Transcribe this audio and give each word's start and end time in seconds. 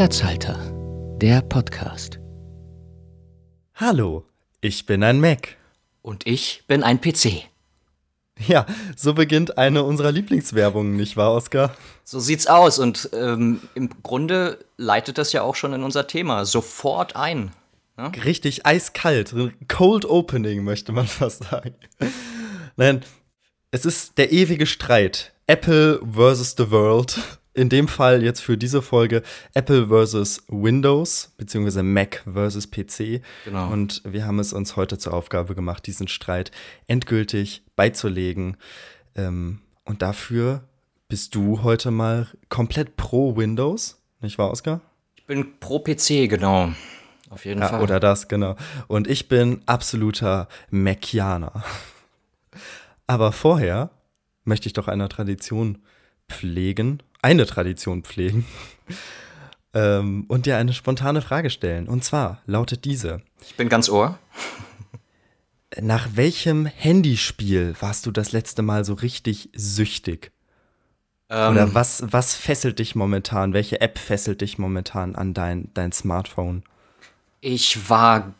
Platzhalter, 0.00 0.58
der 1.20 1.42
Podcast. 1.42 2.20
Hallo, 3.74 4.24
ich 4.62 4.86
bin 4.86 5.02
ein 5.02 5.20
Mac. 5.20 5.58
Und 6.00 6.26
ich 6.26 6.62
bin 6.66 6.82
ein 6.82 7.02
PC. 7.02 7.42
Ja, 8.46 8.64
so 8.96 9.12
beginnt 9.12 9.58
eine 9.58 9.84
unserer 9.84 10.10
Lieblingswerbungen, 10.10 10.96
nicht 10.96 11.18
wahr, 11.18 11.34
Oskar? 11.34 11.76
So 12.02 12.18
sieht's 12.18 12.46
aus 12.46 12.78
und 12.78 13.10
ähm, 13.12 13.60
im 13.74 13.90
Grunde 14.02 14.64
leitet 14.78 15.18
das 15.18 15.34
ja 15.34 15.42
auch 15.42 15.54
schon 15.54 15.74
in 15.74 15.82
unser 15.82 16.06
Thema 16.06 16.46
sofort 16.46 17.14
ein. 17.14 17.52
Ne? 17.98 18.10
Richtig 18.24 18.64
eiskalt, 18.64 19.34
cold 19.68 20.06
opening 20.06 20.64
möchte 20.64 20.92
man 20.92 21.06
fast 21.08 21.44
sagen. 21.44 21.74
Nein, 22.76 23.04
es 23.70 23.84
ist 23.84 24.16
der 24.16 24.32
ewige 24.32 24.64
Streit. 24.64 25.34
Apple 25.46 26.00
versus 26.10 26.54
the 26.56 26.70
World 26.70 27.18
in 27.60 27.68
dem 27.68 27.88
Fall 27.88 28.22
jetzt 28.22 28.40
für 28.40 28.56
diese 28.56 28.80
Folge 28.80 29.22
Apple 29.52 29.88
versus 29.88 30.42
Windows, 30.48 31.34
beziehungsweise 31.36 31.82
Mac 31.82 32.24
versus 32.24 32.70
PC. 32.70 33.20
Genau. 33.44 33.70
Und 33.70 34.00
wir 34.04 34.26
haben 34.26 34.38
es 34.38 34.54
uns 34.54 34.76
heute 34.76 34.96
zur 34.96 35.12
Aufgabe 35.12 35.54
gemacht, 35.54 35.86
diesen 35.86 36.08
Streit 36.08 36.52
endgültig 36.86 37.62
beizulegen. 37.76 38.56
Ähm, 39.14 39.60
und 39.84 40.00
dafür 40.00 40.64
bist 41.08 41.34
du 41.34 41.62
heute 41.62 41.90
mal 41.90 42.28
komplett 42.48 42.96
pro 42.96 43.36
Windows, 43.36 44.00
nicht 44.22 44.38
wahr, 44.38 44.50
Oskar? 44.50 44.80
Ich 45.16 45.26
bin 45.26 45.60
pro 45.60 45.80
PC, 45.80 46.30
genau. 46.30 46.72
Auf 47.28 47.44
jeden 47.44 47.60
ja, 47.60 47.68
Fall. 47.68 47.82
Oder 47.82 48.00
das, 48.00 48.28
genau. 48.28 48.56
Und 48.88 49.06
ich 49.06 49.28
bin 49.28 49.60
absoluter 49.66 50.48
Macianer. 50.70 51.62
Aber 53.06 53.32
vorher 53.32 53.90
möchte 54.44 54.66
ich 54.66 54.72
doch 54.72 54.88
einer 54.88 55.10
Tradition 55.10 55.78
pflegen 56.26 57.02
eine 57.22 57.46
Tradition 57.46 58.02
pflegen 58.02 58.46
ähm, 59.74 60.24
und 60.28 60.46
dir 60.46 60.56
eine 60.56 60.72
spontane 60.72 61.22
Frage 61.22 61.50
stellen. 61.50 61.88
Und 61.88 62.04
zwar 62.04 62.40
lautet 62.46 62.84
diese. 62.84 63.22
Ich 63.42 63.56
bin 63.56 63.68
ganz 63.68 63.88
ohr. 63.88 64.18
Nach 65.80 66.08
welchem 66.14 66.66
Handyspiel 66.66 67.76
warst 67.80 68.06
du 68.06 68.10
das 68.10 68.32
letzte 68.32 68.62
Mal 68.62 68.84
so 68.84 68.94
richtig 68.94 69.50
süchtig? 69.54 70.32
Ähm, 71.28 71.52
Oder 71.52 71.74
was, 71.74 72.02
was 72.06 72.34
fesselt 72.34 72.80
dich 72.80 72.96
momentan? 72.96 73.52
Welche 73.52 73.80
App 73.80 73.98
fesselt 73.98 74.40
dich 74.40 74.58
momentan 74.58 75.14
an 75.14 75.32
dein, 75.32 75.70
dein 75.74 75.92
Smartphone? 75.92 76.64
Ich 77.40 77.88
war 77.88 78.34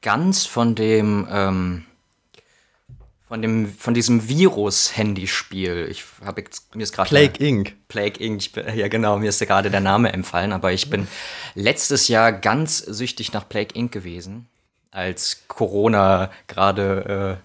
ganz 0.00 0.46
von 0.46 0.76
dem 0.76 1.26
ähm, 1.28 1.84
von 3.28 3.42
dem 3.42 3.72
von 3.76 3.94
diesem 3.94 4.28
Virus-Handyspiel. 4.28 5.88
Ich 5.90 6.04
habe 6.24 6.44
mir 6.74 6.82
ist 6.82 6.92
gerade 6.92 7.08
Plague 7.08 7.44
Inc. 7.44 7.74
Plague 7.88 8.24
Inc. 8.24 8.56
Ja 8.74 8.88
genau, 8.88 9.18
mir 9.18 9.28
ist 9.28 9.40
gerade 9.40 9.70
der 9.70 9.80
Name 9.80 10.12
empfallen, 10.12 10.52
aber 10.52 10.72
ich 10.72 10.90
bin 10.90 11.08
letztes 11.54 12.08
Jahr 12.08 12.32
ganz 12.32 12.78
süchtig 12.78 13.32
nach 13.32 13.48
Plague 13.48 13.74
Inc. 13.74 13.92
gewesen, 13.92 14.48
als 14.90 15.42
Corona 15.48 16.30
gerade 16.46 17.40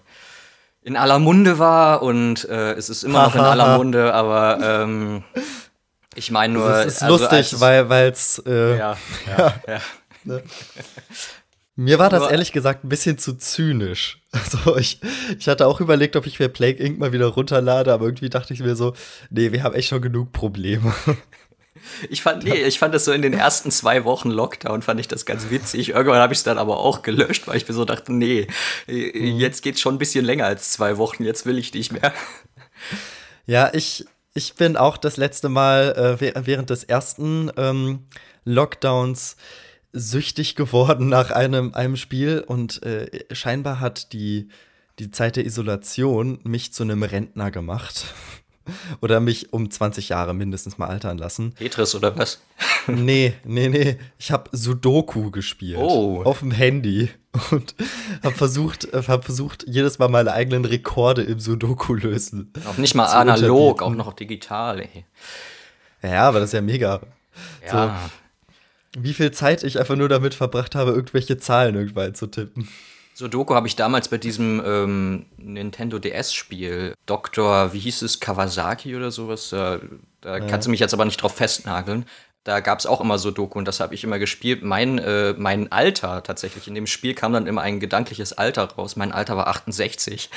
äh, 0.82 0.86
in 0.86 0.96
aller 0.96 1.18
Munde 1.18 1.58
war 1.58 2.02
und 2.02 2.48
äh, 2.48 2.72
es 2.72 2.88
ist 2.88 3.02
immer 3.02 3.24
noch 3.24 3.34
in 3.34 3.40
aller 3.40 3.76
Munde, 3.78 4.14
aber 4.14 4.58
ähm, 4.62 5.24
ich 6.14 6.30
meine 6.30 6.54
nur. 6.54 6.70
Es 6.70 6.94
ist 6.94 7.02
also, 7.02 7.18
lustig, 7.18 7.60
weil 7.60 8.10
es. 8.10 8.42
Äh, 8.46 8.78
ja, 8.78 8.96
ja, 9.26 9.54
ja. 9.66 9.80
Ne? 10.24 10.42
Mir 11.74 11.98
war 11.98 12.10
das 12.10 12.30
ehrlich 12.30 12.52
gesagt 12.52 12.84
ein 12.84 12.88
bisschen 12.88 13.18
zu 13.18 13.34
zynisch. 13.34 14.18
Also 14.34 14.78
ich, 14.78 14.98
ich 15.38 15.46
hatte 15.46 15.66
auch 15.66 15.82
überlegt, 15.82 16.16
ob 16.16 16.26
ich 16.26 16.40
mir 16.40 16.48
Plague 16.48 16.82
Inc. 16.82 16.98
mal 16.98 17.12
wieder 17.12 17.26
runterlade, 17.26 17.92
aber 17.92 18.06
irgendwie 18.06 18.30
dachte 18.30 18.54
ich 18.54 18.60
mir 18.60 18.74
so, 18.76 18.94
nee, 19.28 19.52
wir 19.52 19.62
haben 19.62 19.74
echt 19.74 19.88
schon 19.88 20.00
genug 20.00 20.32
Probleme. 20.32 20.94
Ich 22.10 22.22
fand, 22.22 22.44
nee, 22.44 22.62
ich 22.62 22.78
fand 22.78 22.94
das 22.94 23.04
so 23.04 23.12
in 23.12 23.22
den 23.22 23.32
ersten 23.32 23.70
zwei 23.72 24.04
Wochen 24.04 24.30
Lockdown, 24.30 24.82
fand 24.82 25.00
ich 25.00 25.08
das 25.08 25.26
ganz 25.26 25.50
witzig. 25.50 25.88
Irgendwann 25.88 26.20
habe 26.20 26.32
ich 26.32 26.38
es 26.38 26.44
dann 26.44 26.58
aber 26.58 26.78
auch 26.78 27.02
gelöscht, 27.02 27.48
weil 27.48 27.56
ich 27.56 27.66
mir 27.66 27.74
so 27.74 27.84
dachte, 27.84 28.12
nee, 28.12 28.46
mhm. 28.86 29.38
jetzt 29.38 29.62
geht 29.62 29.74
es 29.74 29.80
schon 29.80 29.96
ein 29.96 29.98
bisschen 29.98 30.24
länger 30.24 30.46
als 30.46 30.70
zwei 30.70 30.96
Wochen, 30.98 31.24
jetzt 31.24 31.44
will 31.44 31.58
ich 31.58 31.74
nicht 31.74 31.90
mehr. 31.90 32.12
Ja, 33.46 33.70
ich, 33.72 34.04
ich 34.34 34.54
bin 34.54 34.76
auch 34.76 34.96
das 34.96 35.16
letzte 35.16 35.48
Mal 35.48 36.18
äh, 36.20 36.46
während 36.46 36.70
des 36.70 36.84
ersten 36.84 37.50
ähm, 37.56 38.06
Lockdowns 38.44 39.36
süchtig 39.92 40.54
geworden 40.56 41.08
nach 41.08 41.30
einem, 41.30 41.74
einem 41.74 41.96
Spiel 41.96 42.44
und 42.46 42.82
äh, 42.82 43.24
scheinbar 43.34 43.80
hat 43.80 44.12
die, 44.12 44.48
die 44.98 45.10
Zeit 45.10 45.36
der 45.36 45.44
Isolation 45.44 46.40
mich 46.44 46.72
zu 46.72 46.82
einem 46.82 47.02
Rentner 47.02 47.50
gemacht. 47.50 48.06
oder 49.00 49.20
mich 49.20 49.52
um 49.52 49.70
20 49.70 50.10
Jahre 50.10 50.34
mindestens 50.34 50.78
mal 50.78 50.86
altern 50.86 51.18
lassen. 51.18 51.54
Tetris 51.56 51.94
oder 51.94 52.16
was? 52.16 52.40
nee, 52.86 53.34
nee, 53.44 53.68
nee. 53.68 53.98
Ich 54.18 54.30
habe 54.30 54.48
Sudoku 54.52 55.30
gespielt. 55.30 55.78
Oh. 55.78 56.22
Auf 56.24 56.40
dem 56.40 56.50
Handy. 56.50 57.10
Und 57.50 57.74
habe 58.22 58.34
versucht, 58.34 58.88
hab 58.92 59.24
versucht, 59.24 59.64
jedes 59.66 59.98
Mal 59.98 60.08
meine 60.08 60.32
eigenen 60.32 60.64
Rekorde 60.64 61.22
im 61.22 61.40
Sudoku 61.40 61.94
lösen. 61.94 62.52
Auch 62.66 62.76
nicht 62.76 62.94
mal 62.94 63.06
analog, 63.06 63.82
auch 63.82 63.94
noch 63.94 64.12
digital, 64.12 64.80
ey. 64.80 65.06
Ja, 66.02 66.28
aber 66.28 66.40
das 66.40 66.50
ist 66.50 66.54
ja 66.54 66.60
mega. 66.60 67.00
Ja. 67.66 67.70
So, 67.70 68.10
wie 68.96 69.14
viel 69.14 69.30
Zeit 69.30 69.62
ich 69.62 69.78
einfach 69.78 69.96
nur 69.96 70.08
damit 70.08 70.34
verbracht 70.34 70.74
habe, 70.74 70.92
irgendwelche 70.92 71.38
Zahlen 71.38 71.74
irgendwann 71.74 72.14
zu 72.14 72.26
tippen. 72.26 72.68
Sudoku 73.14 73.54
habe 73.54 73.66
ich 73.66 73.76
damals 73.76 74.08
bei 74.08 74.18
diesem 74.18 74.62
ähm, 74.64 75.26
Nintendo 75.36 75.98
DS-Spiel, 75.98 76.94
Dr. 77.04 77.72
wie 77.72 77.78
hieß 77.78 78.02
es, 78.02 78.20
Kawasaki 78.20 78.96
oder 78.96 79.10
sowas, 79.10 79.50
da, 79.50 79.80
da 80.22 80.38
ja. 80.38 80.46
kannst 80.46 80.66
du 80.66 80.70
mich 80.70 80.80
jetzt 80.80 80.94
aber 80.94 81.04
nicht 81.04 81.20
drauf 81.20 81.34
festnageln. 81.34 82.06
Da 82.44 82.58
gab 82.58 82.80
es 82.80 82.86
auch 82.86 83.00
immer 83.00 83.18
so 83.18 83.30
Doku 83.30 83.56
und 83.58 83.68
das 83.68 83.78
habe 83.78 83.94
ich 83.94 84.02
immer 84.02 84.18
gespielt. 84.18 84.64
Mein, 84.64 84.98
äh, 84.98 85.32
mein 85.38 85.70
Alter 85.70 86.24
tatsächlich, 86.24 86.66
in 86.66 86.74
dem 86.74 86.88
Spiel 86.88 87.14
kam 87.14 87.32
dann 87.32 87.46
immer 87.46 87.62
ein 87.62 87.78
gedankliches 87.78 88.32
Alter 88.32 88.64
raus. 88.64 88.96
Mein 88.96 89.12
Alter 89.12 89.36
war 89.36 89.46
68. 89.46 90.28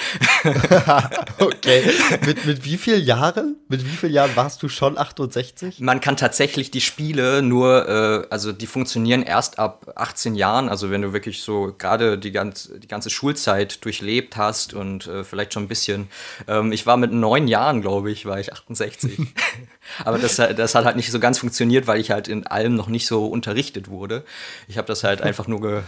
okay. 1.40 1.84
Mit, 2.26 2.46
mit 2.46 2.64
wie 2.64 2.78
vielen 2.78 3.04
Jahren? 3.04 3.56
Mit 3.68 3.84
wie 3.84 3.96
vielen 3.96 4.14
Jahren 4.14 4.36
warst 4.36 4.62
du 4.62 4.70
schon 4.70 4.98
68? 4.98 5.80
Man 5.80 6.00
kann 6.00 6.16
tatsächlich 6.16 6.70
die 6.72 6.82
Spiele 6.82 7.42
nur, 7.42 7.88
äh, 7.88 8.28
also 8.30 8.52
die 8.52 8.68
funktionieren 8.68 9.24
erst 9.24 9.58
ab 9.58 9.92
18 9.96 10.36
Jahren. 10.36 10.70
Also 10.70 10.92
wenn 10.92 11.02
du 11.02 11.14
wirklich 11.14 11.42
so 11.42 11.74
gerade 11.78 12.18
die, 12.18 12.32
ganz, 12.32 12.72
die 12.78 12.88
ganze 12.88 13.10
Schulzeit 13.10 13.84
durchlebt 13.84 14.38
hast 14.38 14.74
und 14.74 15.08
äh, 15.08 15.24
vielleicht 15.24 15.54
schon 15.54 15.64
ein 15.64 15.68
bisschen. 15.68 16.08
Ähm, 16.48 16.72
ich 16.72 16.86
war 16.86 16.98
mit 16.98 17.12
neun 17.12 17.48
Jahren, 17.48 17.82
glaube 17.82 18.12
ich, 18.12 18.26
war 18.26 18.40
ich 18.40 18.54
68. 18.54 19.20
Aber 20.04 20.18
das, 20.18 20.36
das 20.36 20.76
hat 20.76 20.86
halt 20.86 20.96
nicht 20.96 21.12
so 21.12 21.20
ganz 21.20 21.40
funktioniert, 21.40 21.88
weil 21.88 21.95
ich 22.00 22.12
halt 22.12 22.28
in 22.28 22.46
allem 22.48 22.76
noch 22.76 22.88
nicht 22.88 23.08
so 23.08 23.28
unterrichtet 23.28 23.90
wurde. 23.90 24.24
Ich 24.68 24.78
habe 24.78 24.88
das 24.88 25.04
halt 25.04 25.22
einfach 25.24 25.48
nur 25.48 25.62
ge 25.62 25.82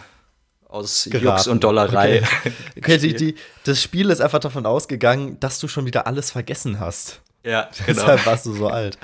aus 0.69 1.07
Geraten. 1.09 1.37
Jux 1.37 1.47
und 1.47 1.63
Dollerei. 1.63 2.21
Okay, 2.21 2.53
okay 2.77 2.97
die, 2.97 3.15
die, 3.15 3.35
das 3.63 3.81
Spiel 3.81 4.09
ist 4.09 4.19
einfach 4.19 4.39
davon 4.39 4.65
ausgegangen, 4.65 5.39
dass 5.39 5.59
du 5.59 5.69
schon 5.69 5.85
wieder 5.85 6.07
alles 6.07 6.31
vergessen 6.31 6.79
hast. 6.81 7.21
Ja, 7.47 7.69
genau. 7.85 8.01
Deshalb 8.01 8.25
warst 8.25 8.45
du 8.45 8.53
so 8.53 8.67
alt. 8.67 8.97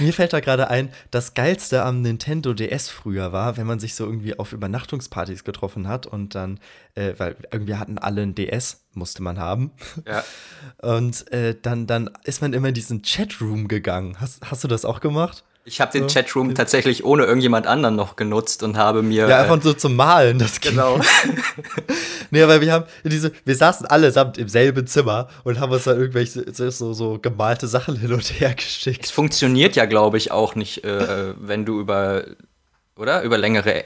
Mir 0.00 0.12
fällt 0.12 0.32
da 0.32 0.40
gerade 0.40 0.68
ein, 0.68 0.92
das 1.12 1.34
Geilste 1.34 1.84
am 1.84 2.02
Nintendo 2.02 2.52
DS 2.52 2.88
früher 2.88 3.32
war, 3.32 3.56
wenn 3.56 3.68
man 3.68 3.78
sich 3.78 3.94
so 3.94 4.04
irgendwie 4.04 4.36
auf 4.36 4.52
Übernachtungspartys 4.52 5.44
getroffen 5.44 5.86
hat 5.86 6.06
und 6.06 6.34
dann, 6.34 6.58
äh, 6.96 7.12
weil 7.18 7.36
irgendwie 7.52 7.76
hatten 7.76 7.98
alle 7.98 8.22
ein 8.22 8.34
DS, 8.34 8.84
musste 8.94 9.22
man 9.22 9.38
haben. 9.38 9.70
Ja. 10.08 10.24
Und 10.82 11.30
äh, 11.32 11.54
dann, 11.60 11.86
dann 11.86 12.10
ist 12.24 12.42
man 12.42 12.52
immer 12.52 12.68
in 12.68 12.74
diesen 12.74 13.02
Chatroom 13.02 13.68
gegangen. 13.68 14.20
Hast, 14.20 14.50
hast 14.50 14.64
du 14.64 14.68
das 14.68 14.84
auch 14.84 14.98
gemacht? 14.98 15.44
Ich 15.66 15.80
habe 15.80 15.92
den 15.92 16.08
Chatroom 16.08 16.54
tatsächlich 16.54 17.06
ohne 17.06 17.24
irgendjemand 17.24 17.66
anderen 17.66 17.96
noch 17.96 18.16
genutzt 18.16 18.62
und 18.62 18.76
habe 18.76 19.02
mir. 19.02 19.26
Ja, 19.28 19.40
einfach 19.40 19.62
so 19.62 19.72
zum 19.72 19.96
Malen, 19.96 20.38
das 20.38 20.60
Genau. 20.60 21.00
nee, 22.30 22.42
aber 22.42 22.60
wir 22.60 22.70
haben 22.70 22.84
diese, 23.02 23.32
wir 23.46 23.56
saßen 23.56 23.86
allesamt 23.86 24.36
im 24.36 24.48
selben 24.48 24.86
Zimmer 24.86 25.28
und 25.42 25.58
haben 25.60 25.72
uns 25.72 25.84
dann 25.84 25.98
irgendwelche 25.98 26.44
so, 26.52 26.92
so 26.92 27.18
gemalte 27.18 27.66
Sachen 27.66 27.96
hin 27.96 28.12
und 28.12 28.24
her 28.40 28.52
geschickt. 28.54 29.06
Es 29.06 29.10
funktioniert 29.10 29.74
ja, 29.74 29.86
glaube 29.86 30.18
ich, 30.18 30.30
auch 30.30 30.54
nicht, 30.54 30.84
äh, 30.84 31.32
wenn 31.38 31.64
du 31.64 31.80
über, 31.80 32.24
oder? 32.96 33.22
Über 33.22 33.38
längere 33.38 33.84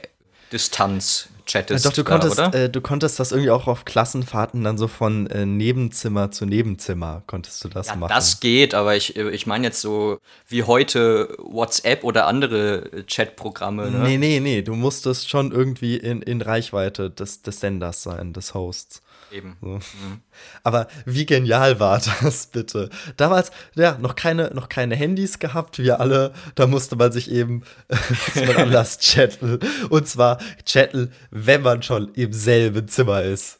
Distanz 0.51 1.29
chattest. 1.49 1.83
Ja, 1.83 1.89
doch, 1.89 1.95
du 1.95 2.03
konntest, 2.03 2.37
da, 2.37 2.49
äh, 2.51 2.69
du 2.69 2.81
konntest 2.81 3.19
das 3.19 3.31
irgendwie 3.31 3.51
auch 3.51 3.67
auf 3.67 3.85
Klassenfahrten 3.85 4.63
dann 4.63 4.77
so 4.77 4.87
von 4.87 5.27
äh, 5.27 5.45
Nebenzimmer 5.45 6.31
zu 6.31 6.45
Nebenzimmer 6.45 7.23
konntest 7.27 7.63
du 7.63 7.69
das 7.69 7.87
ja, 7.87 7.95
machen. 7.95 8.13
Das 8.13 8.39
geht, 8.39 8.73
aber 8.73 8.95
ich, 8.95 9.15
äh, 9.15 9.29
ich 9.31 9.47
meine 9.47 9.67
jetzt 9.67 9.81
so 9.81 10.19
wie 10.47 10.63
heute 10.63 11.35
WhatsApp 11.39 12.03
oder 12.03 12.27
andere 12.27 13.03
Chatprogramme. 13.07 13.91
Ne? 13.91 13.99
Nee, 13.99 14.17
nee, 14.17 14.39
nee. 14.39 14.61
Du 14.61 14.75
musstest 14.75 15.29
schon 15.29 15.51
irgendwie 15.51 15.97
in, 15.97 16.21
in 16.21 16.41
Reichweite 16.41 17.09
des, 17.09 17.41
des 17.41 17.59
Senders 17.59 18.03
sein, 18.03 18.33
des 18.33 18.53
Hosts. 18.53 19.01
Eben. 19.31 19.57
So. 19.61 19.67
Mhm. 19.67 20.21
Aber 20.63 20.87
wie 21.05 21.25
genial 21.25 21.79
war 21.79 22.01
das 22.21 22.47
bitte? 22.47 22.89
Damals, 23.17 23.51
ja, 23.75 23.97
noch 23.99 24.15
keine, 24.15 24.51
noch 24.53 24.69
keine 24.69 24.95
Handys 24.95 25.39
gehabt, 25.39 25.79
wir 25.79 25.99
alle. 25.99 26.33
Da 26.55 26.67
musste 26.67 26.95
man 26.95 27.11
sich 27.11 27.31
eben 27.31 27.63
man 28.35 28.55
anders 28.55 28.99
chatten. 28.99 29.59
Und 29.89 30.07
zwar 30.07 30.39
chatten, 30.65 31.11
wenn 31.31 31.61
man 31.61 31.83
schon 31.83 32.13
im 32.13 32.33
selben 32.33 32.87
Zimmer 32.87 33.21
ist. 33.23 33.59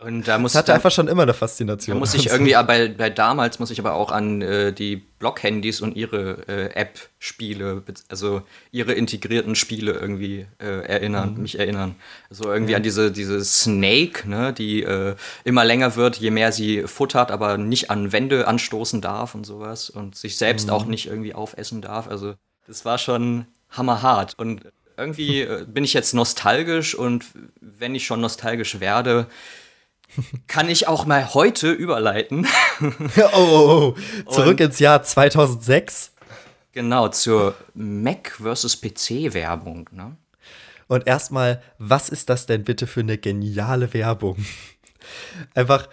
Und 0.00 0.28
da 0.28 0.38
muss 0.38 0.52
das 0.52 0.60
hatte 0.60 0.66
da, 0.68 0.74
einfach 0.74 0.92
schon 0.92 1.08
immer 1.08 1.24
eine 1.24 1.34
Faszination. 1.34 1.96
Da 1.96 1.98
muss 1.98 2.14
ich 2.14 2.28
irgendwie, 2.28 2.52
bei, 2.52 2.86
bei 2.88 3.10
damals 3.10 3.58
muss 3.58 3.72
ich 3.72 3.80
aber 3.80 3.94
auch 3.94 4.12
an 4.12 4.42
äh, 4.42 4.72
die 4.72 4.94
Blockhandys 4.96 5.80
und 5.80 5.96
ihre 5.96 6.46
äh, 6.46 6.72
App-Spiele, 6.72 7.82
also 8.08 8.42
ihre 8.70 8.92
integrierten 8.92 9.56
Spiele 9.56 9.92
irgendwie 9.92 10.46
äh, 10.60 10.86
erinnern, 10.86 11.34
mhm. 11.34 11.42
mich 11.42 11.58
erinnern. 11.58 11.96
Also 12.30 12.44
irgendwie 12.52 12.72
ja. 12.72 12.76
an 12.76 12.84
diese, 12.84 13.10
diese 13.10 13.44
Snake, 13.44 14.28
ne, 14.28 14.52
die 14.52 14.84
äh, 14.84 15.16
immer 15.42 15.64
länger 15.64 15.96
wird, 15.96 16.18
je 16.18 16.30
mehr 16.30 16.52
sie 16.52 16.84
futtert, 16.84 17.32
aber 17.32 17.58
nicht 17.58 17.90
an 17.90 18.12
Wände 18.12 18.46
anstoßen 18.46 19.00
darf 19.00 19.34
und 19.34 19.44
sowas 19.44 19.90
und 19.90 20.14
sich 20.14 20.36
selbst 20.36 20.68
mhm. 20.68 20.74
auch 20.74 20.84
nicht 20.84 21.08
irgendwie 21.08 21.34
aufessen 21.34 21.82
darf. 21.82 22.06
Also 22.06 22.34
das 22.68 22.84
war 22.84 22.98
schon 22.98 23.46
hammerhart. 23.70 24.34
Und 24.38 24.62
irgendwie 24.96 25.40
äh, 25.40 25.64
bin 25.66 25.82
ich 25.82 25.92
jetzt 25.92 26.14
nostalgisch 26.14 26.94
und 26.94 27.24
wenn 27.60 27.96
ich 27.96 28.06
schon 28.06 28.20
nostalgisch 28.20 28.78
werde, 28.78 29.26
kann 30.46 30.68
ich 30.68 30.88
auch 30.88 31.06
mal 31.06 31.34
heute 31.34 31.70
überleiten. 31.70 32.46
oh, 32.80 33.30
oh, 33.34 33.94
oh. 34.26 34.30
Zurück 34.30 34.60
und, 34.60 34.60
ins 34.60 34.78
Jahr 34.78 35.02
2006. 35.02 36.12
Genau, 36.72 37.08
zur 37.08 37.54
Mac 37.74 38.32
versus 38.40 38.80
PC-Werbung. 38.80 39.88
Ne? 39.92 40.16
Und 40.86 41.06
erstmal, 41.06 41.62
was 41.78 42.08
ist 42.08 42.30
das 42.30 42.46
denn 42.46 42.64
bitte 42.64 42.86
für 42.86 43.00
eine 43.00 43.18
geniale 43.18 43.92
Werbung? 43.92 44.44
Einfach, 45.54 45.88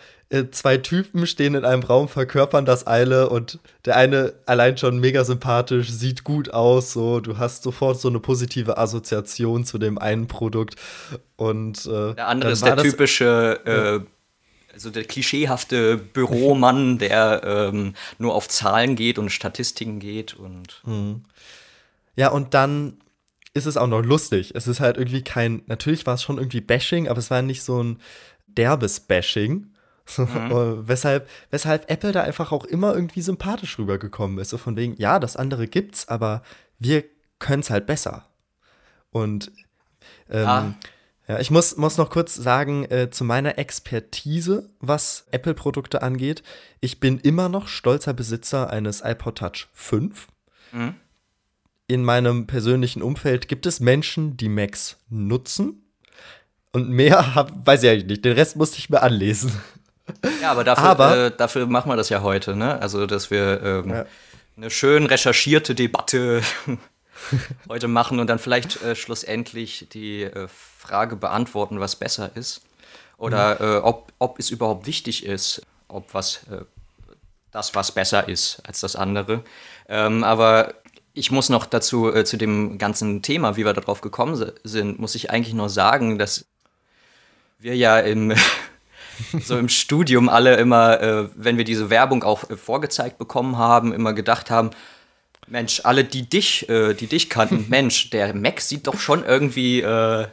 zwei 0.51 0.77
Typen 0.77 1.27
stehen 1.27 1.53
in 1.53 1.65
einem 1.65 1.83
Raum, 1.83 2.07
verkörpern 2.07 2.65
das 2.65 2.87
eine 2.87 3.29
und 3.29 3.59
der 3.85 3.95
eine 3.95 4.33
allein 4.45 4.77
schon 4.77 4.99
mega 4.99 5.23
sympathisch, 5.23 5.89
sieht 5.91 6.23
gut 6.23 6.49
aus, 6.49 6.93
so 6.93 7.19
du 7.19 7.37
hast 7.37 7.63
sofort 7.63 7.99
so 7.99 8.09
eine 8.09 8.19
positive 8.19 8.77
Assoziation 8.77 9.65
zu 9.65 9.77
dem 9.77 9.97
einen 9.99 10.27
Produkt 10.27 10.75
und 11.35 11.85
äh, 11.85 12.15
der 12.15 12.27
andere 12.27 12.51
ist 12.51 12.65
der 12.65 12.77
typische 12.77 13.59
äh, 13.65 14.05
also 14.73 14.89
der 14.89 15.05
klischeehafte 15.05 15.97
Büromann, 15.97 16.97
der 16.99 17.41
ähm, 17.45 17.93
nur 18.17 18.33
auf 18.33 18.47
Zahlen 18.49 18.95
geht 18.95 19.19
und 19.19 19.29
Statistiken 19.29 19.99
geht 19.99 20.33
und 20.33 20.81
mhm. 20.85 21.21
ja 22.15 22.29
und 22.29 22.55
dann 22.55 22.97
ist 23.53 23.67
es 23.67 23.77
auch 23.77 23.87
noch 23.87 24.01
lustig. 24.01 24.51
Es 24.53 24.67
ist 24.67 24.81
halt 24.81 24.97
irgendwie 24.97 25.21
kein, 25.21 25.61
natürlich 25.67 26.05
war 26.05 26.15
es 26.15 26.23
schon 26.23 26.39
irgendwie 26.39 26.59
Bashing, 26.59 27.07
aber 27.07 27.19
es 27.19 27.31
war 27.31 27.41
nicht 27.41 27.63
so 27.63 27.81
ein 27.81 28.01
derbes 28.47 28.99
Bashing, 28.99 29.67
Mhm. 30.17 30.87
weshalb, 30.87 31.27
weshalb 31.49 31.89
Apple 31.89 32.11
da 32.11 32.21
einfach 32.21 32.51
auch 32.51 32.65
immer 32.65 32.93
irgendwie 32.93 33.21
sympathisch 33.21 33.79
rübergekommen 33.79 34.37
ist. 34.37 34.49
So 34.49 34.57
von 34.57 34.75
wegen, 34.75 34.95
ja, 34.97 35.19
das 35.19 35.35
andere 35.35 35.67
gibt's, 35.67 36.07
aber 36.07 36.43
wir 36.77 37.03
können 37.39 37.61
es 37.61 37.69
halt 37.69 37.85
besser. 37.85 38.27
Und 39.09 39.51
ähm, 40.29 40.47
ah. 40.47 40.73
ja, 41.27 41.39
ich 41.39 41.51
muss, 41.51 41.77
muss 41.77 41.97
noch 41.97 42.09
kurz 42.09 42.35
sagen, 42.35 42.85
äh, 42.85 43.09
zu 43.09 43.23
meiner 43.23 43.57
Expertise, 43.57 44.69
was 44.79 45.25
Apple-Produkte 45.31 46.01
angeht. 46.01 46.43
Ich 46.81 46.99
bin 46.99 47.19
immer 47.19 47.49
noch 47.49 47.67
stolzer 47.67 48.13
Besitzer 48.13 48.69
eines 48.69 49.01
iPod 49.01 49.37
Touch 49.37 49.67
5. 49.73 50.27
Mhm. 50.71 50.95
In 51.87 52.03
meinem 52.03 52.47
persönlichen 52.47 53.01
Umfeld 53.01 53.47
gibt 53.47 53.65
es 53.65 53.79
Menschen, 53.79 54.37
die 54.37 54.49
Macs 54.49 54.97
nutzen. 55.09 55.83
Und 56.73 56.89
mehr 56.89 57.35
hab, 57.35 57.65
weiß 57.65 57.83
ich 57.83 57.89
eigentlich 57.89 58.05
nicht. 58.05 58.25
Den 58.25 58.33
Rest 58.33 58.55
musste 58.55 58.79
ich 58.79 58.89
mir 58.89 59.01
anlesen. 59.01 59.51
Ja, 60.41 60.51
aber 60.51 60.63
dafür, 60.63 60.85
aber, 60.85 61.17
äh, 61.17 61.31
dafür 61.35 61.65
machen 61.65 61.89
wir 61.91 61.95
das 61.95 62.09
ja 62.09 62.21
heute, 62.21 62.55
ne? 62.55 62.81
Also, 62.81 63.05
dass 63.05 63.31
wir 63.31 63.61
ähm, 63.63 63.89
ja. 63.89 64.05
eine 64.57 64.69
schön 64.69 65.05
recherchierte 65.05 65.75
Debatte 65.75 66.41
heute 67.69 67.87
machen 67.87 68.19
und 68.19 68.27
dann 68.27 68.39
vielleicht 68.39 68.81
äh, 68.83 68.95
schlussendlich 68.95 69.87
die 69.91 70.23
äh, 70.23 70.47
Frage 70.47 71.15
beantworten, 71.15 71.79
was 71.79 71.95
besser 71.95 72.31
ist. 72.35 72.61
Oder 73.17 73.55
mhm. 73.55 73.65
Äh, 73.65 73.77
ob, 73.77 74.11
ob 74.19 74.39
es 74.39 74.49
überhaupt 74.49 74.87
wichtig 74.87 75.25
ist, 75.25 75.61
ob 75.87 76.13
was 76.13 76.41
äh, 76.51 76.61
das, 77.51 77.73
was 77.73 77.91
besser 77.91 78.27
ist 78.27 78.61
als 78.65 78.81
das 78.81 78.95
andere. 78.95 79.43
Ähm, 79.87 80.23
aber 80.23 80.73
ich 81.13 81.31
muss 81.31 81.49
noch 81.49 81.65
dazu, 81.65 82.13
äh, 82.13 82.25
zu 82.25 82.37
dem 82.37 82.77
ganzen 82.77 83.21
Thema, 83.21 83.55
wie 83.55 83.65
wir 83.65 83.73
darauf 83.73 84.01
gekommen 84.01 84.53
sind, 84.63 84.99
muss 84.99 85.15
ich 85.15 85.31
eigentlich 85.31 85.53
nur 85.53 85.69
sagen, 85.69 86.19
dass 86.19 86.45
wir 87.57 87.75
ja 87.75 87.99
im 87.99 88.33
so 89.41 89.57
im 89.57 89.69
Studium 89.69 90.29
alle 90.29 90.55
immer, 90.55 91.01
äh, 91.01 91.29
wenn 91.35 91.57
wir 91.57 91.63
diese 91.63 91.89
Werbung 91.89 92.23
auch 92.23 92.49
äh, 92.49 92.57
vorgezeigt 92.57 93.17
bekommen 93.17 93.57
haben, 93.57 93.93
immer 93.93 94.13
gedacht 94.13 94.49
haben, 94.49 94.71
Mensch, 95.47 95.81
alle, 95.83 96.03
die 96.03 96.27
dich, 96.27 96.67
äh, 96.69 96.93
die 96.93 97.07
dich 97.07 97.29
kannten, 97.29 97.65
Mensch, 97.69 98.09
der 98.09 98.33
Mac 98.33 98.61
sieht 98.61 98.87
doch 98.87 98.99
schon 98.99 99.23
irgendwie 99.23 99.81
äh, 99.81 100.27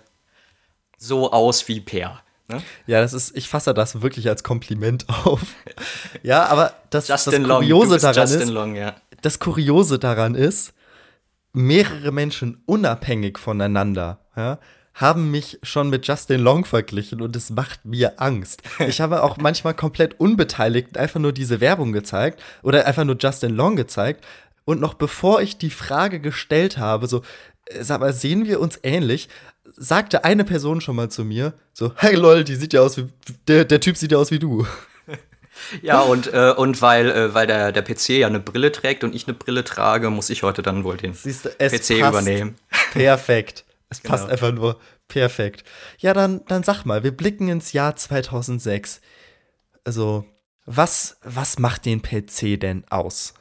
so 0.98 1.32
aus 1.32 1.68
wie 1.68 1.80
Per. 1.80 2.22
Ne? 2.48 2.62
Ja, 2.86 3.00
das 3.00 3.12
ist, 3.12 3.36
ich 3.36 3.48
fasse 3.48 3.74
das 3.74 4.02
wirklich 4.02 4.28
als 4.28 4.42
Kompliment 4.42 5.06
auf. 5.24 5.42
ja, 6.22 6.46
aber 6.46 6.74
das, 6.90 7.06
das 7.06 7.24
Kuriose 7.24 7.98
daran 7.98 8.28
ist, 8.28 8.48
Long, 8.48 8.76
ja. 8.76 8.94
das 9.22 9.38
Kuriose 9.38 9.98
daran 9.98 10.34
ist, 10.34 10.72
mehrere 11.52 12.12
Menschen 12.12 12.62
unabhängig 12.66 13.38
voneinander, 13.38 14.20
ja, 14.36 14.58
haben 14.94 15.30
mich 15.30 15.58
schon 15.62 15.90
mit 15.90 16.06
Justin 16.06 16.40
Long 16.40 16.64
verglichen 16.64 17.22
und 17.22 17.34
es 17.34 17.50
macht 17.50 17.84
mir 17.84 18.20
Angst. 18.20 18.62
Ich 18.78 19.00
habe 19.00 19.22
auch 19.22 19.36
manchmal 19.38 19.74
komplett 19.74 20.20
unbeteiligt 20.20 20.96
einfach 20.96 21.20
nur 21.20 21.32
diese 21.32 21.60
Werbung 21.60 21.92
gezeigt 21.92 22.42
oder 22.62 22.86
einfach 22.86 23.04
nur 23.04 23.16
Justin 23.18 23.54
Long 23.54 23.76
gezeigt. 23.76 24.24
Und 24.64 24.80
noch 24.80 24.94
bevor 24.94 25.40
ich 25.42 25.58
die 25.58 25.70
Frage 25.70 26.20
gestellt 26.20 26.78
habe, 26.78 27.06
so, 27.06 27.22
äh, 27.66 27.82
sag 27.82 28.00
mal, 28.00 28.12
sehen 28.12 28.46
wir 28.46 28.60
uns 28.60 28.78
ähnlich, 28.82 29.28
sagte 29.76 30.24
eine 30.24 30.44
Person 30.44 30.80
schon 30.80 30.96
mal 30.96 31.10
zu 31.10 31.24
mir, 31.24 31.54
so, 31.72 31.92
hey 31.96 32.14
lol, 32.14 32.44
die 32.44 32.56
sieht 32.56 32.72
ja 32.72 32.82
aus 32.82 32.96
wie, 32.98 33.06
der, 33.48 33.64
der 33.64 33.80
Typ 33.80 33.96
sieht 33.96 34.12
ja 34.12 34.18
aus 34.18 34.30
wie 34.30 34.38
du. 34.38 34.66
Ja, 35.82 36.00
und, 36.00 36.32
äh, 36.32 36.54
und 36.56 36.80
weil, 36.80 37.10
äh, 37.10 37.34
weil 37.34 37.46
der, 37.46 37.72
der 37.72 37.82
PC 37.82 38.08
ja 38.08 38.26
eine 38.26 38.40
Brille 38.40 38.72
trägt 38.72 39.04
und 39.04 39.14
ich 39.14 39.28
eine 39.28 39.34
Brille 39.34 39.62
trage, 39.64 40.08
muss 40.08 40.30
ich 40.30 40.42
heute 40.42 40.62
dann 40.62 40.82
wohl 40.82 40.96
den 40.96 41.12
Siehst 41.12 41.44
du, 41.44 41.50
PC 41.50 41.98
übernehmen. 41.98 42.56
Perfekt. 42.92 43.64
Es 43.92 44.02
genau. 44.02 44.14
passt 44.14 44.30
einfach 44.30 44.52
nur 44.52 44.80
perfekt. 45.06 45.64
Ja, 45.98 46.14
dann, 46.14 46.44
dann 46.46 46.62
sag 46.62 46.84
mal, 46.84 47.04
wir 47.04 47.14
blicken 47.14 47.48
ins 47.48 47.72
Jahr 47.72 47.94
2006. 47.94 49.02
Also, 49.84 50.24
was, 50.64 51.18
was 51.22 51.58
macht 51.58 51.84
den 51.84 52.00
PC 52.00 52.58
denn 52.58 52.84
aus? 52.88 53.34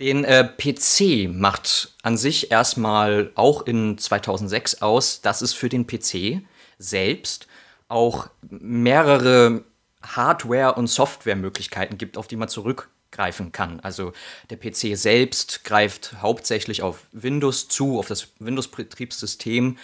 Den 0.00 0.24
äh, 0.24 0.44
PC 0.44 1.28
macht 1.28 1.96
an 2.02 2.16
sich 2.16 2.50
erstmal 2.50 3.30
auch 3.34 3.66
in 3.66 3.98
2006 3.98 4.80
aus, 4.80 5.20
dass 5.20 5.42
es 5.42 5.52
für 5.52 5.68
den 5.68 5.86
PC 5.86 6.42
selbst 6.78 7.46
auch 7.88 8.30
mehrere 8.48 9.64
Hardware- 10.02 10.76
und 10.76 10.86
Softwaremöglichkeiten 10.86 11.98
gibt, 11.98 12.16
auf 12.16 12.26
die 12.26 12.36
man 12.36 12.48
zurück 12.48 12.88
greifen 13.18 13.50
kann. 13.50 13.80
Also 13.80 14.12
der 14.48 14.56
PC 14.56 14.96
selbst 14.96 15.64
greift 15.64 16.14
hauptsächlich 16.22 16.82
auf 16.82 17.06
Windows 17.10 17.68
zu, 17.68 17.98
auf 17.98 18.06
das 18.06 18.28
Windows-Betriebssystem, 18.38 19.76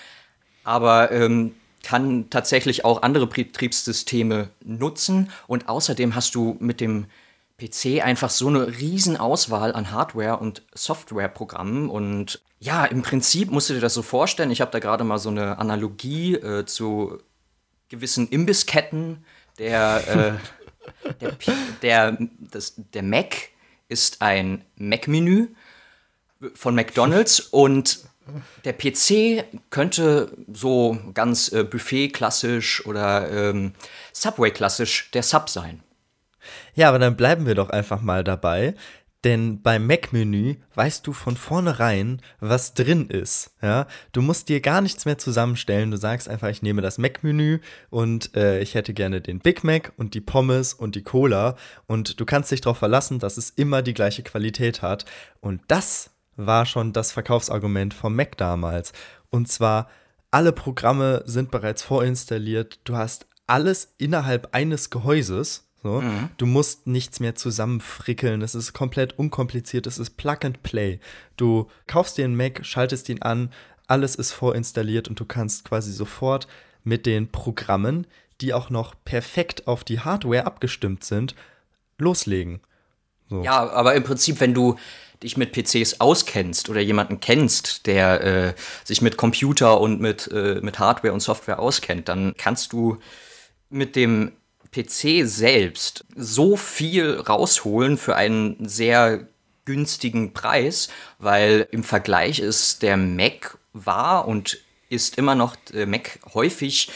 aber 0.63 1.11
ähm, 1.11 1.57
kann 1.83 2.31
tatsächlich 2.31 2.85
auch 2.85 3.03
andere 3.03 3.27
Betriebssysteme 3.27 4.51
nutzen. 4.65 5.31
Und 5.49 5.69
außerdem 5.69 6.15
hast 6.15 6.37
du 6.37 6.57
mit 6.61 6.81
dem 6.81 7.07
PC 7.59 8.05
einfach 8.05 8.31
so 8.31 8.49
eine 8.49 8.69
riesen 8.79 9.17
Auswahl 9.17 9.75
an 9.75 9.91
Hardware- 9.91 10.39
und 10.39 10.63
Softwareprogrammen. 10.73 11.91
Und 11.91 12.41
ja, 12.61 12.85
im 12.85 13.03
Prinzip 13.03 13.51
musst 13.51 13.69
du 13.69 13.75
dir 13.75 13.81
das 13.81 13.95
so 13.95 14.03
vorstellen, 14.03 14.53
ich 14.53 14.61
habe 14.61 14.71
da 14.71 14.79
gerade 14.79 15.05
mal 15.05 15.19
so 15.19 15.29
eine 15.29 15.59
Analogie 15.59 16.35
äh, 16.35 16.65
zu 16.67 17.19
gewissen 17.89 18.29
Imbissketten, 18.29 19.25
der 19.59 20.39
äh, 20.39 20.64
der, 21.21 21.37
der, 21.83 22.19
das, 22.39 22.75
der 22.77 23.03
Mac 23.03 23.51
ist 23.89 24.23
ein 24.23 24.65
Mac-Menü 24.77 25.49
von 26.55 26.75
McDonald's 26.75 27.41
und 27.41 28.01
der 28.65 28.73
PC 28.73 29.45
könnte 29.71 30.33
so 30.53 30.99
ganz 31.13 31.53
äh, 31.53 31.63
Buffet-klassisch 31.65 32.87
oder 32.87 33.31
ähm, 33.31 33.75
Subway-klassisch 34.13 35.11
der 35.13 35.23
Sub 35.23 35.51
sein. 35.51 35.83
Ja, 36.75 36.89
aber 36.89 36.99
dann 36.99 37.17
bleiben 37.17 37.47
wir 37.47 37.55
doch 37.55 37.71
einfach 37.71 38.01
mal 38.01 38.25
dabei. 38.25 38.75
Denn 39.25 39.63
beim 39.63 39.87
Mac-Menü 39.87 40.57
weißt 40.75 41.07
du 41.07 41.15
von 41.15 41.37
vornherein, 41.37 42.21
was 42.41 42.75
drin 42.75 43.09
ist. 43.09 43.57
Ja? 43.63 43.87
Du 44.13 44.21
musst 44.21 44.51
dir 44.51 44.61
gar 44.61 44.83
nichts 44.83 45.07
mehr 45.07 45.17
zusammenstellen. 45.17 45.91
Du 45.91 45.97
sagst 45.97 46.29
einfach, 46.29 46.49
ich 46.49 46.61
nehme 46.61 46.83
das 46.83 46.99
Mac-Menü 46.99 47.61
und 47.89 48.37
äh, 48.37 48.61
ich 48.61 48.75
hätte 48.75 48.93
gerne 48.93 49.23
den 49.23 49.39
Big 49.39 49.65
Mac 49.65 49.95
und 49.97 50.13
die 50.13 50.21
Pommes 50.21 50.75
und 50.75 50.95
die 50.95 51.03
Cola. 51.03 51.57
Und 51.87 52.21
du 52.21 52.27
kannst 52.27 52.51
dich 52.51 52.61
darauf 52.61 52.79
verlassen, 52.79 53.19
dass 53.19 53.39
es 53.39 53.49
immer 53.49 53.81
die 53.81 53.95
gleiche 53.95 54.23
Qualität 54.23 54.83
hat. 54.83 55.07
Und 55.41 55.63
das 55.69 56.11
war 56.37 56.67
schon 56.67 56.93
das 56.93 57.13
Verkaufsargument 57.13 57.95
vom 57.95 58.15
Mac 58.15 58.37
damals. 58.37 58.93
Und 59.31 59.49
zwar, 59.49 59.89
alle 60.31 60.53
Programme 60.53 61.23
sind 61.25 61.51
bereits 61.51 61.83
vorinstalliert. 61.83 62.81
Du 62.85 62.97
hast 62.97 63.27
alles 63.47 63.95
innerhalb 63.97 64.55
eines 64.55 64.91
Gehäuses. 64.91 65.71
So. 65.85 66.01
Mhm. 66.01 66.31
Du 66.39 66.47
musst 66.47 66.87
nichts 66.87 67.21
mehr 67.21 67.35
zusammenfrickeln. 67.35 68.41
Es 68.41 68.55
ist 68.55 68.73
komplett 68.73 69.19
unkompliziert. 69.19 69.87
Es 69.87 69.99
ist 69.99 70.17
Plug 70.17 70.39
and 70.43 70.63
Play. 70.63 70.99
Du 71.37 71.69
kaufst 71.87 72.17
dir 72.17 72.25
einen 72.25 72.37
Mac, 72.37 72.65
schaltest 72.65 73.11
ihn 73.11 73.21
an, 73.21 73.53
alles 73.87 74.15
ist 74.15 74.33
vorinstalliert 74.33 75.09
und 75.09 75.21
du 75.21 75.27
kannst 75.27 75.67
quasi 75.67 75.93
sofort 75.93 76.49
mit 76.85 77.05
den 77.05 77.31
Programmen, 77.31 78.07
die 78.41 78.55
auch 78.55 78.71
noch 78.71 78.95
perfekt 79.05 79.69
auf 79.69 79.85
die 79.85 80.01
Hardware 80.01 80.47
abgestimmt 80.47 81.05
sind, 81.05 81.35
loslegen. 81.99 82.61
So. 83.29 83.45
Ja, 83.45 83.69
aber 83.71 83.95
im 83.95 84.05
Prinzip, 84.05 84.41
wenn 84.41 84.55
du 84.55 84.77
dich 85.23 85.37
mit 85.37 85.53
PCs 85.53 86.01
auskennst 86.01 86.71
oder 86.71 86.81
jemanden 86.81 87.21
kennst, 87.21 87.87
der 87.87 88.23
äh, 88.23 88.55
sich 88.85 89.03
mit 89.03 89.19
Computer 89.19 89.79
und 89.83 90.01
mit, 90.01 90.31
äh, 90.33 90.61
mit 90.63 90.79
Hardware 90.79 91.13
und 91.13 91.21
Software 91.21 91.59
auskennt, 91.59 92.09
dann 92.09 92.35
kannst 92.39 92.73
du 92.73 92.97
mit 93.69 93.97
dem 93.97 94.33
PC 94.75 95.27
selbst 95.27 96.05
so 96.17 96.57
viel 96.57 97.21
rausholen 97.21 97.97
für 97.97 98.17
einen 98.17 98.69
sehr 98.69 99.29
günstigen 99.65 100.33
Preis, 100.33 100.89
weil 101.19 101.69
im 101.71 101.85
Vergleich 101.85 102.41
ist 102.41 102.83
der 102.83 102.97
Mac 102.97 103.57
war 103.73 104.27
und 104.27 104.59
ist 104.89 105.17
immer 105.17 105.35
noch 105.35 105.57
der 105.57 105.87
Mac 105.87 106.19
häufig 106.35 106.91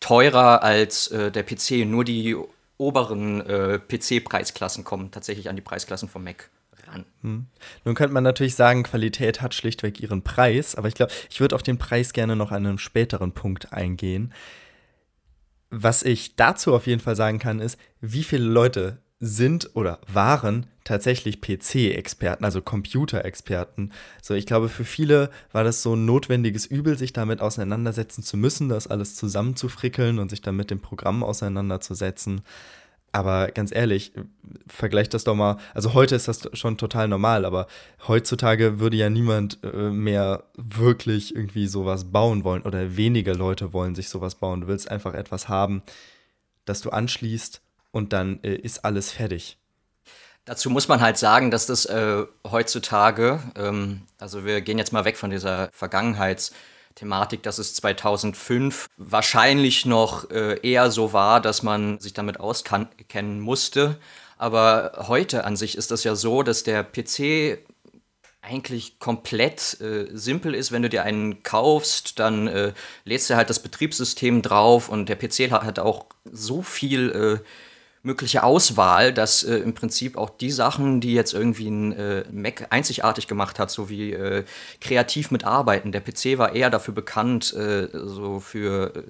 teurer 0.00 0.62
als 0.62 1.08
äh, 1.08 1.30
der 1.30 1.44
PC. 1.44 1.86
Nur 1.86 2.04
die 2.04 2.36
oberen 2.76 3.40
äh, 3.46 3.78
PC-Preisklassen 3.78 4.84
kommen 4.84 5.10
tatsächlich 5.10 5.48
an 5.48 5.56
die 5.56 5.62
Preisklassen 5.62 6.08
vom 6.08 6.24
Mac 6.24 6.50
ran. 6.86 7.04
Hm. 7.22 7.46
Nun 7.84 7.94
könnte 7.94 8.12
man 8.12 8.24
natürlich 8.24 8.56
sagen, 8.56 8.82
Qualität 8.82 9.40
hat 9.40 9.54
schlichtweg 9.54 10.00
ihren 10.00 10.22
Preis, 10.22 10.74
aber 10.74 10.88
ich 10.88 10.94
glaube, 10.94 11.12
ich 11.30 11.40
würde 11.40 11.54
auf 11.54 11.62
den 11.62 11.78
Preis 11.78 12.12
gerne 12.12 12.36
noch 12.36 12.50
an 12.50 12.66
einem 12.66 12.78
späteren 12.78 13.32
Punkt 13.32 13.72
eingehen. 13.72 14.32
Was 15.76 16.04
ich 16.04 16.36
dazu 16.36 16.72
auf 16.72 16.86
jeden 16.86 17.00
Fall 17.00 17.16
sagen 17.16 17.40
kann, 17.40 17.58
ist, 17.58 17.78
wie 18.00 18.22
viele 18.22 18.44
Leute 18.44 18.98
sind 19.18 19.74
oder 19.74 19.98
waren 20.06 20.66
tatsächlich 20.84 21.40
PC-Experten, 21.40 22.44
also 22.44 22.62
Computerexperten. 22.62 23.92
So, 24.22 24.34
ich 24.34 24.46
glaube, 24.46 24.68
für 24.68 24.84
viele 24.84 25.30
war 25.50 25.64
das 25.64 25.82
so 25.82 25.96
ein 25.96 26.04
notwendiges 26.04 26.66
Übel, 26.66 26.96
sich 26.96 27.12
damit 27.12 27.40
auseinandersetzen 27.40 28.22
zu 28.22 28.36
müssen, 28.36 28.68
das 28.68 28.86
alles 28.86 29.16
zusammenzufrickeln 29.16 30.20
und 30.20 30.28
sich 30.28 30.42
dann 30.42 30.54
mit 30.54 30.70
dem 30.70 30.80
Programm 30.80 31.24
auseinanderzusetzen. 31.24 32.42
Aber 33.14 33.46
ganz 33.52 33.70
ehrlich, 33.72 34.10
vergleicht 34.66 35.14
das 35.14 35.22
doch 35.22 35.36
mal. 35.36 35.58
Also 35.72 35.94
heute 35.94 36.16
ist 36.16 36.26
das 36.26 36.48
schon 36.54 36.76
total 36.78 37.06
normal, 37.06 37.44
aber 37.44 37.68
heutzutage 38.08 38.80
würde 38.80 38.96
ja 38.96 39.08
niemand 39.08 39.60
äh, 39.62 39.90
mehr 39.90 40.42
wirklich 40.56 41.32
irgendwie 41.32 41.68
sowas 41.68 42.10
bauen 42.10 42.42
wollen 42.42 42.62
oder 42.62 42.96
wenige 42.96 43.32
Leute 43.32 43.72
wollen 43.72 43.94
sich 43.94 44.08
sowas 44.08 44.34
bauen. 44.34 44.62
Du 44.62 44.66
willst 44.66 44.90
einfach 44.90 45.14
etwas 45.14 45.48
haben, 45.48 45.84
das 46.64 46.80
du 46.80 46.90
anschließt 46.90 47.60
und 47.92 48.12
dann 48.12 48.40
äh, 48.42 48.56
ist 48.56 48.84
alles 48.84 49.12
fertig. 49.12 49.58
Dazu 50.44 50.68
muss 50.68 50.88
man 50.88 51.00
halt 51.00 51.16
sagen, 51.16 51.52
dass 51.52 51.66
das 51.66 51.86
äh, 51.86 52.24
heutzutage, 52.50 53.38
ähm, 53.54 54.02
also 54.18 54.44
wir 54.44 54.60
gehen 54.60 54.76
jetzt 54.76 54.92
mal 54.92 55.04
weg 55.04 55.16
von 55.16 55.30
dieser 55.30 55.68
Vergangenheitsthematik, 56.94 57.42
dass 57.42 57.58
es 57.58 57.74
2005 57.74 58.88
wahrscheinlich 58.96 59.86
noch 59.86 60.30
äh, 60.30 60.58
eher 60.62 60.90
so 60.90 61.12
war, 61.12 61.40
dass 61.40 61.62
man 61.62 62.00
sich 62.00 62.12
damit 62.12 62.40
auskennen 62.40 63.40
musste. 63.40 63.98
Aber 64.36 65.04
heute 65.08 65.44
an 65.44 65.56
sich 65.56 65.76
ist 65.76 65.90
das 65.90 66.04
ja 66.04 66.14
so, 66.14 66.42
dass 66.42 66.64
der 66.64 66.82
PC 66.82 67.58
eigentlich 68.42 68.98
komplett 68.98 69.80
äh, 69.80 70.06
simpel 70.12 70.54
ist. 70.54 70.70
Wenn 70.70 70.82
du 70.82 70.90
dir 70.90 71.02
einen 71.02 71.42
kaufst, 71.42 72.18
dann 72.18 72.46
äh, 72.46 72.72
lädst 73.04 73.30
du 73.30 73.36
halt 73.36 73.48
das 73.48 73.60
Betriebssystem 73.60 74.42
drauf 74.42 74.88
und 74.88 75.08
der 75.08 75.16
PC 75.16 75.50
hat, 75.50 75.62
hat 75.62 75.78
auch 75.78 76.06
so 76.30 76.62
viel 76.62 77.40
äh, 77.40 77.44
mögliche 78.04 78.42
Auswahl, 78.42 79.12
dass 79.12 79.42
äh, 79.42 79.56
im 79.56 79.74
Prinzip 79.74 80.16
auch 80.16 80.30
die 80.30 80.50
Sachen, 80.50 81.00
die 81.00 81.14
jetzt 81.14 81.32
irgendwie 81.32 81.68
ein 81.68 81.92
äh, 81.92 82.24
Mac 82.30 82.66
einzigartig 82.70 83.26
gemacht 83.26 83.58
hat, 83.58 83.70
so 83.70 83.88
wie 83.88 84.12
äh, 84.12 84.44
kreativ 84.80 85.30
mitarbeiten. 85.30 85.90
Der 85.90 86.00
PC 86.00 86.38
war 86.38 86.54
eher 86.54 86.70
dafür 86.70 86.94
bekannt, 86.94 87.54
äh, 87.54 87.88
so 87.92 88.40
für 88.40 88.94
äh, 88.94 89.02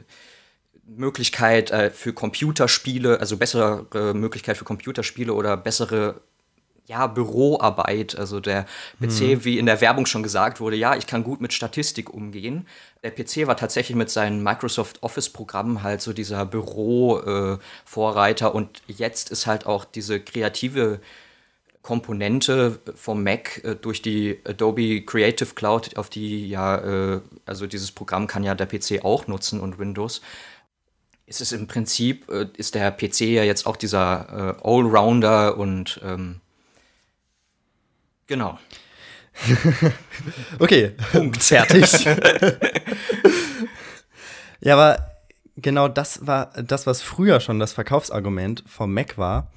Möglichkeit 0.87 1.73
äh, 1.73 1.91
für 1.91 2.13
Computerspiele, 2.13 3.19
also 3.19 3.37
bessere 3.37 4.15
Möglichkeit 4.15 4.57
für 4.57 4.65
Computerspiele 4.65 5.33
oder 5.35 5.57
bessere 5.57 6.21
ja, 6.87 7.07
Büroarbeit. 7.07 8.19
Also 8.19 8.41
der 8.41 8.67
PC, 9.01 9.21
mhm. 9.21 9.45
wie 9.45 9.59
in 9.59 9.67
der 9.67 9.81
Werbung 9.81 10.07
schon 10.07 10.23
gesagt 10.23 10.61
wurde, 10.61 10.77
ja, 10.77 10.97
ich 10.97 11.07
kann 11.07 11.25
gut 11.25 11.41
mit 11.41 11.53
Statistik 11.53 12.13
umgehen. 12.13 12.67
Der 13.03 13.11
PC 13.11 13.47
war 13.47 13.57
tatsächlich 13.57 13.97
mit 13.97 14.11
seinen 14.11 14.43
Microsoft 14.43 15.03
Office-Programmen 15.03 15.83
halt 15.83 16.01
so 16.01 16.13
dieser 16.13 16.47
Büro-Vorreiter 16.47 18.47
äh, 18.47 18.51
und 18.51 18.83
jetzt 18.87 19.31
ist 19.31 19.47
halt 19.47 19.67
auch 19.67 19.85
diese 19.85 20.21
kreative 20.21 21.01
Komponente 21.83 22.79
vom 22.95 23.23
Mac 23.23 23.63
äh, 23.63 23.77
durch 23.77 24.01
die 24.01 24.41
Adobe 24.45 25.03
Creative 25.03 25.55
Cloud, 25.55 25.97
auf 25.97 26.09
die 26.09 26.49
ja, 26.49 27.17
äh, 27.17 27.21
also 27.45 27.67
dieses 27.67 27.93
Programm 27.93 28.27
kann 28.27 28.43
ja 28.43 28.55
der 28.55 28.67
PC 28.67 29.05
auch 29.05 29.27
nutzen 29.27 29.61
und 29.61 29.79
Windows. 29.79 30.23
Ist 31.27 31.43
es 31.43 31.53
im 31.53 31.67
Prinzip, 31.67 32.31
äh, 32.31 32.47
ist 32.57 32.75
der 32.75 32.91
PC 32.91 33.21
ja 33.21 33.45
jetzt 33.45 33.67
auch 33.67 33.77
dieser 33.77 34.57
äh, 34.63 34.67
Allrounder 34.67 35.59
und 35.59 36.01
ähm, 36.03 36.41
Genau. 38.27 38.59
okay, 40.59 40.93
Punkt, 41.13 41.43
fertig. 41.43 42.05
ja, 44.61 44.75
aber 44.75 45.11
genau 45.57 45.89
das 45.89 46.27
war 46.27 46.53
das, 46.63 46.87
was 46.87 47.03
früher 47.03 47.41
schon 47.41 47.59
das 47.59 47.73
Verkaufsargument 47.73 48.63
vom 48.67 48.93
Mac 48.93 49.19
war, 49.19 49.51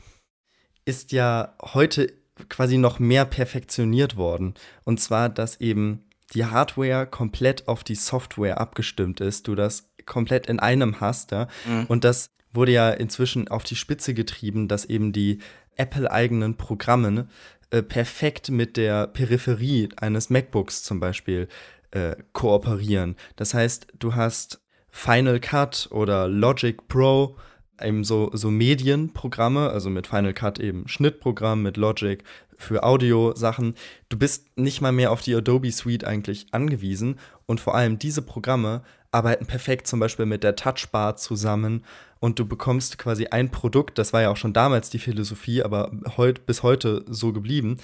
ist 0.85 1.11
ja 1.11 1.53
heute 1.61 2.13
quasi 2.49 2.77
noch 2.77 2.99
mehr 2.99 3.25
perfektioniert 3.25 4.15
worden. 4.15 4.53
Und 4.83 4.99
zwar, 4.99 5.29
dass 5.29 5.59
eben 5.59 6.05
die 6.33 6.45
Hardware 6.45 7.07
komplett 7.07 7.67
auf 7.67 7.83
die 7.83 7.95
Software 7.95 8.59
abgestimmt 8.59 9.21
ist, 9.21 9.47
du 9.47 9.55
das 9.55 9.89
komplett 10.05 10.47
in 10.47 10.59
einem 10.59 10.99
hast, 10.99 11.31
ja. 11.31 11.47
Mhm. 11.65 11.85
Und 11.87 12.03
das 12.03 12.31
wurde 12.51 12.71
ja 12.71 12.89
inzwischen 12.89 13.47
auf 13.47 13.63
die 13.63 13.75
Spitze 13.75 14.13
getrieben, 14.13 14.67
dass 14.67 14.85
eben 14.85 15.13
die 15.13 15.39
Apple-eigenen 15.75 16.57
Programme 16.57 17.27
äh, 17.71 17.83
perfekt 17.83 18.49
mit 18.49 18.77
der 18.77 19.07
Peripherie 19.07 19.89
eines 19.97 20.29
MacBooks 20.29 20.83
zum 20.83 20.99
Beispiel 20.99 21.47
äh, 21.91 22.15
kooperieren. 22.33 23.15
Das 23.35 23.53
heißt, 23.53 23.87
du 23.99 24.15
hast 24.15 24.61
Final 24.89 25.39
Cut 25.39 25.87
oder 25.91 26.27
Logic 26.27 26.87
Pro, 26.87 27.37
eben 27.81 28.03
so, 28.03 28.31
so 28.33 28.49
Medienprogramme, 28.49 29.69
also 29.69 29.89
mit 29.89 30.07
Final 30.07 30.33
Cut 30.33 30.59
eben 30.59 30.87
Schnittprogramm, 30.87 31.61
mit 31.61 31.77
Logic 31.77 32.23
für 32.57 32.83
Audio-Sachen. 32.83 33.75
Du 34.09 34.17
bist 34.17 34.57
nicht 34.57 34.81
mal 34.81 34.91
mehr 34.91 35.11
auf 35.11 35.21
die 35.21 35.35
Adobe 35.35 35.71
Suite 35.71 36.03
eigentlich 36.03 36.47
angewiesen 36.51 37.19
und 37.45 37.59
vor 37.59 37.75
allem 37.75 37.99
diese 37.99 38.21
Programme 38.21 38.81
arbeiten 39.11 39.45
perfekt 39.45 39.87
zum 39.87 39.99
Beispiel 39.99 40.25
mit 40.25 40.43
der 40.43 40.55
Touchbar 40.55 41.15
zusammen 41.15 41.83
und 42.19 42.39
du 42.39 42.45
bekommst 42.45 42.97
quasi 42.97 43.27
ein 43.27 43.51
Produkt, 43.51 43.97
das 43.97 44.13
war 44.13 44.21
ja 44.21 44.29
auch 44.29 44.37
schon 44.37 44.53
damals 44.53 44.89
die 44.89 44.99
Philosophie, 44.99 45.63
aber 45.63 45.91
heut, 46.17 46.45
bis 46.45 46.63
heute 46.63 47.05
so 47.07 47.33
geblieben. 47.33 47.77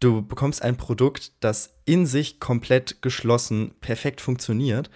Du 0.00 0.22
bekommst 0.22 0.62
ein 0.62 0.76
Produkt, 0.76 1.32
das 1.40 1.76
in 1.84 2.06
sich 2.06 2.40
komplett 2.40 3.02
geschlossen 3.02 3.74
perfekt 3.80 4.20
funktioniert, 4.20 4.90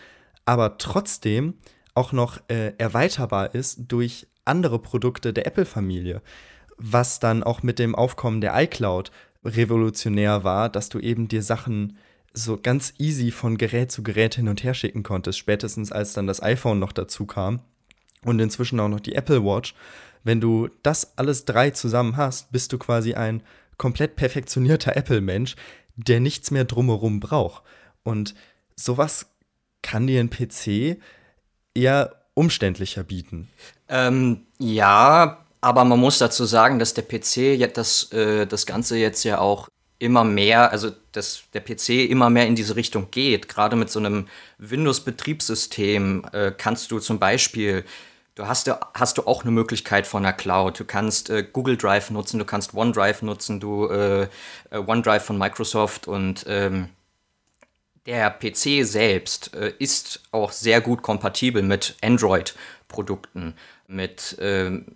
aber 0.45 0.79
trotzdem 0.79 1.55
auch 1.95 2.13
noch 2.13 2.39
äh, 2.49 2.75
erweiterbar 2.79 3.55
ist 3.55 3.85
durch 3.89 4.27
andere 4.45 4.79
Produkte 4.79 5.33
der 5.33 5.47
Apple-Familie, 5.47 6.23
was 6.77 7.21
dann 7.21 7.43
auch 7.43 7.63
mit 7.63 7.79
dem 7.79 7.95
Aufkommen 7.95 8.41
der 8.41 8.61
iCloud 8.63 9.11
revolutionär 9.45 10.45
war, 10.45 10.69
dass 10.69 10.89
du 10.89 10.99
eben 10.99 11.29
dir 11.29 11.43
Sachen 11.43 11.97
so 12.33 12.59
ganz 12.61 12.95
easy 12.99 13.31
von 13.31 13.59
Gerät 13.59 13.91
zu 13.91 14.03
Gerät 14.03 14.37
hin 14.37 14.49
und 14.49 14.63
her 14.63 14.75
schicken 14.75 15.03
konntest, 15.03 15.39
spätestens 15.39 15.93
als 15.93 16.13
dann 16.13 16.27
das 16.27 16.43
iPhone 16.43 16.79
noch 16.79 16.93
dazu 16.93 17.27
kam 17.27 17.61
und 18.25 18.39
inzwischen 18.41 18.81
auch 18.81 18.89
noch 18.89 19.01
die 19.01 19.15
Apple 19.15 19.45
Watch. 19.45 19.75
Wenn 20.25 20.41
du 20.41 20.69
das 20.83 21.17
alles 21.17 21.45
drei 21.45 21.71
zusammen 21.71 22.17
hast, 22.17 22.53
bist 22.53 22.73
du 22.73 22.79
quasi 22.79 23.15
ein 23.15 23.43
komplett 23.77 24.17
perfektionierter 24.17 24.97
Apple-Mensch, 24.97 25.57
der 25.97 26.21
nichts 26.21 26.51
mehr 26.51 26.65
drumherum 26.65 27.21
braucht. 27.21 27.63
Und 28.03 28.35
sowas 28.77 29.27
kann 29.83 30.07
dir 30.07 30.21
ein 30.21 30.31
PC 30.31 31.01
eher 31.75 32.17
umständlicher 32.35 33.05
bieten. 33.05 33.49
Ähm, 33.89 34.47
ja, 34.59 35.45
aber 35.61 35.85
man 35.85 35.99
muss 35.99 36.19
dazu 36.19 36.45
sagen, 36.45 36.79
dass 36.79 36.95
der 36.95 37.03
PC 37.03 37.73
das, 37.73 38.13
äh, 38.13 38.47
das 38.47 38.67
Ganze 38.67 38.97
jetzt 38.97 39.25
ja 39.25 39.39
auch 39.39 39.69
immer 39.99 40.23
mehr, 40.23 40.71
also 40.71 40.91
dass 41.13 41.43
der 41.53 41.61
PC 41.61 42.09
immer 42.09 42.31
mehr 42.31 42.47
in 42.47 42.55
diese 42.55 42.77
Richtung 42.77 43.09
geht. 43.11 43.49
Gerade 43.49 43.75
mit 43.75 43.91
so 43.91 43.99
einem 43.99 44.29
Windows-Betriebssystem 44.59 46.25
äh, 46.33 46.53
kannst 46.57 46.91
du 46.93 47.01
zum 47.01 47.19
Beispiel, 47.19 47.85
du 48.39 48.47
hast, 48.47 48.71
hast 48.95 49.19
du 49.19 49.27
auch 49.27 49.43
eine 49.43 49.51
Möglichkeit 49.51 50.07
von 50.07 50.23
der 50.23 50.33
Cloud. 50.33 50.79
Du 50.79 50.85
kannst 50.85 51.29
äh, 51.29 51.43
Google 51.43 51.77
Drive 51.77 52.11
nutzen, 52.11 52.39
du 52.39 52.45
kannst 52.45 52.73
OneDrive 52.73 53.23
nutzen, 53.23 53.59
du 53.61 53.89
äh, 53.89 54.23
äh 54.71 54.79
OneDrive 54.79 55.25
von 55.25 55.37
Microsoft 55.37 56.07
und 56.07 56.45
ähm, 56.47 56.89
der 58.07 58.31
PC 58.31 58.87
selbst 58.87 59.55
äh, 59.55 59.73
ist 59.79 60.23
auch 60.31 60.53
sehr 60.53 60.81
gut 60.81 61.03
kompatibel 61.03 61.63
mit 61.63 61.97
Android-Produkten, 62.01 63.55
mit 63.89 64.37
ähm, 64.41 64.87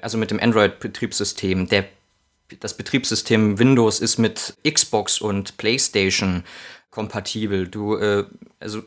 also 0.00 0.18
mit 0.18 0.30
dem 0.30 0.38
Android-Betriebssystem. 0.38 1.68
Das 2.60 2.76
Betriebssystem 2.76 3.58
Windows 3.58 4.00
ist 4.00 4.18
mit 4.18 4.54
Xbox 4.70 5.20
und 5.20 5.56
PlayStation 5.56 6.44
kompatibel. 6.90 7.66
Du, 7.66 7.96
äh, 7.96 8.24
also 8.60 8.82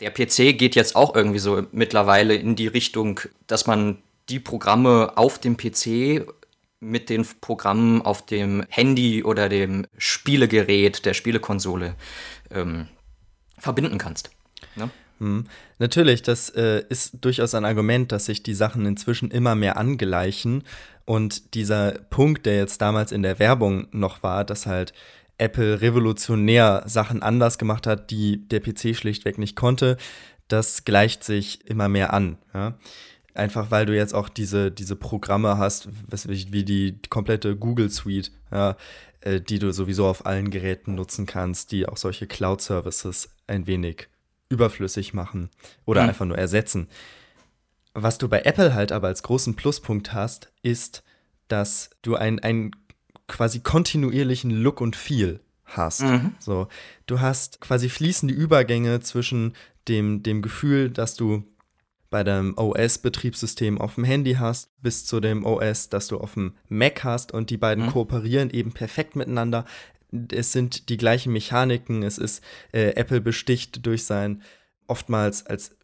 der 0.00 0.10
PC 0.10 0.58
geht 0.58 0.74
jetzt 0.74 0.96
auch 0.96 1.14
irgendwie 1.14 1.38
so 1.38 1.66
mittlerweile 1.72 2.34
in 2.34 2.56
die 2.56 2.66
Richtung, 2.66 3.20
dass 3.46 3.66
man 3.66 3.98
die 4.28 4.40
Programme 4.40 5.16
auf 5.16 5.38
dem 5.38 5.56
PC 5.56 6.26
mit 6.80 7.08
den 7.08 7.26
Programmen 7.40 8.02
auf 8.02 8.24
dem 8.26 8.64
Handy 8.68 9.24
oder 9.24 9.48
dem 9.48 9.86
Spielegerät 9.96 11.04
der 11.06 11.14
Spielekonsole 11.14 11.94
ähm, 12.50 12.88
verbinden 13.58 13.98
kannst. 13.98 14.30
Ne? 14.76 14.90
Mhm. 15.18 15.46
Natürlich, 15.78 16.22
das 16.22 16.50
äh, 16.50 16.82
ist 16.88 17.18
durchaus 17.22 17.54
ein 17.54 17.64
Argument, 17.64 18.12
dass 18.12 18.26
sich 18.26 18.42
die 18.42 18.54
Sachen 18.54 18.86
inzwischen 18.86 19.30
immer 19.30 19.54
mehr 19.54 19.76
angleichen. 19.76 20.64
Und 21.06 21.54
dieser 21.54 21.92
Punkt, 21.92 22.46
der 22.46 22.56
jetzt 22.56 22.80
damals 22.80 23.12
in 23.12 23.22
der 23.22 23.38
Werbung 23.38 23.88
noch 23.90 24.22
war, 24.22 24.44
dass 24.44 24.66
halt 24.66 24.92
Apple 25.38 25.80
revolutionär 25.80 26.82
Sachen 26.86 27.22
anders 27.22 27.58
gemacht 27.58 27.86
hat, 27.86 28.10
die 28.10 28.48
der 28.48 28.60
PC 28.60 28.96
schlichtweg 28.96 29.38
nicht 29.38 29.56
konnte, 29.56 29.96
das 30.48 30.84
gleicht 30.84 31.24
sich 31.24 31.66
immer 31.68 31.88
mehr 31.88 32.12
an. 32.12 32.38
Ja? 32.52 32.78
Einfach 33.34 33.70
weil 33.70 33.86
du 33.86 33.96
jetzt 33.96 34.14
auch 34.14 34.28
diese, 34.28 34.70
diese 34.70 34.96
Programme 34.96 35.58
hast, 35.58 35.88
wie 36.28 36.64
die 36.64 37.00
komplette 37.10 37.56
Google 37.56 37.90
Suite, 37.90 38.30
ja, 38.52 38.76
äh, 39.20 39.40
die 39.40 39.58
du 39.58 39.72
sowieso 39.72 40.06
auf 40.06 40.24
allen 40.26 40.50
Geräten 40.50 40.94
nutzen 40.94 41.26
kannst, 41.26 41.72
die 41.72 41.88
auch 41.88 41.96
solche 41.96 42.26
Cloud-Services 42.26 43.30
ein 43.46 43.66
wenig 43.66 44.08
überflüssig 44.48 45.14
machen 45.14 45.50
oder 45.84 46.02
mhm. 46.02 46.08
einfach 46.10 46.26
nur 46.26 46.38
ersetzen. 46.38 46.88
Was 47.92 48.18
du 48.18 48.28
bei 48.28 48.42
Apple 48.42 48.74
halt 48.74 48.92
aber 48.92 49.08
als 49.08 49.22
großen 49.22 49.56
Pluspunkt 49.56 50.12
hast, 50.12 50.52
ist, 50.62 51.02
dass 51.48 51.90
du 52.02 52.16
einen 52.16 52.38
quasi 53.26 53.60
kontinuierlichen 53.60 54.50
Look 54.50 54.80
und 54.80 54.96
Feel 54.96 55.40
hast. 55.64 56.02
Mhm. 56.02 56.34
So, 56.38 56.68
du 57.06 57.20
hast 57.20 57.60
quasi 57.60 57.88
fließende 57.88 58.34
Übergänge 58.34 59.00
zwischen 59.00 59.54
dem, 59.88 60.22
dem 60.22 60.42
Gefühl, 60.42 60.90
dass 60.90 61.14
du 61.14 61.44
bei 62.10 62.22
deinem 62.22 62.56
OS-Betriebssystem 62.56 63.80
auf 63.80 63.96
dem 63.96 64.04
Handy 64.04 64.34
hast, 64.34 64.70
bis 64.80 65.04
zu 65.04 65.18
dem 65.18 65.44
OS, 65.44 65.88
das 65.88 66.06
du 66.06 66.18
auf 66.18 66.34
dem 66.34 66.52
Mac 66.68 67.02
hast 67.02 67.32
und 67.32 67.50
die 67.50 67.56
beiden 67.56 67.86
mhm. 67.86 67.90
kooperieren 67.90 68.50
eben 68.50 68.72
perfekt 68.72 69.16
miteinander. 69.16 69.64
Es 70.30 70.52
sind 70.52 70.88
die 70.90 70.96
gleichen 70.96 71.32
Mechaniken, 71.32 72.04
es 72.04 72.18
ist 72.18 72.44
äh, 72.72 72.90
Apple 72.90 73.20
besticht 73.20 73.84
durch 73.84 74.04
sein 74.04 74.42
oftmals 74.86 75.44
als 75.46 75.76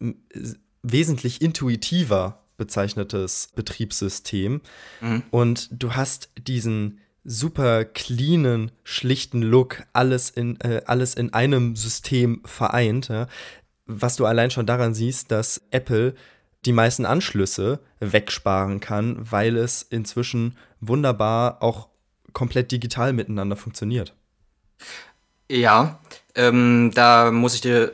wesentlich 0.83 1.41
intuitiver 1.41 2.45
bezeichnetes 2.55 3.49
Betriebssystem. 3.55 4.61
Mhm. 5.01 5.23
Und 5.31 5.69
du 5.71 5.95
hast 5.95 6.29
diesen 6.37 6.99
super 7.23 7.85
cleanen, 7.85 8.71
schlichten 8.83 9.41
Look, 9.41 9.83
alles 9.93 10.29
in, 10.29 10.59
äh, 10.61 10.81
alles 10.85 11.13
in 11.15 11.33
einem 11.33 11.75
System 11.75 12.41
vereint. 12.45 13.09
Ja? 13.09 13.27
Was 13.85 14.15
du 14.15 14.25
allein 14.25 14.51
schon 14.51 14.65
daran 14.65 14.93
siehst, 14.93 15.31
dass 15.31 15.61
Apple 15.71 16.15
die 16.65 16.73
meisten 16.73 17.05
Anschlüsse 17.05 17.79
wegsparen 17.99 18.79
kann, 18.79 19.17
weil 19.19 19.57
es 19.57 19.81
inzwischen 19.81 20.57
wunderbar 20.79 21.61
auch 21.61 21.87
komplett 22.33 22.71
digital 22.71 23.13
miteinander 23.13 23.55
funktioniert. 23.55 24.13
Ja, 25.49 25.99
ähm, 26.35 26.91
da 26.93 27.31
muss 27.31 27.55
ich 27.55 27.61
dir 27.61 27.93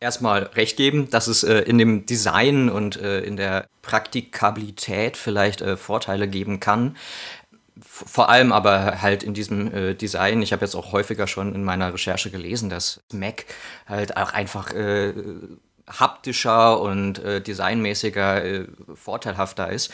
erstmal 0.00 0.44
recht 0.44 0.76
geben, 0.76 1.08
dass 1.10 1.28
es 1.28 1.44
äh, 1.44 1.60
in 1.60 1.78
dem 1.78 2.06
Design 2.06 2.68
und 2.70 2.96
äh, 2.96 3.20
in 3.20 3.36
der 3.36 3.66
Praktikabilität 3.82 5.16
vielleicht 5.16 5.60
äh, 5.60 5.76
Vorteile 5.76 6.26
geben 6.26 6.58
kann. 6.58 6.96
Vor 7.84 8.28
allem 8.28 8.52
aber 8.52 9.02
halt 9.02 9.22
in 9.22 9.34
diesem 9.34 9.72
äh, 9.72 9.94
Design. 9.94 10.42
Ich 10.42 10.52
habe 10.52 10.64
jetzt 10.64 10.74
auch 10.74 10.92
häufiger 10.92 11.26
schon 11.26 11.54
in 11.54 11.64
meiner 11.64 11.92
Recherche 11.92 12.30
gelesen, 12.30 12.70
dass 12.70 13.00
Mac 13.12 13.46
halt 13.86 14.16
auch 14.16 14.32
einfach 14.32 14.72
äh, 14.72 15.12
haptischer 15.88 16.80
und 16.80 17.18
äh, 17.18 17.40
designmäßiger 17.40 18.66
vorteilhafter 18.94 19.70
ist. 19.70 19.92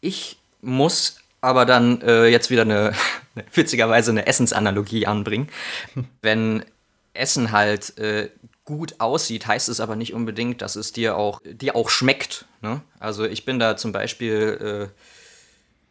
Ich 0.00 0.38
muss 0.60 1.18
aber 1.40 1.64
dann 1.66 2.00
jetzt 2.00 2.50
wieder 2.50 2.62
eine, 2.62 2.92
witzigerweise 3.54 4.10
eine 4.10 4.26
Essensanalogie 4.26 5.06
anbringen. 5.06 5.48
Wenn 6.22 6.64
Essen 7.14 7.52
halt 7.52 7.94
gut 8.68 8.96
aussieht, 8.98 9.46
heißt 9.46 9.70
es 9.70 9.80
aber 9.80 9.96
nicht 9.96 10.12
unbedingt, 10.12 10.60
dass 10.60 10.76
es 10.76 10.92
dir 10.92 11.16
auch, 11.16 11.40
dir 11.42 11.74
auch 11.74 11.88
schmeckt. 11.88 12.44
Ne? 12.60 12.82
Also 13.00 13.24
ich 13.24 13.46
bin 13.46 13.58
da 13.58 13.78
zum 13.78 13.92
Beispiel 13.92 14.90
äh, 14.92 15.00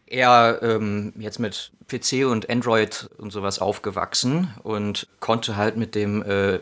eher 0.08 0.60
ähm, 0.62 1.14
jetzt 1.18 1.40
mit 1.40 1.72
PC 1.88 2.26
und 2.26 2.50
Android 2.50 3.10
und 3.18 3.32
sowas 3.32 3.60
aufgewachsen 3.60 4.54
und 4.64 5.08
konnte 5.20 5.56
halt 5.56 5.78
mit 5.78 5.96
dem, 5.96 6.24
äh, 6.24 6.60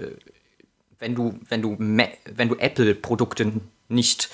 wenn 1.00 1.16
du, 1.16 1.40
wenn 1.50 1.62
du, 1.62 1.78
wenn 1.80 2.50
du 2.50 2.56
Apple-Produkte 2.56 3.54
nicht 3.88 4.30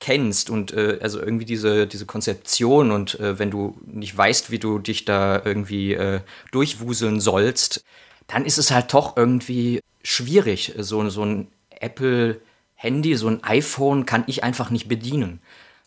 kennst 0.00 0.48
und 0.50 0.72
äh, 0.72 0.98
also 1.00 1.20
irgendwie 1.20 1.44
diese, 1.44 1.86
diese 1.86 2.06
Konzeption 2.06 2.92
und 2.92 3.18
äh, 3.18 3.38
wenn 3.38 3.50
du 3.50 3.76
nicht 3.84 4.16
weißt, 4.16 4.50
wie 4.50 4.58
du 4.58 4.78
dich 4.78 5.04
da 5.04 5.42
irgendwie 5.44 5.94
äh, 5.94 6.20
durchwuseln 6.52 7.20
sollst, 7.20 7.84
dann 8.28 8.44
ist 8.44 8.58
es 8.58 8.70
halt 8.70 8.94
doch 8.94 9.16
irgendwie 9.16 9.80
schwierig. 10.02 10.74
So, 10.78 11.08
so 11.08 11.24
ein 11.24 11.48
Apple-Handy, 11.70 13.16
so 13.16 13.28
ein 13.28 13.42
iPhone 13.42 14.06
kann 14.06 14.24
ich 14.26 14.44
einfach 14.44 14.70
nicht 14.70 14.88
bedienen. 14.88 15.40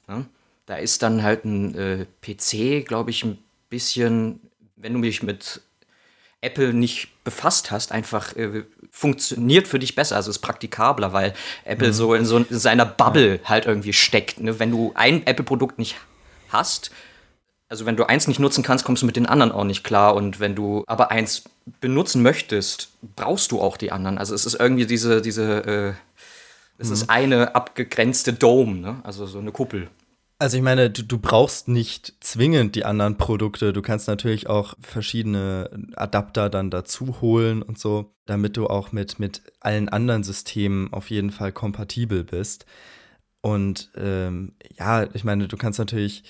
Ne? 0.07 0.25
Da 0.71 0.77
ist 0.77 1.03
dann 1.03 1.21
halt 1.21 1.43
ein 1.43 1.75
äh, 1.75 2.05
PC, 2.21 2.87
glaube 2.87 3.09
ich, 3.09 3.25
ein 3.25 3.37
bisschen, 3.69 4.39
wenn 4.77 4.93
du 4.93 5.01
dich 5.01 5.21
mit 5.21 5.59
Apple 6.39 6.73
nicht 6.73 7.09
befasst 7.25 7.71
hast, 7.71 7.91
einfach 7.91 8.37
äh, 8.37 8.63
funktioniert 8.89 9.67
für 9.67 9.79
dich 9.79 9.95
besser, 9.95 10.15
also 10.15 10.31
ist 10.31 10.39
praktikabler, 10.39 11.11
weil 11.11 11.33
Apple 11.65 11.89
mhm. 11.89 11.93
so 11.93 12.13
in 12.13 12.23
so 12.23 12.37
in 12.37 12.45
seiner 12.57 12.85
Bubble 12.85 13.41
halt 13.43 13.65
irgendwie 13.65 13.91
steckt. 13.91 14.39
Ne? 14.39 14.59
Wenn 14.59 14.71
du 14.71 14.93
ein 14.95 15.27
Apple-Produkt 15.27 15.77
nicht 15.77 15.97
hast, 16.47 16.89
also 17.67 17.85
wenn 17.85 17.97
du 17.97 18.05
eins 18.05 18.29
nicht 18.29 18.39
nutzen 18.39 18.63
kannst, 18.63 18.85
kommst 18.85 19.01
du 19.01 19.05
mit 19.07 19.17
den 19.17 19.25
anderen 19.25 19.51
auch 19.51 19.65
nicht 19.65 19.83
klar. 19.83 20.15
Und 20.15 20.39
wenn 20.39 20.55
du 20.55 20.85
aber 20.87 21.11
eins 21.11 21.43
benutzen 21.81 22.21
möchtest, 22.21 22.91
brauchst 23.17 23.51
du 23.51 23.59
auch 23.59 23.75
die 23.75 23.91
anderen. 23.91 24.17
Also 24.17 24.33
es 24.33 24.45
ist 24.45 24.53
irgendwie 24.53 24.85
diese, 24.85 25.21
diese, 25.21 25.65
äh, 25.65 25.93
es 26.77 26.87
mhm. 26.87 26.93
ist 26.93 27.09
eine 27.09 27.55
abgegrenzte 27.55 28.31
Dome, 28.31 28.77
ne? 28.77 29.01
also 29.03 29.25
so 29.25 29.39
eine 29.39 29.51
Kuppel. 29.51 29.89
Also 30.41 30.57
ich 30.57 30.63
meine, 30.63 30.89
du, 30.89 31.03
du, 31.03 31.19
brauchst 31.19 31.67
nicht 31.67 32.15
zwingend 32.19 32.73
die 32.73 32.83
anderen 32.83 33.15
Produkte. 33.15 33.73
Du 33.73 33.83
kannst 33.83 34.07
natürlich 34.07 34.49
auch 34.49 34.73
verschiedene 34.81 35.69
Adapter 35.95 36.49
dann 36.49 36.71
dazu 36.71 37.21
holen 37.21 37.61
und 37.61 37.77
so, 37.77 38.15
damit 38.25 38.57
du 38.57 38.65
auch 38.65 38.91
mit, 38.91 39.19
mit 39.19 39.43
allen 39.59 39.87
anderen 39.87 40.23
Systemen 40.23 40.91
auf 40.93 41.11
jeden 41.11 41.29
Fall 41.29 41.51
kompatibel 41.51 42.23
bist. 42.23 42.65
Und 43.41 43.91
ähm, 43.95 44.53
ja, 44.79 45.05
ich 45.13 45.23
meine, 45.23 45.47
du 45.47 45.57
kannst 45.57 45.77
natürlich 45.77 46.23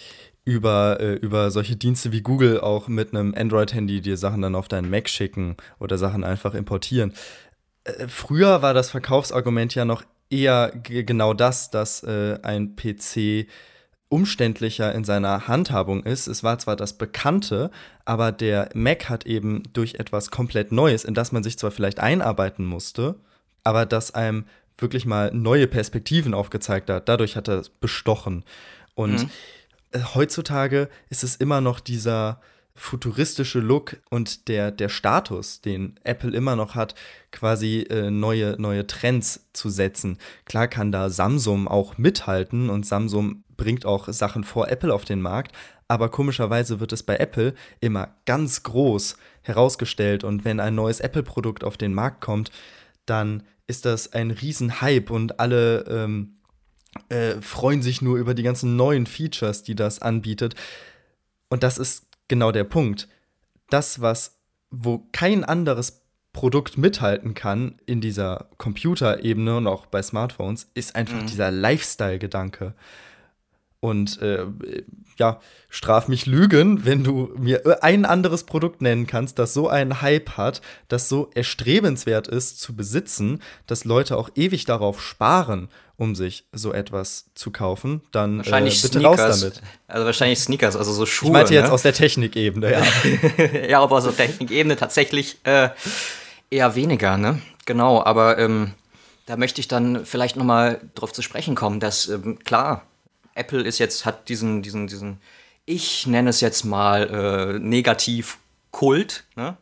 über, 0.43 0.99
äh, 0.99 1.13
über 1.13 1.49
solche 1.49 1.77
Dienste 1.77 2.11
wie 2.11 2.21
Google 2.21 2.59
auch 2.59 2.89
mit 2.89 3.15
einem 3.15 3.33
Android-Handy 3.33 4.01
dir 4.01 4.17
Sachen 4.17 4.41
dann 4.41 4.55
auf 4.55 4.67
deinen 4.67 4.89
Mac 4.89 5.07
schicken 5.07 5.55
oder 5.79 5.97
Sachen 5.97 6.25
einfach 6.25 6.53
importieren. 6.53 7.13
Äh, 7.85 8.09
früher 8.09 8.61
war 8.61 8.73
das 8.73 8.89
Verkaufsargument 8.89 9.73
ja 9.73 9.85
noch 9.85 10.03
eher 10.29 10.73
genau 10.83 11.33
das, 11.33 11.71
dass 11.71 12.03
äh, 12.03 12.39
ein 12.43 12.75
PC 12.75 13.47
umständlicher 14.11 14.93
in 14.93 15.03
seiner 15.03 15.47
Handhabung 15.47 16.03
ist. 16.03 16.27
Es 16.27 16.43
war 16.43 16.59
zwar 16.59 16.75
das 16.75 16.97
Bekannte, 16.97 17.71
aber 18.05 18.31
der 18.31 18.69
Mac 18.73 19.09
hat 19.09 19.25
eben 19.25 19.63
durch 19.73 19.95
etwas 19.95 20.31
komplett 20.31 20.71
Neues, 20.71 21.03
in 21.03 21.13
das 21.13 21.31
man 21.31 21.43
sich 21.43 21.57
zwar 21.57 21.71
vielleicht 21.71 21.99
einarbeiten 21.99 22.65
musste, 22.65 23.15
aber 23.63 23.85
das 23.85 24.13
einem 24.13 24.45
wirklich 24.77 25.05
mal 25.05 25.31
neue 25.33 25.67
Perspektiven 25.67 26.33
aufgezeigt 26.33 26.89
hat. 26.89 27.07
Dadurch 27.07 27.35
hat 27.35 27.47
er 27.47 27.63
bestochen. 27.79 28.43
Und 28.95 29.23
mhm 29.23 29.29
äh, 29.91 29.99
heutzutage 30.15 30.89
ist 31.09 31.23
es 31.23 31.35
immer 31.35 31.61
noch 31.61 31.79
dieser 31.79 32.41
futuristische 32.73 33.59
Look 33.59 33.97
und 34.09 34.47
der, 34.47 34.71
der 34.71 34.89
Status, 34.89 35.61
den 35.61 35.99
Apple 36.03 36.31
immer 36.31 36.55
noch 36.55 36.75
hat, 36.75 36.95
quasi 37.31 37.81
äh, 37.89 38.09
neue, 38.09 38.55
neue 38.59 38.87
Trends 38.87 39.47
zu 39.53 39.69
setzen. 39.69 40.17
Klar 40.45 40.67
kann 40.67 40.91
da 40.91 41.09
Samsung 41.09 41.67
auch 41.67 41.97
mithalten 41.97 42.69
und 42.69 42.85
Samsung 42.85 43.43
bringt 43.61 43.85
auch 43.85 44.07
Sachen 44.07 44.43
vor 44.43 44.69
Apple 44.69 44.91
auf 44.91 45.05
den 45.05 45.21
Markt, 45.21 45.55
aber 45.87 46.09
komischerweise 46.09 46.79
wird 46.79 46.93
es 46.93 47.03
bei 47.03 47.17
Apple 47.17 47.53
immer 47.79 48.15
ganz 48.25 48.63
groß 48.63 49.17
herausgestellt 49.43 50.23
und 50.23 50.45
wenn 50.45 50.59
ein 50.59 50.73
neues 50.73 50.99
Apple-Produkt 50.99 51.63
auf 51.63 51.77
den 51.77 51.93
Markt 51.93 52.21
kommt, 52.21 52.49
dann 53.05 53.43
ist 53.67 53.85
das 53.85 54.13
ein 54.13 54.31
Riesenhype 54.31 55.13
und 55.13 55.39
alle 55.39 55.85
ähm, 55.87 56.37
äh, 57.09 57.39
freuen 57.39 57.83
sich 57.83 58.01
nur 58.01 58.17
über 58.17 58.33
die 58.33 58.41
ganzen 58.41 58.75
neuen 58.75 59.05
Features, 59.05 59.61
die 59.61 59.75
das 59.75 60.01
anbietet. 60.01 60.55
Und 61.49 61.61
das 61.61 61.77
ist 61.77 62.07
genau 62.27 62.51
der 62.51 62.63
Punkt. 62.63 63.09
Das, 63.69 64.01
was, 64.01 64.39
wo 64.71 65.07
kein 65.11 65.43
anderes 65.43 66.01
Produkt 66.33 66.79
mithalten 66.79 67.35
kann 67.35 67.75
in 67.85 68.01
dieser 68.01 68.49
Computerebene 68.57 69.57
und 69.57 69.67
auch 69.67 69.85
bei 69.85 70.01
Smartphones, 70.01 70.71
ist 70.73 70.95
einfach 70.95 71.21
mhm. 71.21 71.27
dieser 71.27 71.51
Lifestyle-Gedanke. 71.51 72.73
Und 73.81 74.21
äh, 74.21 74.45
ja, 75.17 75.39
straf 75.69 76.07
mich 76.07 76.27
Lügen, 76.27 76.85
wenn 76.85 77.03
du 77.03 77.33
mir 77.35 77.83
ein 77.83 78.05
anderes 78.05 78.43
Produkt 78.43 78.81
nennen 78.81 79.07
kannst, 79.07 79.39
das 79.39 79.55
so 79.55 79.67
einen 79.67 80.01
Hype 80.01 80.37
hat, 80.37 80.61
das 80.87 81.09
so 81.09 81.31
erstrebenswert 81.33 82.27
ist 82.27 82.61
zu 82.61 82.75
besitzen, 82.75 83.41
dass 83.65 83.83
Leute 83.83 84.17
auch 84.17 84.29
ewig 84.35 84.65
darauf 84.65 85.01
sparen, 85.01 85.67
um 85.97 86.13
sich 86.13 86.45
so 86.51 86.73
etwas 86.73 87.25
zu 87.33 87.49
kaufen, 87.49 88.01
dann 88.11 88.37
wahrscheinlich 88.37 88.79
äh, 88.79 88.87
bitte 88.87 88.99
Sneakers. 88.99 89.19
raus 89.19 89.39
damit. 89.39 89.61
Also 89.87 90.05
wahrscheinlich 90.05 90.39
Sneakers, 90.39 90.75
also 90.75 90.93
so 90.93 91.07
Schuhe. 91.07 91.29
Ich 91.29 91.33
meinte 91.33 91.53
jetzt 91.55 91.67
ne? 91.67 91.73
aus 91.73 91.81
der 91.81 91.93
Technikebene, 91.93 92.71
ja. 92.71 92.83
ja, 93.67 93.81
aber 93.81 93.97
aus 93.97 94.03
der 94.03 94.15
Technikebene 94.15 94.75
tatsächlich 94.75 95.37
äh, 95.43 95.69
eher 96.51 96.75
weniger, 96.75 97.17
ne? 97.17 97.41
Genau, 97.65 98.03
aber 98.03 98.37
ähm, 98.37 98.73
da 99.25 99.37
möchte 99.37 99.59
ich 99.59 99.67
dann 99.67 100.05
vielleicht 100.05 100.35
noch 100.35 100.45
mal 100.45 100.81
drauf 100.93 101.13
zu 101.13 101.23
sprechen 101.23 101.55
kommen, 101.55 101.79
dass 101.79 102.09
ähm, 102.09 102.37
klar, 102.43 102.83
Apple 103.35 103.61
ist 103.61 103.79
jetzt, 103.79 104.05
hat 104.05 104.29
diesen, 104.29 104.61
diesen, 104.61 104.87
diesen, 104.87 105.17
ich 105.65 106.07
nenne 106.07 106.29
es 106.29 106.41
jetzt 106.41 106.63
mal 106.63 107.09
äh, 107.09 107.59
negativ 107.59 108.37
Kult, 108.71 109.25
ne? 109.35 109.57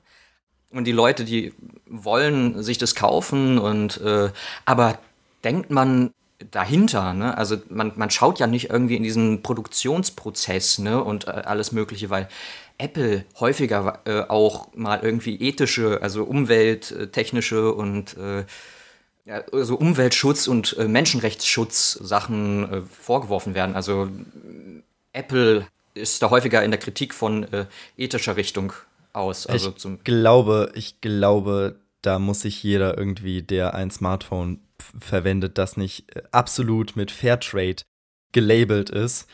Und 0.71 0.85
die 0.85 0.91
Leute, 0.91 1.25
die 1.25 1.53
wollen 1.87 2.61
sich 2.61 2.77
das 2.77 2.93
kaufen 2.93 3.57
und 3.57 3.99
äh, 4.01 4.29
aber 4.65 4.99
denkt 5.43 5.71
man 5.71 6.13
dahinter, 6.51 7.13
ne? 7.13 7.37
Also 7.37 7.57
man, 7.69 7.93
man 7.95 8.11
schaut 8.11 8.39
ja 8.39 8.47
nicht 8.47 8.69
irgendwie 8.69 8.95
in 8.95 9.03
diesen 9.03 9.41
Produktionsprozess, 9.41 10.79
ne? 10.79 11.03
Und 11.03 11.27
äh, 11.27 11.31
alles 11.31 11.71
Mögliche, 11.71 12.09
weil 12.09 12.29
Apple 12.77 13.25
häufiger 13.39 13.99
äh, 14.05 14.21
auch 14.21 14.73
mal 14.73 14.99
irgendwie 15.01 15.35
ethische, 15.35 16.01
also 16.01 16.23
umwelttechnische 16.23 17.73
und 17.73 18.15
äh, 18.17 18.45
ja, 19.29 19.43
also 19.53 19.75
Umweltschutz 19.75 20.47
und 20.47 20.75
äh, 20.77 20.87
Menschenrechtsschutz-Sachen 20.87 22.73
äh, 22.73 22.81
vorgeworfen 22.81 23.53
werden. 23.53 23.75
Also 23.75 24.09
Apple 25.13 25.67
ist 25.93 26.23
da 26.23 26.31
häufiger 26.31 26.63
in 26.63 26.71
der 26.71 26.79
Kritik 26.79 27.13
von 27.13 27.43
äh, 27.53 27.65
ethischer 27.95 28.37
Richtung 28.37 28.73
aus. 29.13 29.45
Also 29.45 29.73
ich 29.77 30.03
glaube, 30.03 30.71
ich 30.73 30.99
glaube, 31.01 31.75
da 32.01 32.17
muss 32.17 32.41
sich 32.41 32.63
jeder 32.63 32.97
irgendwie, 32.97 33.43
der 33.43 33.75
ein 33.75 33.91
Smartphone 33.91 34.61
verwendet, 34.99 35.59
das 35.59 35.77
nicht 35.77 36.15
äh, 36.15 36.23
absolut 36.31 36.95
mit 36.95 37.11
Fairtrade 37.11 37.83
gelabelt 38.31 38.89
ist, 38.89 39.27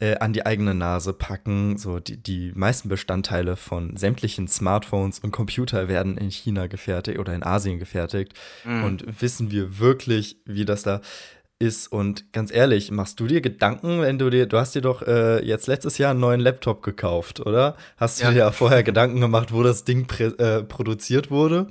äh, 0.00 0.16
an 0.18 0.32
die 0.32 0.46
eigene 0.46 0.74
Nase 0.74 1.12
packen. 1.12 1.76
So 1.78 1.98
die, 1.98 2.16
die 2.16 2.52
meisten 2.54 2.88
Bestandteile 2.88 3.56
von 3.56 3.96
sämtlichen 3.96 4.48
Smartphones 4.48 5.18
und 5.18 5.30
Computer 5.30 5.88
werden 5.88 6.16
in 6.16 6.30
China 6.30 6.66
gefertigt 6.66 7.18
oder 7.18 7.34
in 7.34 7.42
Asien 7.42 7.78
gefertigt. 7.78 8.34
Mhm. 8.64 8.84
Und 8.84 9.22
wissen 9.22 9.50
wir 9.50 9.78
wirklich, 9.78 10.36
wie 10.44 10.64
das 10.64 10.82
da 10.82 11.00
ist. 11.58 11.90
Und 11.90 12.32
ganz 12.32 12.52
ehrlich, 12.52 12.90
machst 12.90 13.18
du 13.20 13.26
dir 13.26 13.40
Gedanken, 13.40 14.00
wenn 14.00 14.18
du 14.18 14.30
dir, 14.30 14.46
du 14.46 14.58
hast 14.58 14.74
dir 14.74 14.82
doch 14.82 15.02
äh, 15.02 15.44
jetzt 15.44 15.66
letztes 15.66 15.98
Jahr 15.98 16.12
einen 16.12 16.20
neuen 16.20 16.40
Laptop 16.40 16.82
gekauft, 16.82 17.40
oder? 17.40 17.76
Hast 17.96 18.20
du 18.20 18.24
ja. 18.24 18.30
dir 18.30 18.38
ja 18.38 18.50
vorher 18.52 18.82
Gedanken 18.82 19.20
gemacht, 19.20 19.52
wo 19.52 19.62
das 19.62 19.84
Ding 19.84 20.08
äh, 20.20 20.62
produziert 20.62 21.30
wurde? 21.30 21.68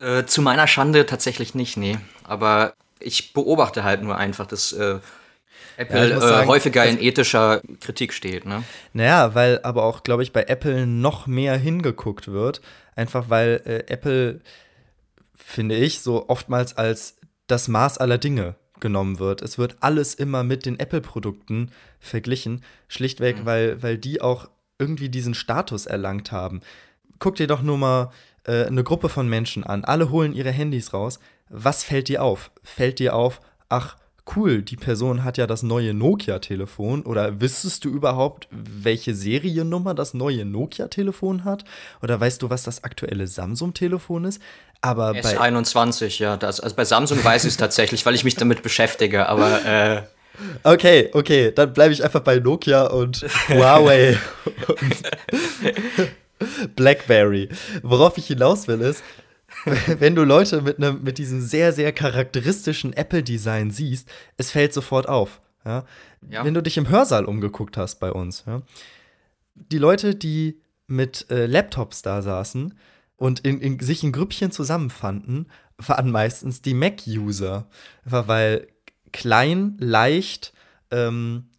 Äh, 0.00 0.24
zu 0.26 0.42
meiner 0.42 0.66
Schande 0.66 1.06
tatsächlich 1.06 1.54
nicht, 1.54 1.76
nee. 1.76 1.98
Aber 2.24 2.74
ich 3.00 3.32
beobachte 3.32 3.84
halt 3.84 4.02
nur 4.02 4.16
einfach, 4.16 4.46
dass 4.46 4.72
äh, 4.72 4.98
Apple 5.78 6.10
ja, 6.10 6.20
sagen, 6.20 6.48
häufiger 6.48 6.82
also, 6.82 6.96
in 6.96 7.02
ethischer 7.02 7.62
Kritik 7.80 8.12
steht, 8.12 8.44
ne? 8.44 8.64
Naja, 8.92 9.34
weil 9.34 9.60
aber 9.62 9.84
auch, 9.84 10.02
glaube 10.02 10.22
ich, 10.22 10.32
bei 10.32 10.42
Apple 10.42 10.86
noch 10.86 11.26
mehr 11.26 11.56
hingeguckt 11.56 12.28
wird. 12.28 12.60
Einfach 12.96 13.30
weil 13.30 13.62
äh, 13.64 13.92
Apple, 13.92 14.40
finde 15.36 15.76
ich, 15.76 16.00
so 16.00 16.28
oftmals 16.28 16.76
als 16.76 17.16
das 17.46 17.68
Maß 17.68 17.98
aller 17.98 18.18
Dinge 18.18 18.56
genommen 18.80 19.20
wird. 19.20 19.40
Es 19.40 19.56
wird 19.56 19.76
alles 19.80 20.14
immer 20.14 20.42
mit 20.42 20.66
den 20.66 20.78
Apple-Produkten 20.78 21.70
verglichen, 22.00 22.62
schlichtweg, 22.88 23.38
mhm. 23.40 23.46
weil, 23.46 23.82
weil 23.82 23.98
die 23.98 24.20
auch 24.20 24.48
irgendwie 24.78 25.08
diesen 25.08 25.34
Status 25.34 25.86
erlangt 25.86 26.32
haben. 26.32 26.60
Guck 27.20 27.36
dir 27.36 27.46
doch 27.46 27.62
nur 27.62 27.78
mal 27.78 28.10
äh, 28.44 28.66
eine 28.66 28.82
Gruppe 28.84 29.08
von 29.08 29.28
Menschen 29.28 29.64
an. 29.64 29.84
Alle 29.84 30.10
holen 30.10 30.32
ihre 30.32 30.50
Handys 30.50 30.92
raus. 30.92 31.20
Was 31.48 31.84
fällt 31.84 32.08
dir 32.08 32.22
auf? 32.22 32.50
Fällt 32.62 32.98
dir 32.98 33.14
auf, 33.14 33.40
ach, 33.68 33.96
cool, 34.36 34.62
die 34.62 34.76
Person 34.76 35.24
hat 35.24 35.38
ja 35.38 35.46
das 35.46 35.62
neue 35.62 35.94
Nokia-Telefon 35.94 37.02
oder 37.02 37.40
wüsstest 37.40 37.84
du 37.84 37.88
überhaupt, 37.88 38.48
welche 38.50 39.14
Seriennummer 39.14 39.94
das 39.94 40.14
neue 40.14 40.44
Nokia-Telefon 40.44 41.44
hat? 41.44 41.64
Oder 42.02 42.20
weißt 42.20 42.42
du, 42.42 42.50
was 42.50 42.62
das 42.62 42.84
aktuelle 42.84 43.26
Samsung-Telefon 43.26 44.24
ist? 44.24 44.42
Aber 44.80 45.10
S21, 45.10 46.20
ja. 46.20 46.36
Das, 46.36 46.60
also 46.60 46.76
bei 46.76 46.84
Samsung 46.84 47.22
weiß 47.22 47.44
ich 47.44 47.50
es 47.50 47.56
tatsächlich, 47.56 48.06
weil 48.06 48.14
ich 48.14 48.24
mich 48.24 48.36
damit 48.36 48.62
beschäftige, 48.62 49.28
aber 49.28 49.64
äh 49.64 50.02
Okay, 50.62 51.10
okay, 51.14 51.50
dann 51.52 51.72
bleibe 51.72 51.92
ich 51.92 52.04
einfach 52.04 52.20
bei 52.20 52.38
Nokia 52.38 52.86
und 52.86 53.26
Huawei 53.48 54.16
und 54.68 55.02
Blackberry. 56.76 57.48
Worauf 57.82 58.18
ich 58.18 58.28
hinaus 58.28 58.68
will 58.68 58.80
ist, 58.80 59.02
wenn 59.98 60.14
du 60.14 60.24
Leute 60.24 60.62
mit, 60.62 60.78
einem, 60.78 61.02
mit 61.02 61.18
diesem 61.18 61.40
sehr, 61.40 61.72
sehr 61.72 61.92
charakteristischen 61.92 62.92
Apple-Design 62.92 63.70
siehst, 63.70 64.08
es 64.36 64.50
fällt 64.50 64.72
sofort 64.72 65.08
auf. 65.08 65.40
Ja? 65.64 65.84
ja? 66.28 66.44
Wenn 66.44 66.54
du 66.54 66.62
dich 66.62 66.76
im 66.76 66.88
Hörsaal 66.88 67.24
umgeguckt 67.24 67.76
hast 67.76 68.00
bei 68.00 68.12
uns, 68.12 68.44
ja? 68.46 68.62
die 69.54 69.78
Leute, 69.78 70.14
die 70.14 70.60
mit 70.86 71.30
äh, 71.30 71.46
Laptops 71.46 72.02
da 72.02 72.22
saßen 72.22 72.78
und 73.16 73.40
in, 73.40 73.60
in, 73.60 73.78
sich 73.80 74.04
in 74.04 74.12
Grüppchen 74.12 74.50
zusammenfanden, 74.50 75.46
waren 75.76 76.10
meistens 76.10 76.62
die 76.62 76.74
Mac-User. 76.74 77.68
Weil 78.04 78.68
klein, 79.12 79.76
leicht 79.78 80.52
ähm, 80.90 81.50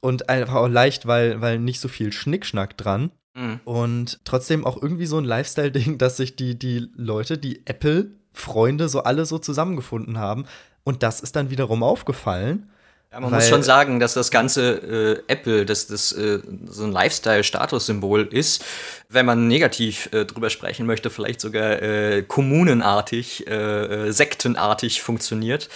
und 0.00 0.28
einfach 0.28 0.54
auch 0.54 0.68
leicht, 0.68 1.06
weil, 1.06 1.40
weil 1.40 1.58
nicht 1.58 1.80
so 1.80 1.88
viel 1.88 2.12
Schnickschnack 2.12 2.76
dran. 2.76 3.10
Mhm. 3.36 3.60
Und 3.64 4.20
trotzdem 4.24 4.64
auch 4.64 4.80
irgendwie 4.80 5.06
so 5.06 5.18
ein 5.18 5.24
Lifestyle-Ding, 5.24 5.98
dass 5.98 6.16
sich 6.16 6.36
die, 6.36 6.58
die 6.58 6.88
Leute, 6.96 7.36
die 7.36 7.66
Apple-Freunde, 7.66 8.88
so 8.88 9.02
alle 9.02 9.26
so 9.26 9.38
zusammengefunden 9.38 10.18
haben. 10.18 10.46
Und 10.84 11.02
das 11.02 11.20
ist 11.20 11.36
dann 11.36 11.50
wiederum 11.50 11.82
aufgefallen. 11.82 12.70
Ja, 13.12 13.20
man 13.20 13.30
muss 13.30 13.48
schon 13.48 13.62
sagen, 13.62 14.00
dass 14.00 14.14
das 14.14 14.30
ganze 14.30 15.22
äh, 15.28 15.32
Apple, 15.32 15.64
dass 15.64 15.86
das 15.86 16.12
äh, 16.12 16.40
so 16.66 16.84
ein 16.84 16.92
Lifestyle-Statussymbol 16.92 18.22
ist, 18.22 18.64
wenn 19.08 19.26
man 19.26 19.46
negativ 19.48 20.08
äh, 20.12 20.24
drüber 20.24 20.50
sprechen 20.50 20.86
möchte, 20.86 21.10
vielleicht 21.10 21.40
sogar 21.40 21.82
äh, 21.82 22.22
kommunenartig, 22.22 23.46
äh, 23.46 24.08
äh, 24.08 24.12
sektenartig 24.12 25.02
funktioniert. 25.02 25.68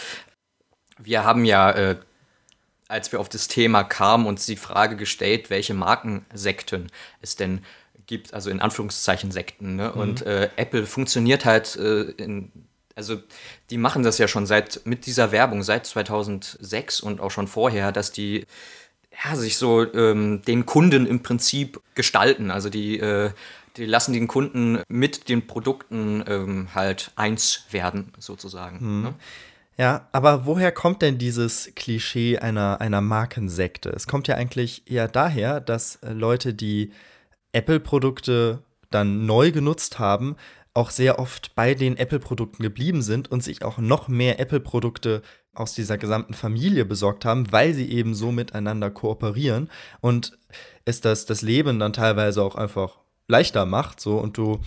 Wir 0.98 1.24
haben 1.24 1.44
ja 1.44 1.96
als 2.90 3.12
wir 3.12 3.20
auf 3.20 3.28
das 3.28 3.48
Thema 3.48 3.84
kamen, 3.84 4.26
uns 4.26 4.46
die 4.46 4.56
Frage 4.56 4.96
gestellt, 4.96 5.48
welche 5.48 5.74
Markensekten 5.74 6.90
es 7.22 7.36
denn 7.36 7.60
gibt, 8.06 8.34
also 8.34 8.50
in 8.50 8.60
Anführungszeichen 8.60 9.30
Sekten. 9.30 9.76
Ne? 9.76 9.92
Mhm. 9.94 10.00
Und 10.00 10.22
äh, 10.26 10.50
Apple 10.56 10.86
funktioniert 10.86 11.44
halt 11.44 11.76
äh, 11.76 12.02
in 12.02 12.50
also 12.96 13.16
die 13.70 13.78
machen 13.78 14.02
das 14.02 14.18
ja 14.18 14.28
schon 14.28 14.46
seit 14.46 14.82
mit 14.84 15.06
dieser 15.06 15.32
Werbung 15.32 15.62
seit 15.62 15.86
2006 15.86 17.00
und 17.00 17.20
auch 17.20 17.30
schon 17.30 17.46
vorher, 17.48 17.92
dass 17.92 18.12
die 18.12 18.44
ja, 19.24 19.36
sich 19.36 19.56
so 19.56 19.90
ähm, 19.94 20.42
den 20.42 20.66
Kunden 20.66 21.06
im 21.06 21.22
Prinzip 21.22 21.80
gestalten. 21.94 22.50
Also 22.50 22.68
die, 22.68 22.98
äh, 22.98 23.30
die 23.76 23.86
lassen 23.86 24.12
den 24.12 24.28
Kunden 24.28 24.80
mit 24.88 25.28
den 25.28 25.46
Produkten 25.46 26.24
ähm, 26.26 26.68
halt 26.74 27.12
eins 27.16 27.64
werden, 27.70 28.12
sozusagen. 28.18 28.78
Mhm. 28.80 29.02
Ne? 29.02 29.14
Ja, 29.80 30.10
aber 30.12 30.44
woher 30.44 30.72
kommt 30.72 31.00
denn 31.00 31.16
dieses 31.16 31.72
Klischee 31.74 32.36
einer, 32.36 32.82
einer 32.82 33.00
Markensekte? 33.00 33.88
Es 33.88 34.06
kommt 34.06 34.28
ja 34.28 34.34
eigentlich 34.34 34.82
eher 34.90 35.08
daher, 35.08 35.58
dass 35.58 35.96
äh, 36.02 36.12
Leute, 36.12 36.52
die 36.52 36.92
Apple-Produkte 37.52 38.62
dann 38.90 39.24
neu 39.24 39.52
genutzt 39.52 39.98
haben, 39.98 40.36
auch 40.74 40.90
sehr 40.90 41.18
oft 41.18 41.54
bei 41.54 41.72
den 41.72 41.96
Apple-Produkten 41.96 42.62
geblieben 42.62 43.00
sind 43.00 43.30
und 43.30 43.42
sich 43.42 43.64
auch 43.64 43.78
noch 43.78 44.06
mehr 44.08 44.38
Apple-Produkte 44.38 45.22
aus 45.54 45.72
dieser 45.72 45.96
gesamten 45.96 46.34
Familie 46.34 46.84
besorgt 46.84 47.24
haben, 47.24 47.50
weil 47.50 47.72
sie 47.72 47.90
eben 47.90 48.14
so 48.14 48.32
miteinander 48.32 48.90
kooperieren 48.90 49.70
und 50.02 50.36
es 50.84 51.00
das, 51.00 51.24
das 51.24 51.40
Leben 51.40 51.78
dann 51.78 51.94
teilweise 51.94 52.42
auch 52.42 52.54
einfach 52.54 52.98
leichter 53.28 53.64
macht, 53.64 53.98
so 53.98 54.18
und 54.18 54.36
du, 54.36 54.60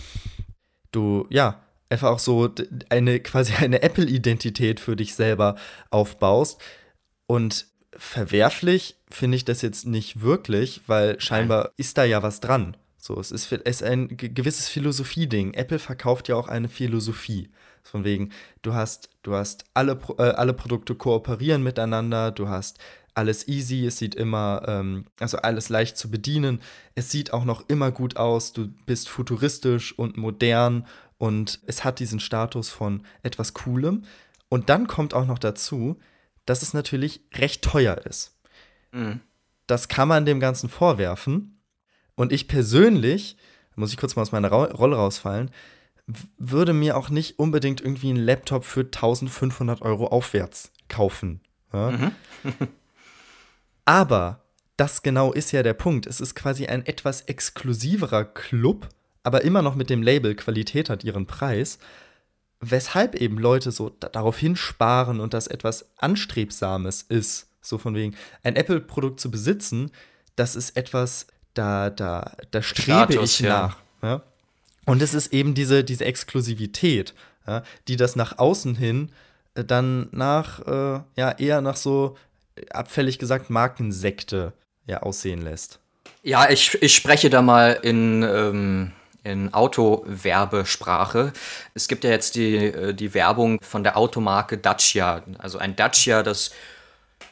du, 0.90 1.28
ja, 1.30 1.63
einfach 1.90 2.10
auch 2.10 2.18
so 2.18 2.50
eine 2.88 3.20
quasi 3.20 3.54
eine 3.54 3.82
Apple-Identität 3.82 4.80
für 4.80 4.96
dich 4.96 5.14
selber 5.14 5.56
aufbaust. 5.90 6.60
Und 7.26 7.66
verwerflich 7.96 8.96
finde 9.10 9.36
ich 9.36 9.44
das 9.44 9.62
jetzt 9.62 9.86
nicht 9.86 10.20
wirklich, 10.20 10.82
weil 10.86 11.20
scheinbar 11.20 11.70
ist 11.76 11.96
da 11.98 12.04
ja 12.04 12.22
was 12.22 12.40
dran. 12.40 12.76
So, 12.98 13.20
es 13.20 13.30
ist, 13.30 13.52
es 13.52 13.60
ist 13.64 13.82
ein 13.82 14.08
gewisses 14.16 14.68
Philosophieding. 14.68 15.52
Apple 15.54 15.78
verkauft 15.78 16.28
ja 16.28 16.36
auch 16.36 16.48
eine 16.48 16.68
Philosophie. 16.68 17.50
Von 17.82 18.02
wegen, 18.02 18.30
du 18.62 18.72
hast, 18.72 19.10
du 19.22 19.34
hast 19.34 19.64
alle, 19.74 20.00
äh, 20.18 20.22
alle 20.22 20.54
Produkte 20.54 20.94
kooperieren 20.94 21.62
miteinander, 21.62 22.30
du 22.30 22.48
hast 22.48 22.78
alles 23.12 23.46
easy, 23.46 23.84
es 23.84 23.98
sieht 23.98 24.14
immer, 24.14 24.62
ähm, 24.66 25.04
also 25.20 25.36
alles 25.38 25.68
leicht 25.68 25.98
zu 25.98 26.10
bedienen. 26.10 26.60
Es 26.94 27.10
sieht 27.10 27.32
auch 27.32 27.44
noch 27.44 27.68
immer 27.68 27.92
gut 27.92 28.16
aus, 28.16 28.54
du 28.54 28.68
bist 28.86 29.08
futuristisch 29.08 29.96
und 29.98 30.16
modern 30.16 30.86
und 31.18 31.60
es 31.66 31.84
hat 31.84 31.98
diesen 31.98 32.20
Status 32.20 32.70
von 32.70 33.04
etwas 33.22 33.54
Coolem. 33.54 34.04
Und 34.48 34.68
dann 34.68 34.86
kommt 34.86 35.14
auch 35.14 35.26
noch 35.26 35.38
dazu, 35.38 35.98
dass 36.46 36.62
es 36.62 36.74
natürlich 36.74 37.22
recht 37.34 37.62
teuer 37.62 37.98
ist. 38.06 38.36
Mhm. 38.92 39.20
Das 39.66 39.88
kann 39.88 40.08
man 40.08 40.26
dem 40.26 40.40
Ganzen 40.40 40.68
vorwerfen. 40.68 41.60
Und 42.14 42.32
ich 42.32 42.48
persönlich, 42.48 43.36
muss 43.76 43.90
ich 43.90 43.96
kurz 43.96 44.14
mal 44.16 44.22
aus 44.22 44.32
meiner 44.32 44.52
Ra 44.52 44.64
Rolle 44.64 44.96
rausfallen, 44.96 45.50
würde 46.38 46.72
mir 46.72 46.96
auch 46.96 47.08
nicht 47.08 47.38
unbedingt 47.38 47.80
irgendwie 47.80 48.10
einen 48.10 48.24
Laptop 48.24 48.64
für 48.64 48.80
1500 48.82 49.82
Euro 49.82 50.08
aufwärts 50.08 50.70
kaufen. 50.88 51.40
Ja? 51.72 51.90
Mhm. 51.90 52.12
Aber 53.84 54.44
das 54.76 55.02
genau 55.02 55.32
ist 55.32 55.52
ja 55.52 55.62
der 55.62 55.74
Punkt. 55.74 56.06
Es 56.06 56.20
ist 56.20 56.34
quasi 56.34 56.66
ein 56.66 56.84
etwas 56.86 57.22
exklusiverer 57.22 58.24
Club, 58.24 58.88
aber 59.24 59.42
immer 59.42 59.62
noch 59.62 59.74
mit 59.74 59.90
dem 59.90 60.02
Label 60.02 60.34
Qualität 60.36 60.88
hat 60.88 61.02
ihren 61.02 61.26
Preis, 61.26 61.78
weshalb 62.60 63.14
eben 63.16 63.38
Leute 63.38 63.72
so 63.72 63.90
darauf 63.90 64.38
hinsparen 64.38 65.18
und 65.18 65.34
das 65.34 65.48
etwas 65.48 65.88
Anstrebsames 65.96 67.02
ist. 67.02 67.48
So 67.60 67.78
von 67.78 67.94
wegen, 67.94 68.14
ein 68.42 68.56
Apple-Produkt 68.56 69.18
zu 69.18 69.30
besitzen, 69.30 69.90
das 70.36 70.54
ist 70.54 70.76
etwas, 70.76 71.26
da, 71.54 71.90
da, 71.90 72.36
da 72.50 72.62
strebe 72.62 73.12
Status, 73.12 73.40
ich 73.40 73.46
nach. 73.46 73.78
Ja. 74.02 74.08
ja. 74.08 74.22
Und 74.86 75.00
es 75.00 75.14
ist 75.14 75.32
eben 75.32 75.54
diese, 75.54 75.82
diese 75.82 76.04
Exklusivität, 76.04 77.14
ja, 77.46 77.62
die 77.88 77.96
das 77.96 78.16
nach 78.16 78.38
außen 78.38 78.74
hin 78.74 79.10
äh, 79.54 79.64
dann 79.64 80.08
nach, 80.12 80.60
äh, 80.66 81.00
ja, 81.16 81.32
eher 81.38 81.60
nach 81.62 81.76
so, 81.76 82.16
abfällig 82.70 83.18
gesagt, 83.18 83.50
Markensekte 83.50 84.52
ja, 84.86 85.02
aussehen 85.02 85.42
lässt. 85.42 85.80
Ja, 86.22 86.50
ich, 86.50 86.80
ich 86.82 86.94
spreche 86.94 87.30
da 87.30 87.42
mal 87.42 87.78
in, 87.82 88.22
ähm, 88.22 88.92
in 89.24 89.52
Autowerbesprache. 89.52 91.32
Es 91.74 91.88
gibt 91.88 92.04
ja 92.04 92.10
jetzt 92.10 92.36
die, 92.36 92.56
äh, 92.56 92.94
die 92.94 93.14
Werbung 93.14 93.58
von 93.62 93.82
der 93.82 93.96
Automarke 93.96 94.58
Dacia. 94.58 95.22
Also 95.38 95.58
ein 95.58 95.74
Dacia, 95.74 96.22
das 96.22 96.52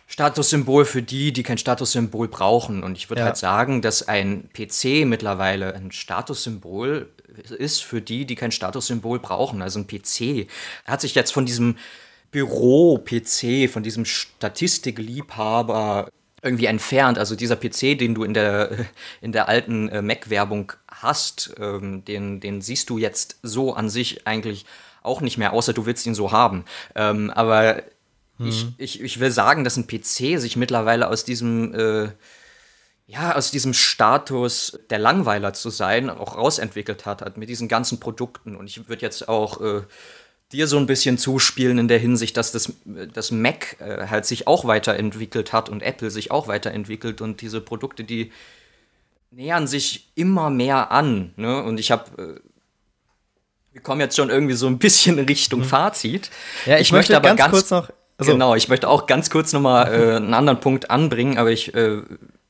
Statussymbol 0.09 0.85
für 0.85 1.02
die, 1.02 1.33
die 1.33 1.42
kein 1.42 1.59
Statussymbol 1.59 2.28
brauchen. 2.28 2.83
Und 2.83 2.98
ich 2.98 3.09
würde 3.09 3.20
ja. 3.20 3.26
halt 3.26 3.37
sagen, 3.37 3.83
dass 3.83 4.09
ein 4.09 4.48
PC 4.52 5.07
mittlerweile 5.07 5.74
ein 5.74 5.92
Statussymbol 5.92 7.09
ist 7.57 7.83
für 7.83 8.02
die, 8.02 8.26
die 8.26 8.35
kein 8.35 8.52
Statussymbol 8.52 9.20
brauchen. 9.20 9.62
Also 9.62 9.78
ein 9.78 9.87
PC 9.87 10.48
hat 10.85 11.00
sich 11.00 11.14
jetzt 11.14 11.33
von 11.33 11.46
diesem 11.46 11.78
Büro-PC, 12.31 13.70
von 13.70 13.83
diesem 13.83 14.05
Statistikliebhaber 14.05 16.11
irgendwie 16.42 16.66
entfernt. 16.66 17.18
Also 17.18 17.37
dieser 17.37 17.57
PC, 17.57 17.98
den 17.98 18.14
du 18.14 18.24
in 18.24 18.35
der, 18.35 18.70
in 19.20 19.33
der 19.33 19.48
alten 19.48 19.88
äh, 19.88 20.02
Mac-Werbung 20.02 20.72
hast, 21.03 21.55
ähm, 21.59 22.05
den, 22.05 22.41
den 22.41 22.61
siehst 22.61 22.91
du 22.91 22.99
jetzt 22.99 23.38
so 23.43 23.75
an 23.75 23.88
sich 23.88 24.27
eigentlich 24.27 24.65
auch 25.03 25.21
nicht 25.21 25.38
mehr, 25.38 25.53
außer 25.53 25.73
du 25.73 25.87
willst 25.87 26.07
ihn 26.07 26.15
so 26.15 26.33
haben. 26.33 26.65
Ähm, 26.95 27.31
aber 27.31 27.83
hm. 28.38 28.49
ich, 28.49 28.67
ich, 28.79 29.01
ich 29.01 29.21
will 29.21 29.31
sagen, 29.31 29.65
dass 29.65 29.77
ein 29.77 29.87
PC 29.87 30.41
sich 30.41 30.57
mittlerweile 30.57 31.09
aus 31.09 31.25
diesem 31.25 31.75
äh, 31.75 32.09
ja, 33.07 33.35
aus 33.35 33.51
diesem 33.51 33.75
Status 33.75 34.79
der 34.88 34.99
Langweiler 34.99 35.53
zu 35.53 35.69
sein, 35.69 36.09
auch 36.09 36.37
rausentwickelt 36.37 37.05
hat, 37.05 37.21
hat 37.21 37.37
mit 37.37 37.49
diesen 37.49 37.69
ganzen 37.69 38.01
Produkten. 38.01 38.57
Und 38.57 38.69
ich 38.69 38.88
würde 38.88 39.03
jetzt 39.03 39.29
auch 39.29 39.61
äh, 39.61 39.83
dir 40.53 40.67
so 40.67 40.79
ein 40.79 40.87
bisschen 40.87 41.19
zuspielen 41.19 41.79
in 41.79 41.88
der 41.88 41.99
Hinsicht, 41.99 42.37
dass 42.37 42.53
das, 42.53 42.73
das 42.85 43.31
Mac 43.31 43.77
äh, 43.81 44.07
halt 44.09 44.25
sich 44.25 44.47
auch 44.47 44.65
weiterentwickelt 44.67 45.53
hat 45.53 45.69
und 45.69 45.83
Apple 45.83 46.11
sich 46.11 46.31
auch 46.31 46.49
weiterentwickelt 46.49 47.21
und 47.21 47.41
diese 47.41 47.61
Produkte, 47.61 48.05
die 48.05 48.33
nähern 49.33 49.66
sich 49.66 50.12
immer 50.14 50.51
mehr 50.51 50.92
an. 50.92 51.33
Ne? 51.37 51.62
Und 51.62 51.81
ich 51.81 51.90
habe 51.90 52.38
äh, 52.38 52.40
wir 53.73 53.81
kommen 53.81 54.01
jetzt 54.01 54.16
schon 54.16 54.29
irgendwie 54.29 54.55
so 54.55 54.66
ein 54.66 54.79
bisschen 54.79 55.18
Richtung 55.18 55.61
mhm. 55.61 55.64
Fazit. 55.64 56.31
Ja, 56.66 56.75
ich, 56.75 56.83
ich 56.83 56.92
möchte, 56.92 57.14
möchte, 57.14 57.29
aber 57.29 57.37
ganz, 57.37 57.53
kurz 57.53 57.71
noch. 57.71 57.90
Also, 58.18 58.33
genau, 58.33 58.55
ich 58.55 58.68
möchte 58.68 58.88
auch 58.88 59.07
ganz 59.07 59.31
kurz 59.31 59.53
nochmal 59.53 59.92
äh, 59.92 60.16
einen 60.16 60.35
anderen 60.35 60.61
Punkt 60.61 60.90
anbringen, 60.90 61.38
aber 61.38 61.51
ich 61.51 61.75
äh, 61.75 62.03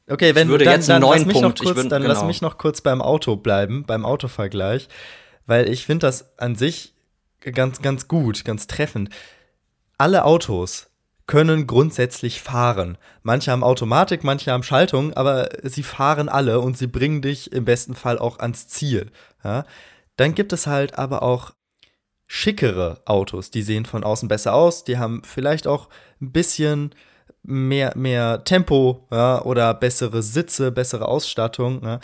Okay, 0.09 0.35
wenn 0.35 0.49
ich 0.49 0.51
würde 0.51 0.65
dann, 0.65 0.75
jetzt 0.75 0.91
einen 0.91 1.01
neuen 1.01 1.29
Punkt. 1.29 1.61
Kurz, 1.61 1.77
würd, 1.77 1.91
dann 1.91 2.03
genau. 2.03 2.15
lass 2.15 2.25
mich 2.25 2.43
noch 2.43 2.59
kurz 2.59 2.81
beim 2.81 3.01
Auto 3.01 3.37
bleiben, 3.37 3.85
beim 3.87 4.05
Autovergleich, 4.05 4.89
weil 5.47 5.69
ich 5.69 5.87
finde 5.87 6.07
das 6.07 6.39
an 6.39 6.57
sich 6.57 6.93
ganz, 7.41 7.81
ganz 7.81 8.09
gut, 8.09 8.45
ganz 8.45 8.67
treffend. 8.67 9.11
Alle 9.99 10.25
Autos 10.25 10.89
können 11.33 11.67
grundsätzlich 11.67 12.43
fahren. 12.43 12.99
Manche 13.23 13.53
haben 13.53 13.65
Automatik, 13.65 14.23
manche 14.23 14.53
haben 14.53 14.63
Schaltung, 14.63 15.15
aber 15.15 15.49
sie 15.63 15.83
fahren 15.83 16.29
alle 16.29 16.61
und 16.61 16.77
sie 16.77 16.87
bringen 16.87 17.23
dich 17.23 17.53
im 17.53 17.65
besten 17.65 17.95
Fall 17.95 18.19
auch 18.19 18.39
ans 18.39 18.69
Ziel. 18.69 19.11
Ja? 19.43 19.65
Dann 20.17 20.35
gibt 20.35 20.53
es 20.53 20.67
halt 20.67 20.99
aber 20.99 21.23
auch 21.23 21.53
schickere 22.27 23.01
Autos, 23.07 23.51
die 23.51 23.63
sehen 23.63 23.87
von 23.87 24.05
außen 24.05 24.29
besser 24.29 24.53
aus, 24.53 24.85
die 24.85 24.99
haben 24.99 25.23
vielleicht 25.25 25.67
auch 25.67 25.89
ein 26.21 26.33
bisschen 26.33 26.95
mehr, 27.43 27.97
mehr 27.97 28.45
Tempo 28.45 29.09
ja, 29.11 29.41
oder 29.41 29.73
bessere 29.73 30.23
Sitze, 30.23 30.71
bessere 30.71 31.09
Ausstattung. 31.09 31.83
Ja. 31.83 32.01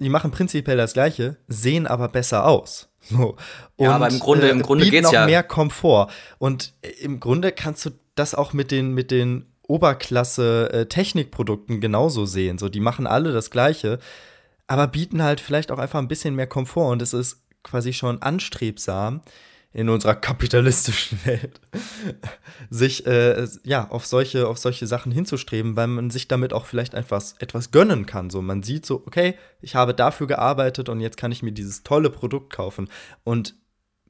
Die 0.00 0.08
machen 0.08 0.32
prinzipiell 0.32 0.78
das 0.78 0.94
Gleiche, 0.94 1.36
sehen 1.46 1.86
aber 1.86 2.08
besser 2.08 2.44
aus. 2.48 2.88
So. 3.08 3.36
Und, 3.76 3.84
ja, 3.86 3.92
aber 3.92 4.08
im 4.08 4.18
Grunde, 4.18 4.48
im 4.48 4.60
äh, 4.60 4.62
Grunde 4.62 4.90
geht's 4.90 5.04
noch 5.06 5.12
ja. 5.12 5.26
mehr 5.26 5.44
Komfort. 5.44 6.08
Und 6.38 6.72
äh, 6.82 6.88
im 7.02 7.20
Grunde 7.20 7.52
kannst 7.52 7.84
du 7.86 7.90
das 8.14 8.34
auch 8.34 8.52
mit 8.52 8.70
den, 8.70 8.92
mit 8.92 9.10
den 9.10 9.46
Oberklasse-Technikprodukten 9.68 11.76
äh, 11.76 11.80
genauso 11.80 12.26
sehen. 12.26 12.58
So, 12.58 12.68
die 12.68 12.80
machen 12.80 13.06
alle 13.06 13.32
das 13.32 13.50
Gleiche, 13.50 13.98
aber 14.66 14.86
bieten 14.86 15.22
halt 15.22 15.40
vielleicht 15.40 15.70
auch 15.70 15.78
einfach 15.78 15.98
ein 15.98 16.08
bisschen 16.08 16.34
mehr 16.34 16.46
Komfort. 16.46 16.90
Und 16.90 17.02
es 17.02 17.14
ist 17.14 17.42
quasi 17.62 17.92
schon 17.92 18.20
anstrebsam, 18.20 19.22
in 19.74 19.88
unserer 19.88 20.14
kapitalistischen 20.14 21.18
Welt, 21.24 21.60
sich 22.70 23.06
äh, 23.06 23.46
ja 23.64 23.88
auf 23.88 24.06
solche, 24.06 24.46
auf 24.46 24.58
solche 24.58 24.86
Sachen 24.86 25.12
hinzustreben, 25.12 25.76
weil 25.76 25.86
man 25.86 26.10
sich 26.10 26.28
damit 26.28 26.52
auch 26.52 26.66
vielleicht 26.66 26.94
etwas, 26.94 27.34
etwas 27.38 27.70
gönnen 27.70 28.06
kann. 28.06 28.30
So, 28.30 28.42
man 28.42 28.62
sieht 28.62 28.84
so, 28.84 29.02
okay, 29.06 29.34
ich 29.60 29.74
habe 29.74 29.94
dafür 29.94 30.26
gearbeitet 30.26 30.88
und 30.88 31.00
jetzt 31.00 31.16
kann 31.16 31.32
ich 31.32 31.42
mir 31.42 31.52
dieses 31.52 31.82
tolle 31.82 32.10
Produkt 32.10 32.52
kaufen. 32.52 32.88
Und 33.24 33.54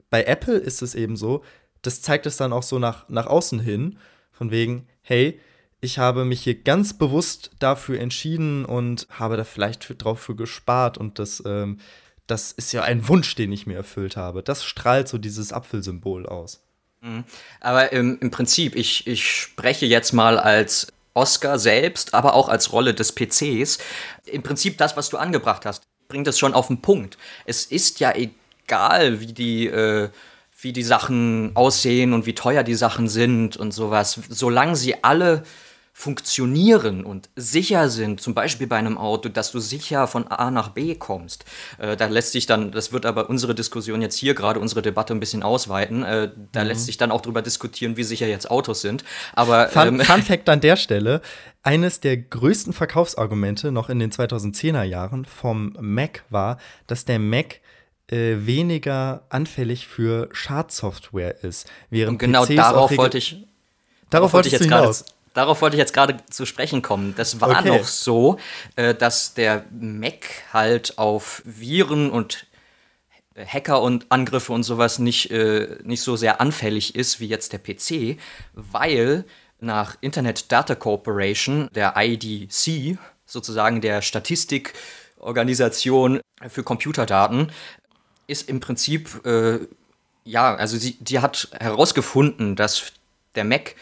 bei 0.09 0.25
Apple 0.25 0.57
ist 0.57 0.81
es 0.81 0.95
eben 0.95 1.15
so, 1.15 1.43
das 1.83 2.01
zeigt 2.01 2.25
es 2.25 2.37
dann 2.37 2.51
auch 2.51 2.63
so 2.63 2.79
nach, 2.79 3.07
nach 3.09 3.27
außen 3.27 3.59
hin, 3.59 3.99
von 4.31 4.49
wegen, 4.49 4.87
hey, 5.03 5.39
ich 5.79 5.99
habe 5.99 6.25
mich 6.25 6.41
hier 6.41 6.55
ganz 6.55 6.97
bewusst 6.97 7.51
dafür 7.59 7.99
entschieden 7.99 8.65
und 8.65 9.07
habe 9.11 9.37
da 9.37 9.43
vielleicht 9.43 10.03
drauf 10.03 10.19
für 10.19 10.35
gespart 10.35 10.97
und 10.97 11.19
das 11.19 11.43
ähm, 11.45 11.77
das 12.27 12.51
ist 12.51 12.71
ja 12.71 12.83
ein 12.83 13.07
Wunsch, 13.07 13.35
den 13.35 13.51
ich 13.51 13.67
mir 13.67 13.75
erfüllt 13.75 14.15
habe. 14.15 14.43
Das 14.43 14.63
strahlt 14.63 15.07
so 15.07 15.17
dieses 15.17 15.51
Apfelsymbol 15.51 16.25
aus. 16.25 16.61
Mhm. 17.01 17.25
Aber 17.59 17.91
im, 17.91 18.17
im 18.21 18.31
Prinzip, 18.31 18.75
ich, 18.75 19.07
ich 19.07 19.29
spreche 19.29 19.85
jetzt 19.85 20.13
mal 20.13 20.39
als 20.39 20.87
Oscar 21.13 21.59
selbst, 21.59 22.13
aber 22.13 22.33
auch 22.33 22.49
als 22.49 22.71
Rolle 22.71 22.93
des 22.93 23.13
PCs. 23.13 23.77
Im 24.25 24.41
Prinzip 24.41 24.77
das, 24.77 24.95
was 24.95 25.09
du 25.09 25.17
angebracht 25.17 25.65
hast, 25.65 25.83
bringt 26.07 26.27
es 26.27 26.39
schon 26.39 26.53
auf 26.53 26.67
den 26.67 26.81
Punkt. 26.81 27.17
Es 27.45 27.65
ist 27.65 27.99
ja 27.99 28.13
egal, 28.15 29.19
wie 29.19 29.33
die, 29.33 29.67
äh, 29.67 30.09
wie 30.63 30.73
die 30.73 30.83
Sachen 30.83 31.51
aussehen 31.55 32.13
und 32.13 32.25
wie 32.25 32.35
teuer 32.35 32.63
die 32.63 32.75
Sachen 32.75 33.07
sind 33.07 33.57
und 33.57 33.73
sowas. 33.73 34.19
Solange 34.29 34.75
sie 34.75 35.03
alle 35.03 35.43
funktionieren 35.95 37.05
und 37.05 37.29
sicher 37.35 37.87
sind, 37.87 38.19
zum 38.19 38.33
Beispiel 38.33 38.65
bei 38.65 38.77
einem 38.77 38.97
Auto, 38.97 39.29
dass 39.29 39.51
du 39.51 39.59
sicher 39.59 40.07
von 40.07 40.27
A 40.27 40.49
nach 40.49 40.69
B 40.69 40.95
kommst. 40.95 41.45
Äh, 41.77 41.95
da 41.95 42.07
lässt 42.07 42.31
sich 42.31 42.47
dann, 42.47 42.71
das 42.71 42.91
wird 42.91 43.05
aber 43.05 43.29
unsere 43.29 43.53
Diskussion 43.53 44.01
jetzt 44.01 44.17
hier 44.17 44.33
gerade, 44.33 44.59
unsere 44.59 44.81
Debatte 44.81 45.13
ein 45.13 45.19
bisschen 45.19 45.43
ausweiten, 45.43 46.03
äh, 46.03 46.31
da 46.51 46.61
mhm. 46.61 46.67
lässt 46.67 46.87
sich 46.87 46.97
dann 46.97 47.11
auch 47.11 47.21
darüber 47.21 47.43
diskutieren, 47.43 47.95
wie 47.95 48.03
sicher 48.03 48.27
jetzt 48.27 48.49
Autos 48.49 48.81
sind. 48.81 49.03
Aber 49.33 49.69
Fun, 49.69 49.87
ähm, 49.87 49.99
Fun 49.99 50.21
Fact 50.23 50.49
an 50.49 50.61
der 50.61 50.77
Stelle, 50.77 51.21
eines 51.61 51.99
der 51.99 52.17
größten 52.17 52.73
Verkaufsargumente 52.73 53.71
noch 53.71 53.89
in 53.89 53.99
den 53.99 54.11
2010er 54.11 54.83
Jahren 54.83 55.25
vom 55.25 55.77
Mac 55.79 56.23
war, 56.31 56.57
dass 56.87 57.05
der 57.05 57.19
Mac 57.19 57.59
äh, 58.09 58.45
weniger 58.45 59.25
anfällig 59.29 59.87
für 59.87 60.29
Schadsoftware 60.31 61.43
ist. 61.43 61.69
Während 61.89 62.13
und 62.13 62.17
genau 62.19 62.45
PCs 62.45 62.55
darauf 62.55 62.97
wollte 62.97 63.17
ich 63.17 63.45
Darauf 64.09 64.33
wollte 64.33 64.47
ich 64.47 64.53
jetzt 64.53 64.67
gerade 64.67 64.93
Darauf 65.33 65.61
wollte 65.61 65.75
ich 65.75 65.79
jetzt 65.79 65.93
gerade 65.93 66.17
zu 66.29 66.45
sprechen 66.45 66.83
kommen. 66.83 67.15
Das 67.17 67.41
war 67.41 67.59
okay. 67.59 67.69
noch 67.69 67.85
so, 67.85 68.37
äh, 68.75 68.93
dass 68.93 69.33
der 69.33 69.65
Mac 69.71 70.27
halt 70.53 70.99
auf 70.99 71.41
Viren 71.43 72.11
und 72.11 72.45
Hacker 73.35 73.81
und 73.81 74.11
Angriffe 74.11 74.53
und 74.53 74.61
sowas 74.63 74.99
nicht, 74.99 75.31
äh, 75.31 75.79
nicht 75.83 76.01
so 76.01 76.15
sehr 76.15 76.39
anfällig 76.39 76.93
ist 76.95 77.19
wie 77.19 77.27
jetzt 77.27 77.51
der 77.51 77.57
PC, 77.57 78.19
weil 78.53 79.25
nach 79.59 79.97
Internet 80.01 80.51
Data 80.51 80.75
Corporation, 80.75 81.67
der 81.73 81.95
IDC, 81.97 82.99
sozusagen 83.25 83.81
der 83.81 84.03
Statistikorganisation 84.03 86.21
für 86.47 86.63
Computerdaten, 86.63 87.51
ist 88.33 88.49
im 88.49 88.59
Prinzip, 88.59 89.25
äh, 89.25 89.59
ja, 90.25 90.55
also 90.55 90.77
sie, 90.77 90.97
die 90.99 91.19
hat 91.19 91.49
herausgefunden, 91.59 92.55
dass 92.55 92.91
der 93.35 93.45
Mac 93.45 93.75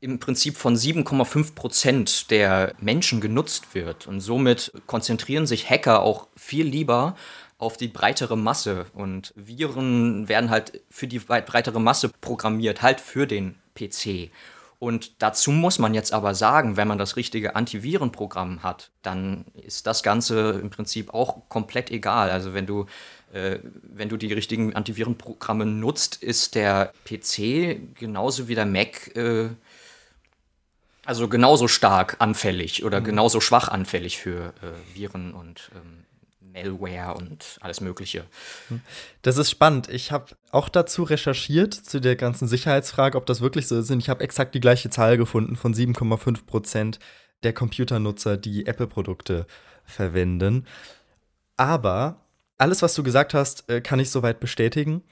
im 0.00 0.18
Prinzip 0.18 0.56
von 0.56 0.76
7,5 0.76 1.54
Prozent 1.54 2.30
der 2.30 2.74
Menschen 2.80 3.20
genutzt 3.20 3.74
wird. 3.74 4.06
Und 4.06 4.20
somit 4.20 4.72
konzentrieren 4.86 5.46
sich 5.46 5.68
Hacker 5.68 6.02
auch 6.02 6.26
viel 6.36 6.66
lieber 6.66 7.16
auf 7.58 7.76
die 7.76 7.88
breitere 7.88 8.36
Masse. 8.36 8.86
Und 8.94 9.32
Viren 9.36 10.28
werden 10.28 10.50
halt 10.50 10.82
für 10.90 11.06
die 11.06 11.18
breitere 11.18 11.80
Masse 11.80 12.10
programmiert, 12.20 12.82
halt 12.82 13.00
für 13.00 13.26
den 13.26 13.56
PC. 13.74 14.30
Und 14.78 15.22
dazu 15.22 15.52
muss 15.52 15.78
man 15.78 15.94
jetzt 15.94 16.12
aber 16.12 16.34
sagen, 16.34 16.76
wenn 16.76 16.88
man 16.88 16.98
das 16.98 17.16
richtige 17.16 17.56
Antivirenprogramm 17.56 18.62
hat, 18.62 18.90
dann 19.02 19.46
ist 19.54 19.86
das 19.86 20.02
Ganze 20.02 20.50
im 20.62 20.68
Prinzip 20.68 21.14
auch 21.14 21.48
komplett 21.48 21.90
egal. 21.90 22.30
Also 22.30 22.52
wenn 22.52 22.66
du, 22.66 22.84
wenn 23.82 24.08
du 24.08 24.16
die 24.16 24.32
richtigen 24.32 24.74
Antivirenprogramme 24.74 25.66
nutzt, 25.66 26.22
ist 26.22 26.54
der 26.54 26.92
PC 27.04 27.94
genauso 27.94 28.48
wie 28.48 28.54
der 28.54 28.66
Mac 28.66 29.14
äh, 29.16 29.50
also 31.06 31.28
genauso 31.28 31.68
stark 31.68 32.16
anfällig 32.18 32.84
oder 32.84 33.00
mhm. 33.00 33.04
genauso 33.04 33.40
schwach 33.40 33.68
anfällig 33.68 34.18
für 34.18 34.52
äh, 34.62 34.94
Viren 34.94 35.32
und 35.32 35.70
ähm, 35.74 36.04
Malware 36.52 37.14
und 37.14 37.58
alles 37.60 37.80
Mögliche. 37.80 38.24
Das 39.22 39.36
ist 39.36 39.50
spannend. 39.50 39.88
Ich 39.88 40.10
habe 40.10 40.34
auch 40.50 40.68
dazu 40.68 41.02
recherchiert, 41.04 41.74
zu 41.74 42.00
der 42.00 42.16
ganzen 42.16 42.48
Sicherheitsfrage, 42.48 43.16
ob 43.16 43.26
das 43.26 43.40
wirklich 43.40 43.68
so 43.68 43.78
ist. 43.78 43.90
Ich 43.90 44.08
habe 44.08 44.24
exakt 44.24 44.54
die 44.54 44.60
gleiche 44.60 44.90
Zahl 44.90 45.16
gefunden 45.16 45.56
von 45.56 45.74
7,5 45.74 46.46
Prozent 46.46 46.98
der 47.42 47.52
Computernutzer, 47.52 48.36
die 48.36 48.66
Apple-Produkte 48.66 49.46
verwenden. 49.84 50.66
Aber 51.56 52.25
alles, 52.58 52.82
was 52.82 52.94
du 52.94 53.02
gesagt 53.02 53.34
hast, 53.34 53.68
äh, 53.70 53.80
kann 53.80 54.00
ich 54.00 54.10
soweit 54.10 54.40
bestätigen. 54.40 55.02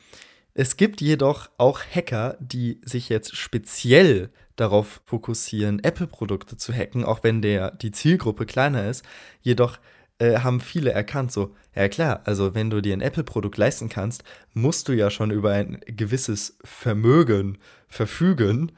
Es 0.55 0.77
gibt 0.77 1.01
jedoch 1.01 1.51
auch 1.59 1.81
Hacker, 1.81 2.37
die 2.41 2.81
sich 2.85 3.09
jetzt 3.09 3.37
speziell 3.37 4.31
darauf 4.57 5.03
fokussieren, 5.05 5.83
Apple-Produkte 5.83 6.57
zu 6.57 6.73
hacken, 6.73 7.05
auch 7.05 7.25
wenn 7.25 7.43
der, 7.43 7.73
die 7.73 7.91
Zielgruppe 7.91 8.47
kleiner 8.47 8.89
ist. 8.89 9.05
Jedoch 9.43 9.79
äh, 10.19 10.39
haben 10.39 10.61
viele 10.61 10.93
erkannt, 10.93 11.33
so, 11.33 11.57
ja 11.75 11.89
klar, 11.89 12.23
also 12.25 12.55
wenn 12.55 12.71
du 12.71 12.81
dir 12.81 12.93
ein 12.93 13.01
Apple-Produkt 13.01 13.59
leisten 13.59 13.89
kannst, 13.89 14.23
musst 14.53 14.89
du 14.89 14.93
ja 14.93 15.11
schon 15.11 15.33
über 15.33 15.51
ein 15.51 15.81
gewisses 15.87 16.57
Vermögen 16.63 17.59
verfügen, 17.89 18.71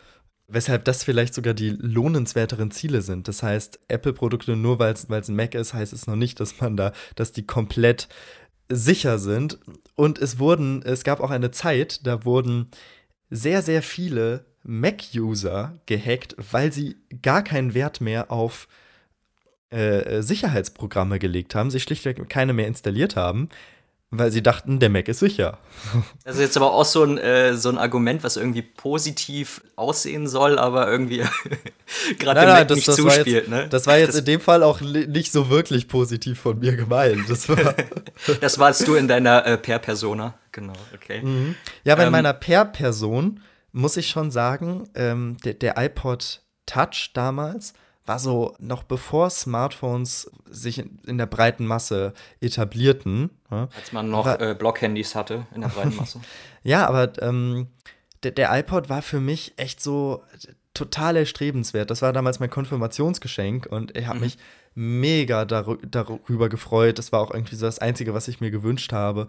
weshalb 0.48 0.84
das 0.84 1.04
vielleicht 1.04 1.34
sogar 1.34 1.52
die 1.54 1.70
lohnenswerteren 1.70 2.70
Ziele 2.70 3.02
sind. 3.02 3.28
Das 3.28 3.42
heißt, 3.42 3.80
Apple-Produkte, 3.88 4.56
nur 4.56 4.78
weil 4.78 4.94
es 4.94 5.10
ein 5.10 5.36
Mac 5.36 5.54
ist, 5.54 5.74
heißt 5.74 5.92
es 5.92 6.06
noch 6.06 6.16
nicht, 6.16 6.40
dass 6.40 6.60
man 6.60 6.76
da, 6.76 6.92
dass 7.16 7.32
die 7.32 7.46
komplett 7.46 8.08
sicher 8.68 9.18
sind. 9.18 9.58
Und 9.94 10.18
es 10.18 10.38
wurden, 10.38 10.82
es 10.82 11.04
gab 11.04 11.20
auch 11.20 11.30
eine 11.30 11.50
Zeit, 11.50 12.06
da 12.06 12.24
wurden 12.24 12.70
sehr, 13.30 13.62
sehr 13.62 13.82
viele 13.82 14.44
Mac-User 14.62 15.78
gehackt, 15.86 16.36
weil 16.50 16.72
sie 16.72 16.96
gar 17.22 17.42
keinen 17.42 17.74
Wert 17.74 18.00
mehr 18.00 18.30
auf 18.30 18.68
äh, 19.70 20.22
Sicherheitsprogramme 20.22 21.18
gelegt 21.18 21.54
haben, 21.54 21.70
sie 21.70 21.80
schlichtweg 21.80 22.28
keine 22.28 22.52
mehr 22.52 22.66
installiert 22.66 23.16
haben, 23.16 23.48
weil 24.10 24.30
sie 24.30 24.42
dachten, 24.42 24.78
der 24.78 24.88
Mac 24.88 25.08
ist 25.08 25.18
sicher. 25.18 25.58
Das 26.24 26.36
ist 26.36 26.40
jetzt 26.40 26.56
aber 26.56 26.72
auch 26.72 26.84
so 26.84 27.02
ein, 27.02 27.18
äh, 27.18 27.56
so 27.56 27.68
ein 27.68 27.78
Argument, 27.78 28.22
was 28.22 28.36
irgendwie 28.36 28.62
positiv 28.62 29.62
aussehen 29.74 30.28
soll, 30.28 30.58
aber 30.58 30.88
irgendwie 30.88 31.24
gerade 32.18 32.40
dem 32.40 32.48
Mac 32.48 32.68
das, 32.68 32.76
nicht 32.76 32.88
das 32.88 32.96
zuspielt. 32.96 33.26
Jetzt, 33.26 33.48
ne? 33.48 33.68
Das 33.68 33.86
war 33.86 33.98
jetzt 33.98 34.10
das, 34.10 34.20
in 34.20 34.24
dem 34.24 34.40
Fall 34.40 34.62
auch 34.62 34.80
nicht 34.80 35.32
so 35.32 35.50
wirklich 35.50 35.88
positiv 35.88 36.40
von 36.40 36.58
mir 36.58 36.76
gemeint. 36.76 37.28
Das, 37.28 37.48
war 37.48 37.74
das 38.40 38.58
warst 38.58 38.86
du 38.86 38.94
in 38.94 39.08
deiner 39.08 39.44
äh, 39.44 39.58
Per-Persona, 39.58 40.34
genau, 40.52 40.74
okay. 40.94 41.22
Mhm. 41.22 41.56
Ja, 41.84 41.96
bei 41.96 42.04
ähm, 42.04 42.12
meiner 42.12 42.32
Per-Person 42.32 43.40
muss 43.72 43.96
ich 43.96 44.08
schon 44.08 44.30
sagen, 44.30 44.88
ähm, 44.94 45.36
der, 45.44 45.54
der 45.54 45.74
iPod 45.78 46.42
Touch 46.64 47.10
damals, 47.12 47.74
war 48.06 48.18
so 48.18 48.54
noch 48.58 48.84
bevor 48.84 49.30
Smartphones 49.30 50.30
sich 50.48 50.84
in, 51.06 51.18
der 51.18 51.26
breiten 51.26 51.66
Masse 51.66 52.12
etablierten. 52.40 53.30
Ja, 53.50 53.68
Als 53.76 53.92
man 53.92 54.10
noch 54.10 54.26
war, 54.26 54.40
äh, 54.40 54.54
Blockhandys 54.54 55.14
hatte 55.14 55.46
in 55.54 55.60
der 55.60 55.68
breiten 55.68 55.96
Masse. 55.96 56.20
ja, 56.62 56.86
aber 56.86 57.20
ähm, 57.22 57.68
der, 58.22 58.30
der 58.30 58.56
iPod 58.58 58.88
war 58.88 59.02
für 59.02 59.20
mich 59.20 59.54
echt 59.56 59.82
so 59.82 60.22
total 60.72 61.16
erstrebenswert. 61.16 61.90
Das 61.90 62.02
war 62.02 62.12
damals 62.12 62.38
mein 62.38 62.50
Konfirmationsgeschenk 62.50 63.66
und 63.66 63.96
ich 63.96 64.06
habe 64.06 64.18
mhm. 64.18 64.24
mich 64.24 64.38
mega 64.74 65.44
dar 65.44 65.78
darüber 65.88 66.48
gefreut. 66.48 66.98
Das 66.98 67.12
war 67.12 67.20
auch 67.20 67.32
irgendwie 67.32 67.56
so 67.56 67.66
das 67.66 67.78
Einzige, 67.78 68.14
was 68.14 68.28
ich 68.28 68.40
mir 68.40 68.50
gewünscht 68.50 68.92
habe, 68.92 69.26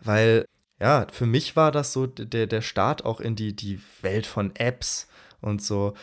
weil 0.00 0.44
ja, 0.80 1.06
für 1.12 1.26
mich 1.26 1.56
war 1.56 1.72
das 1.72 1.92
so 1.92 2.06
der, 2.06 2.46
der 2.46 2.62
Start 2.62 3.04
auch 3.04 3.20
in 3.20 3.36
die, 3.36 3.54
die 3.54 3.80
Welt 4.00 4.26
von 4.26 4.54
Apps 4.56 5.08
und 5.40 5.62
so. 5.62 5.94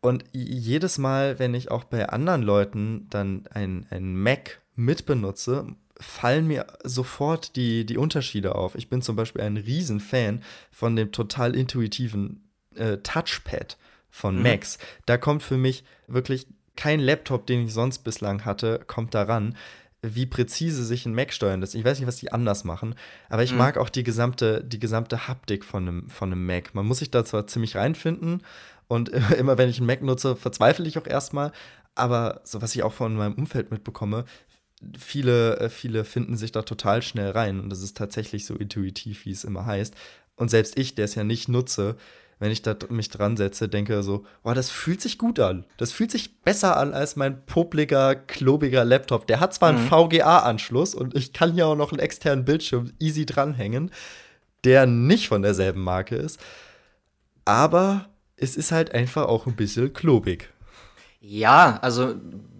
Und 0.00 0.24
jedes 0.32 0.98
Mal, 0.98 1.38
wenn 1.38 1.54
ich 1.54 1.70
auch 1.70 1.84
bei 1.84 2.08
anderen 2.08 2.42
Leuten 2.42 3.06
dann 3.10 3.46
ein, 3.52 3.86
ein 3.90 4.16
Mac 4.16 4.60
mitbenutze, 4.74 5.66
fallen 5.98 6.46
mir 6.46 6.66
sofort 6.82 7.56
die, 7.56 7.84
die 7.84 7.98
Unterschiede 7.98 8.54
auf. 8.54 8.74
Ich 8.74 8.88
bin 8.88 9.02
zum 9.02 9.16
Beispiel 9.16 9.42
ein 9.42 9.58
Riesenfan 9.58 10.42
von 10.70 10.96
dem 10.96 11.12
total 11.12 11.54
intuitiven 11.54 12.48
äh, 12.74 12.96
Touchpad 12.98 13.76
von 14.08 14.36
mhm. 14.36 14.42
Macs. 14.42 14.78
Da 15.04 15.18
kommt 15.18 15.42
für 15.42 15.58
mich 15.58 15.84
wirklich 16.06 16.46
kein 16.76 17.00
Laptop, 17.00 17.46
den 17.46 17.66
ich 17.66 17.74
sonst 17.74 17.98
bislang 17.98 18.46
hatte, 18.46 18.80
kommt 18.86 19.14
daran, 19.14 19.54
wie 20.02 20.24
präzise 20.24 20.82
sich 20.82 21.04
ein 21.04 21.14
Mac 21.14 21.30
steuern 21.34 21.60
lässt. 21.60 21.74
Ich 21.74 21.84
weiß 21.84 21.98
nicht, 21.98 22.08
was 22.08 22.16
die 22.16 22.32
anders 22.32 22.64
machen, 22.64 22.94
aber 23.28 23.42
ich 23.42 23.52
mhm. 23.52 23.58
mag 23.58 23.76
auch 23.76 23.90
die 23.90 24.02
gesamte, 24.02 24.64
die 24.64 24.78
gesamte 24.78 25.28
Haptik 25.28 25.62
von 25.62 25.86
einem, 25.86 26.08
von 26.08 26.32
einem 26.32 26.46
Mac. 26.46 26.74
Man 26.74 26.86
muss 26.86 27.00
sich 27.00 27.10
da 27.10 27.22
zwar 27.22 27.46
ziemlich 27.46 27.76
reinfinden 27.76 28.42
und 28.90 29.08
immer 29.38 29.56
wenn 29.56 29.70
ich 29.70 29.78
einen 29.78 29.86
Mac 29.86 30.02
nutze, 30.02 30.34
verzweifle 30.34 30.86
ich 30.88 30.98
auch 30.98 31.06
erstmal. 31.06 31.52
Aber 31.94 32.40
so 32.44 32.60
was 32.60 32.74
ich 32.74 32.82
auch 32.82 32.92
von 32.92 33.14
meinem 33.14 33.34
Umfeld 33.34 33.70
mitbekomme, 33.70 34.24
viele, 34.98 35.58
äh, 35.60 35.68
viele 35.68 36.04
finden 36.04 36.36
sich 36.36 36.50
da 36.50 36.62
total 36.62 37.00
schnell 37.00 37.30
rein. 37.30 37.60
Und 37.60 37.70
das 37.70 37.82
ist 37.82 37.96
tatsächlich 37.96 38.46
so 38.46 38.56
intuitiv, 38.56 39.26
wie 39.26 39.30
es 39.30 39.44
immer 39.44 39.64
heißt. 39.64 39.94
Und 40.34 40.50
selbst 40.50 40.76
ich, 40.76 40.96
der 40.96 41.04
es 41.04 41.14
ja 41.14 41.22
nicht 41.22 41.48
nutze, 41.48 41.96
wenn 42.40 42.50
ich 42.50 42.62
da 42.62 42.74
mich 42.88 43.10
dran 43.10 43.36
setze, 43.36 43.68
denke 43.68 44.02
so, 44.02 44.24
oh, 44.42 44.54
das 44.54 44.70
fühlt 44.70 45.00
sich 45.00 45.18
gut 45.18 45.38
an. 45.38 45.66
Das 45.76 45.92
fühlt 45.92 46.10
sich 46.10 46.40
besser 46.40 46.76
an 46.76 46.92
als 46.92 47.14
mein 47.14 47.46
popliger, 47.46 48.16
klobiger 48.16 48.84
Laptop. 48.84 49.28
Der 49.28 49.38
hat 49.38 49.54
zwar 49.54 49.72
mhm. 49.72 49.78
einen 49.78 49.88
VGA-Anschluss 49.88 50.96
und 50.96 51.14
ich 51.14 51.32
kann 51.32 51.52
hier 51.52 51.68
auch 51.68 51.76
noch 51.76 51.92
einen 51.92 52.00
externen 52.00 52.44
Bildschirm 52.44 52.92
easy 52.98 53.24
dranhängen, 53.24 53.92
der 54.64 54.86
nicht 54.86 55.28
von 55.28 55.42
derselben 55.42 55.82
Marke 55.82 56.16
ist. 56.16 56.40
Aber 57.44 58.09
es 58.40 58.56
ist 58.56 58.72
halt 58.72 58.92
einfach 58.94 59.26
auch 59.26 59.46
ein 59.46 59.54
bisschen 59.54 59.92
klobig. 59.92 60.48
Ja, 61.20 61.78
also 61.82 62.14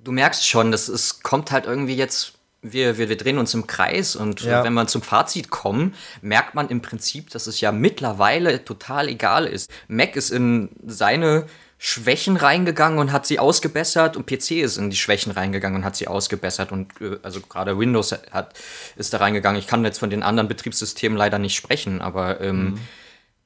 du 0.05 0.13
merkst 0.13 0.47
schon, 0.47 0.71
das 0.71 0.89
es 0.89 1.23
kommt 1.23 1.51
halt 1.51 1.65
irgendwie 1.65 1.97
jetzt, 1.97 2.35
wir, 2.63 2.99
wir, 2.99 3.09
wir 3.09 3.17
drehen 3.17 3.39
uns 3.39 3.55
im 3.55 3.67
Kreis 3.67 4.15
und 4.15 4.43
ja. 4.43 4.63
wenn 4.63 4.75
man 4.75 4.87
zum 4.87 5.01
Fazit 5.01 5.49
kommen, 5.49 5.95
merkt 6.21 6.55
man 6.55 6.69
im 6.69 6.83
Prinzip, 6.83 7.31
dass 7.31 7.47
es 7.47 7.61
ja 7.61 7.73
mittlerweile 7.73 8.65
total 8.65 9.09
egal 9.09 9.47
ist. 9.47 9.71
Mac 9.89 10.15
ist 10.17 10.31
in 10.31 10.69
seine 10.87 11.47
Schwächen 11.79 12.37
reingegangen 12.37 12.99
und 12.99 13.11
hat 13.11 13.25
sie 13.25 13.39
ausgebessert 13.39 14.19
und 14.19 14.27
PC 14.27 14.51
ist 14.51 14.77
in 14.77 14.91
die 14.91 14.99
Schwächen 14.99 15.33
reingegangen 15.33 15.79
und 15.81 15.85
hat 15.87 15.97
sie 15.97 16.09
ausgebessert 16.09 16.73
und 16.73 16.93
äh, 17.01 17.17
also 17.23 17.41
gerade 17.41 17.79
Windows 17.79 18.15
hat, 18.31 18.53
ist 18.97 19.15
da 19.15 19.19
reingegangen. 19.19 19.59
Ich 19.59 19.67
kann 19.67 19.83
jetzt 19.83 19.99
von 19.99 20.11
den 20.11 20.23
anderen 20.23 20.49
Betriebssystemen 20.49 21.17
leider 21.17 21.39
nicht 21.39 21.57
sprechen, 21.57 22.03
aber 22.03 22.43
ähm, 22.43 22.65
mhm. 22.65 22.79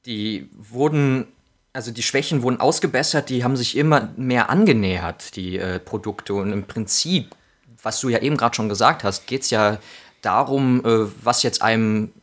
die 0.05 0.49
wurden 0.51 1.27
also 1.75 1.91
die 1.91 2.03
Schwächen 2.03 2.41
wurden 2.41 2.61
ausgebessert, 2.61 3.29
die 3.29 3.43
haben 3.43 3.57
sich 3.57 3.75
immer 3.75 4.09
mehr 4.15 4.49
angenähert, 4.49 5.35
die 5.35 5.59
äh, 5.59 5.77
Produkte. 5.77 6.33
Und 6.33 6.53
im 6.53 6.63
Prinzip, 6.63 7.35
was 7.83 7.99
du 7.99 8.07
ja 8.07 8.19
eben 8.19 8.37
gerade 8.37 8.55
schon 8.55 8.69
gesagt 8.69 9.03
hast, 9.03 9.27
geht 9.27 9.41
es 9.41 9.49
ja 9.49 9.77
darum, 10.21 10.79
äh, 10.85 11.11
was 11.21 11.43
jetzt 11.43 11.61
einem 11.61 12.13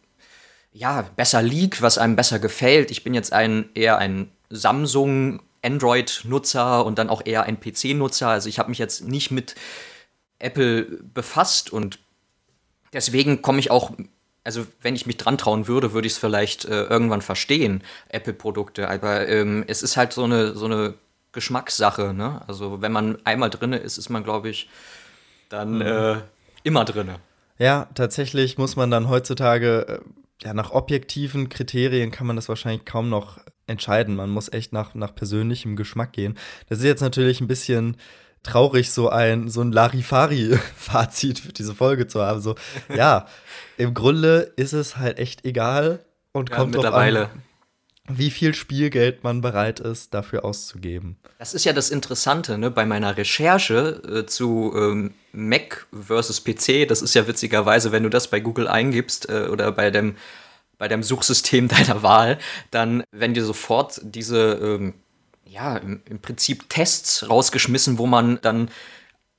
ja, 0.73 1.03
besser 1.17 1.43
liegt, 1.43 1.83
was 1.83 1.99
einem 1.99 2.17
besser 2.17 2.39
gefällt. 2.39 2.91
Ich 2.91 3.05
bin 3.05 3.13
jetzt 3.13 3.35
ein 3.35 3.69
eher 3.75 3.99
ein 3.99 4.33
Samsung 4.49 5.43
Android-Nutzer 5.61 6.87
und 6.87 6.99
dann 6.99 7.11
auch 7.11 7.21
eher 7.27 7.43
ein 7.43 7.61
PC-Nutzer. 7.61 8.29
Also 8.29 8.49
ich 8.49 8.59
habe 8.59 8.71
mich 8.71 8.79
jetzt 8.79 9.07
nicht 9.07 9.31
mit 9.31 9.55
Apple 10.39 10.85
befasst 11.13 11.71
und 11.71 11.99
deswegen 12.95 13.43
komme 13.43 13.59
ich 13.61 13.71
auch 13.71 13.91
also 14.45 14.67
wenn 14.81 14.95
ich 14.95 15.07
mich 15.07 15.17
dran 15.17 15.39
trauen 15.39 15.69
würde, 15.69 15.93
würde 15.93 16.07
ich 16.07 16.15
es 16.15 16.19
vielleicht 16.19 16.65
äh, 16.65 16.85
irgendwann 16.85 17.23
verstehen, 17.23 17.83
Apple-Produkte. 18.09 18.89
Aber 18.89 19.29
ähm, 19.29 19.65
es 19.67 19.83
ist 19.83 19.97
halt 19.97 20.13
so 20.13 20.25
eine, 20.25 20.55
so 20.55 20.67
eine 20.67 20.95
Geschmackssache. 21.33 22.13
Ne? 22.13 22.43
Also 22.47 22.83
wenn 22.83 22.93
man 22.93 23.19
einmal 23.25 23.51
drinne 23.51 23.79
ist, 23.79 23.99
ist 23.99 24.11
man, 24.11 24.25
glaube 24.25 24.49
ich, 24.49 24.69
dann 25.49 25.77
mhm. 25.77 25.83
äh, 25.83 26.17
immer 26.63 26.85
drinne. 26.85 27.17
Ja, 27.59 27.89
tatsächlich 27.95 28.59
muss 28.59 28.77
man 28.77 28.91
dann 28.91 29.09
heutzutage, 29.09 29.87
äh, 29.89 30.45
ja, 30.45 30.55
nach 30.55 30.73
objektiven 30.73 31.49
Kriterien 31.49 32.11
kann 32.11 32.27
man 32.27 32.37
das 32.37 32.49
wahrscheinlich 32.49 32.85
kaum 32.85 33.09
noch 33.09 33.39
entscheiden. 33.67 34.17
Man 34.17 34.31
muss 34.31 34.53
echt 34.53 34.73
nach, 34.73 34.95
nach 34.95 35.15
persönlichem 35.15 35.77
Geschmack 35.77 36.13
gehen. 36.13 36.37
Das 36.69 36.79
ist 36.79 36.85
jetzt 36.85 37.01
natürlich 37.01 37.41
ein 37.41 37.47
bisschen 37.47 37.97
traurig, 38.43 38.91
so 38.91 39.09
ein, 39.09 39.49
so 39.49 39.61
ein 39.61 39.73
Larifari-Fazit 39.73 41.41
für 41.41 41.53
diese 41.53 41.75
Folge 41.75 42.07
zu 42.07 42.23
haben. 42.23 42.41
So, 42.41 42.55
ja, 42.95 43.27
im 43.77 43.95
Grunde 43.95 44.53
ist 44.57 44.73
es 44.73 44.97
halt 44.97 45.19
echt 45.19 45.45
egal 45.45 46.05
und 46.33 46.51
ja, 46.51 46.57
kommt 46.57 46.73
mittlerweile. 46.75 47.31
An, 47.31 47.43
wie 48.09 48.31
viel 48.31 48.55
Spielgeld 48.55 49.23
man 49.23 49.41
bereit 49.41 49.79
ist, 49.79 50.13
dafür 50.13 50.45
auszugeben. 50.45 51.17
Das 51.39 51.55
ist 51.55 51.65
ja 51.65 51.73
das 51.73 51.91
Interessante, 51.91 52.59
ne? 52.59 52.71
Bei 52.71 52.85
meiner 52.85 53.17
Recherche 53.17 54.03
äh, 54.07 54.27
zu 54.27 54.73
ähm, 54.77 55.15
Mac 55.33 55.87
versus 55.93 56.43
PC, 56.43 56.89
das 56.89 57.01
ist 57.01 57.15
ja 57.15 57.27
witzigerweise, 57.29 57.93
wenn 57.93 58.03
du 58.03 58.09
das 58.09 58.29
bei 58.29 58.41
Google 58.41 58.67
eingibst 58.67 59.29
äh, 59.29 59.47
oder 59.51 59.71
bei 59.71 59.91
dem, 59.91 60.17
bei 60.79 60.89
dem 60.89 61.05
Suchsystem 61.05 61.69
deiner 61.69 62.03
Wahl, 62.03 62.39
dann 62.73 63.05
werden 63.13 63.35
dir 63.35 63.45
sofort 63.45 64.01
diese 64.03 64.55
ähm, 64.55 64.95
ja, 65.45 65.77
im, 65.77 66.03
im 66.09 66.21
Prinzip 66.21 66.69
Tests 66.69 67.29
rausgeschmissen, 67.29 67.99
wo 67.99 68.07
man 68.07 68.41
dann 68.43 68.71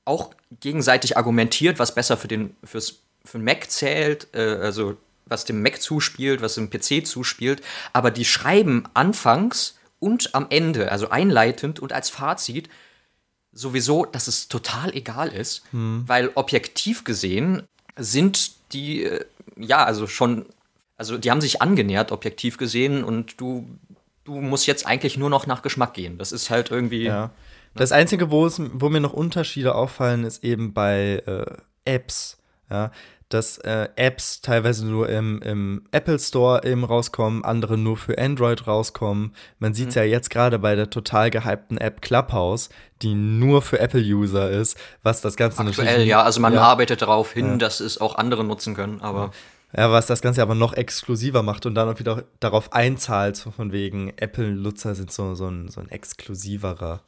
auch 0.04 0.34
gegenseitig 0.60 1.16
argumentiert, 1.16 1.78
was 1.78 1.94
besser 1.94 2.16
für 2.16 2.28
den 2.28 2.56
fürs 2.62 3.00
für 3.24 3.38
den 3.38 3.44
Mac 3.44 3.70
zählt, 3.70 4.28
äh, 4.34 4.58
also 4.60 4.96
was 5.26 5.44
dem 5.44 5.62
Mac 5.62 5.80
zuspielt, 5.80 6.42
was 6.42 6.56
dem 6.56 6.68
PC 6.68 7.06
zuspielt, 7.06 7.62
aber 7.92 8.10
die 8.10 8.24
schreiben 8.26 8.84
anfangs 8.92 9.78
und 9.98 10.34
am 10.34 10.46
Ende, 10.50 10.92
also 10.92 11.08
einleitend 11.08 11.80
und 11.80 11.92
als 11.92 12.10
Fazit, 12.10 12.68
sowieso, 13.52 14.04
dass 14.04 14.28
es 14.28 14.48
total 14.48 14.94
egal 14.94 15.28
ist, 15.28 15.62
hm. 15.70 16.04
weil 16.06 16.30
objektiv 16.34 17.04
gesehen 17.04 17.62
sind 17.96 18.52
die, 18.72 19.04
äh, 19.04 19.24
ja, 19.56 19.84
also 19.84 20.06
schon, 20.06 20.44
also 20.96 21.16
die 21.16 21.30
haben 21.30 21.40
sich 21.40 21.62
angenähert, 21.62 22.12
objektiv 22.12 22.58
gesehen, 22.58 23.04
und 23.04 23.40
du, 23.40 23.66
du 24.24 24.40
musst 24.40 24.66
jetzt 24.66 24.86
eigentlich 24.86 25.16
nur 25.16 25.30
noch 25.30 25.46
nach 25.46 25.62
Geschmack 25.62 25.94
gehen. 25.94 26.18
Das 26.18 26.32
ist 26.32 26.50
halt 26.50 26.70
irgendwie. 26.70 27.04
Ja. 27.04 27.30
Das 27.74 27.92
Einzige, 27.92 28.30
wo, 28.30 28.46
es, 28.46 28.60
wo 28.72 28.88
mir 28.88 29.00
noch 29.00 29.12
Unterschiede 29.12 29.74
auffallen, 29.74 30.24
ist 30.24 30.44
eben 30.44 30.72
bei 30.74 31.22
äh, 31.26 31.44
Apps. 31.84 32.38
Ja, 32.70 32.90
dass 33.28 33.58
äh, 33.58 33.88
Apps 33.96 34.42
teilweise 34.42 34.86
nur 34.86 35.08
im, 35.08 35.42
im, 35.42 35.84
Apple 35.90 36.18
Store 36.18 36.64
eben 36.64 36.84
rauskommen, 36.84 37.44
andere 37.44 37.76
nur 37.76 37.96
für 37.96 38.16
Android 38.18 38.66
rauskommen. 38.66 39.34
Man 39.58 39.74
sieht 39.74 39.88
es 39.88 39.96
mhm. 39.96 40.02
ja 40.02 40.06
jetzt 40.06 40.30
gerade 40.30 40.58
bei 40.58 40.76
der 40.76 40.88
total 40.88 41.30
gehypten 41.30 41.76
App 41.78 42.00
Clubhouse, 42.00 42.68
die 43.02 43.14
nur 43.14 43.60
für 43.62 43.80
Apple-User 43.80 44.50
ist, 44.50 44.78
was 45.02 45.20
das 45.20 45.36
Ganze 45.36 45.62
Aktuell, 45.62 45.86
natürlich. 45.86 46.08
ja, 46.08 46.22
also 46.22 46.40
man 46.40 46.54
ja. 46.54 46.60
arbeitet 46.60 47.02
darauf 47.02 47.32
hin, 47.32 47.46
ja. 47.46 47.56
dass 47.56 47.80
es 47.80 48.00
auch 48.00 48.16
andere 48.16 48.44
nutzen 48.44 48.74
können, 48.74 49.00
aber. 49.00 49.32
Ja, 49.76 49.90
was 49.90 50.06
das 50.06 50.20
Ganze 50.20 50.42
aber 50.42 50.54
noch 50.54 50.74
exklusiver 50.74 51.42
macht 51.42 51.66
und 51.66 51.74
dann 51.74 51.88
auch 51.88 51.98
wieder 51.98 52.24
darauf 52.38 52.72
einzahlt, 52.72 53.36
so 53.36 53.50
von 53.50 53.72
wegen 53.72 54.12
Apple-Nutzer 54.16 54.94
sind 54.94 55.10
so, 55.10 55.34
so, 55.34 55.48
ein, 55.48 55.68
so 55.68 55.80
ein 55.80 55.90
exklusiverer 55.90 57.02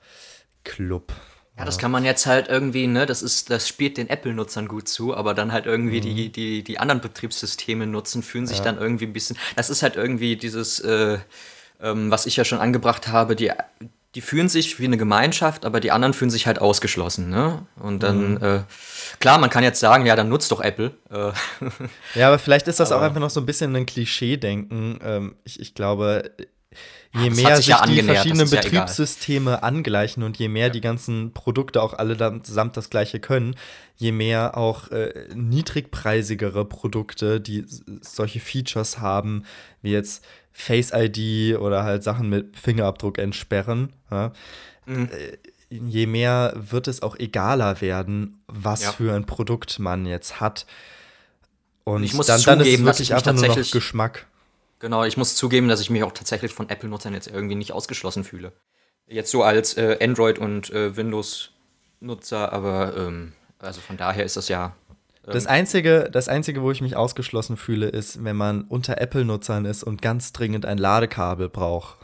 Club. 0.64 1.12
Ja, 1.56 1.64
das 1.64 1.78
kann 1.78 1.90
man 1.90 2.04
jetzt 2.04 2.26
halt 2.26 2.48
irgendwie, 2.48 2.86
ne, 2.86 3.06
das 3.06 3.22
ist, 3.22 3.48
das 3.50 3.66
spielt 3.66 3.96
den 3.96 4.10
Apple-Nutzern 4.10 4.68
gut 4.68 4.88
zu, 4.88 5.16
aber 5.16 5.32
dann 5.32 5.52
halt 5.52 5.64
irgendwie 5.64 6.00
mhm. 6.00 6.16
die, 6.16 6.32
die, 6.32 6.64
die 6.64 6.78
anderen 6.78 7.00
Betriebssysteme 7.00 7.86
nutzen, 7.86 8.22
fühlen 8.22 8.46
sich 8.46 8.58
ja. 8.58 8.64
dann 8.64 8.78
irgendwie 8.78 9.06
ein 9.06 9.12
bisschen. 9.14 9.38
Das 9.54 9.70
ist 9.70 9.82
halt 9.82 9.96
irgendwie 9.96 10.36
dieses, 10.36 10.80
äh, 10.80 11.18
ähm, 11.80 12.10
was 12.10 12.26
ich 12.26 12.36
ja 12.36 12.44
schon 12.44 12.58
angebracht 12.58 13.08
habe, 13.08 13.36
die, 13.36 13.52
die 14.16 14.22
fühlen 14.22 14.48
sich 14.48 14.80
wie 14.80 14.86
eine 14.86 14.96
Gemeinschaft, 14.96 15.66
aber 15.66 15.78
die 15.78 15.90
anderen 15.90 16.14
fühlen 16.14 16.30
sich 16.30 16.46
halt 16.46 16.58
ausgeschlossen, 16.58 17.28
ne? 17.28 17.66
Und 17.78 18.02
dann, 18.02 18.30
mhm. 18.30 18.42
äh, 18.42 18.60
klar, 19.20 19.36
man 19.36 19.50
kann 19.50 19.62
jetzt 19.62 19.78
sagen, 19.78 20.06
ja, 20.06 20.16
dann 20.16 20.30
nutzt 20.30 20.50
doch 20.50 20.62
Apple. 20.62 20.92
Äh. 21.10 21.32
Ja, 22.14 22.28
aber 22.28 22.38
vielleicht 22.38 22.66
ist 22.66 22.80
das 22.80 22.92
auch 22.92 23.02
einfach 23.02 23.20
noch 23.20 23.28
so 23.28 23.40
ein 23.40 23.46
bisschen 23.46 23.76
ein 23.76 23.84
Klischee-Denken. 23.84 25.00
Ähm, 25.04 25.36
ich, 25.44 25.60
ich 25.60 25.74
glaube, 25.74 26.30
je 27.12 27.28
mehr 27.28 27.56
sich, 27.56 27.66
sich 27.66 27.76
die 27.76 28.02
verschiedenen 28.02 28.48
Betriebssysteme 28.48 29.50
ja 29.50 29.58
angleichen 29.58 30.22
und 30.22 30.38
je 30.38 30.48
mehr 30.48 30.68
ja. 30.68 30.72
die 30.72 30.80
ganzen 30.80 31.34
Produkte 31.34 31.82
auch 31.82 31.92
alle 31.92 32.16
dann 32.16 32.42
zusammen 32.42 32.72
das 32.72 32.88
gleiche 32.88 33.20
können, 33.20 33.54
je 33.96 34.12
mehr 34.12 34.56
auch 34.56 34.90
äh, 34.92 35.28
niedrigpreisigere 35.34 36.64
Produkte, 36.64 37.38
die 37.38 37.66
solche 38.00 38.40
Features 38.40 38.98
haben, 38.98 39.44
wie 39.82 39.92
jetzt 39.92 40.24
Face 40.58 40.90
ID 40.90 41.58
oder 41.58 41.84
halt 41.84 42.02
Sachen 42.02 42.30
mit 42.30 42.56
Fingerabdruck 42.56 43.18
entsperren, 43.18 43.92
ja, 44.10 44.32
mhm. 44.86 45.10
äh, 45.12 45.36
je 45.68 46.06
mehr 46.06 46.54
wird 46.56 46.88
es 46.88 47.02
auch 47.02 47.14
egaler 47.18 47.82
werden, 47.82 48.42
was 48.46 48.86
für 48.86 49.14
ein 49.14 49.26
Produkt 49.26 49.78
man 49.78 50.06
jetzt 50.06 50.40
hat. 50.40 50.64
Und 51.84 52.04
ich 52.04 52.14
muss 52.14 52.26
dann, 52.26 52.40
zugeben, 52.40 52.58
dann 52.58 52.66
ist 52.66 52.80
es 52.80 52.84
wirklich 52.84 53.14
einfach 53.14 53.32
nur 53.34 53.48
noch 53.48 53.70
Geschmack. 53.70 54.26
Genau, 54.78 55.04
ich 55.04 55.18
muss 55.18 55.36
zugeben, 55.36 55.68
dass 55.68 55.80
ich 55.80 55.90
mich 55.90 56.02
auch 56.02 56.12
tatsächlich 56.12 56.52
von 56.54 56.70
Apple-Nutzern 56.70 57.12
jetzt 57.12 57.28
irgendwie 57.28 57.54
nicht 57.54 57.72
ausgeschlossen 57.72 58.24
fühle. 58.24 58.52
Jetzt 59.06 59.30
so 59.30 59.42
als 59.42 59.76
äh, 59.76 59.98
Android- 60.00 60.38
und 60.38 60.70
äh, 60.70 60.96
Windows-Nutzer, 60.96 62.52
aber 62.52 62.96
ähm, 62.96 63.34
also 63.58 63.82
von 63.82 63.98
daher 63.98 64.24
ist 64.24 64.36
das 64.38 64.48
ja. 64.48 64.74
Ähm 65.26 65.32
das, 65.32 65.46
Einzige, 65.46 66.08
das 66.10 66.28
Einzige, 66.28 66.62
wo 66.62 66.70
ich 66.70 66.80
mich 66.80 66.96
ausgeschlossen 66.96 67.56
fühle, 67.56 67.88
ist, 67.88 68.22
wenn 68.24 68.36
man 68.36 68.62
unter 68.62 69.00
Apple-Nutzern 69.00 69.64
ist 69.64 69.82
und 69.82 70.02
ganz 70.02 70.32
dringend 70.32 70.66
ein 70.66 70.78
Ladekabel 70.78 71.48
braucht. 71.48 71.96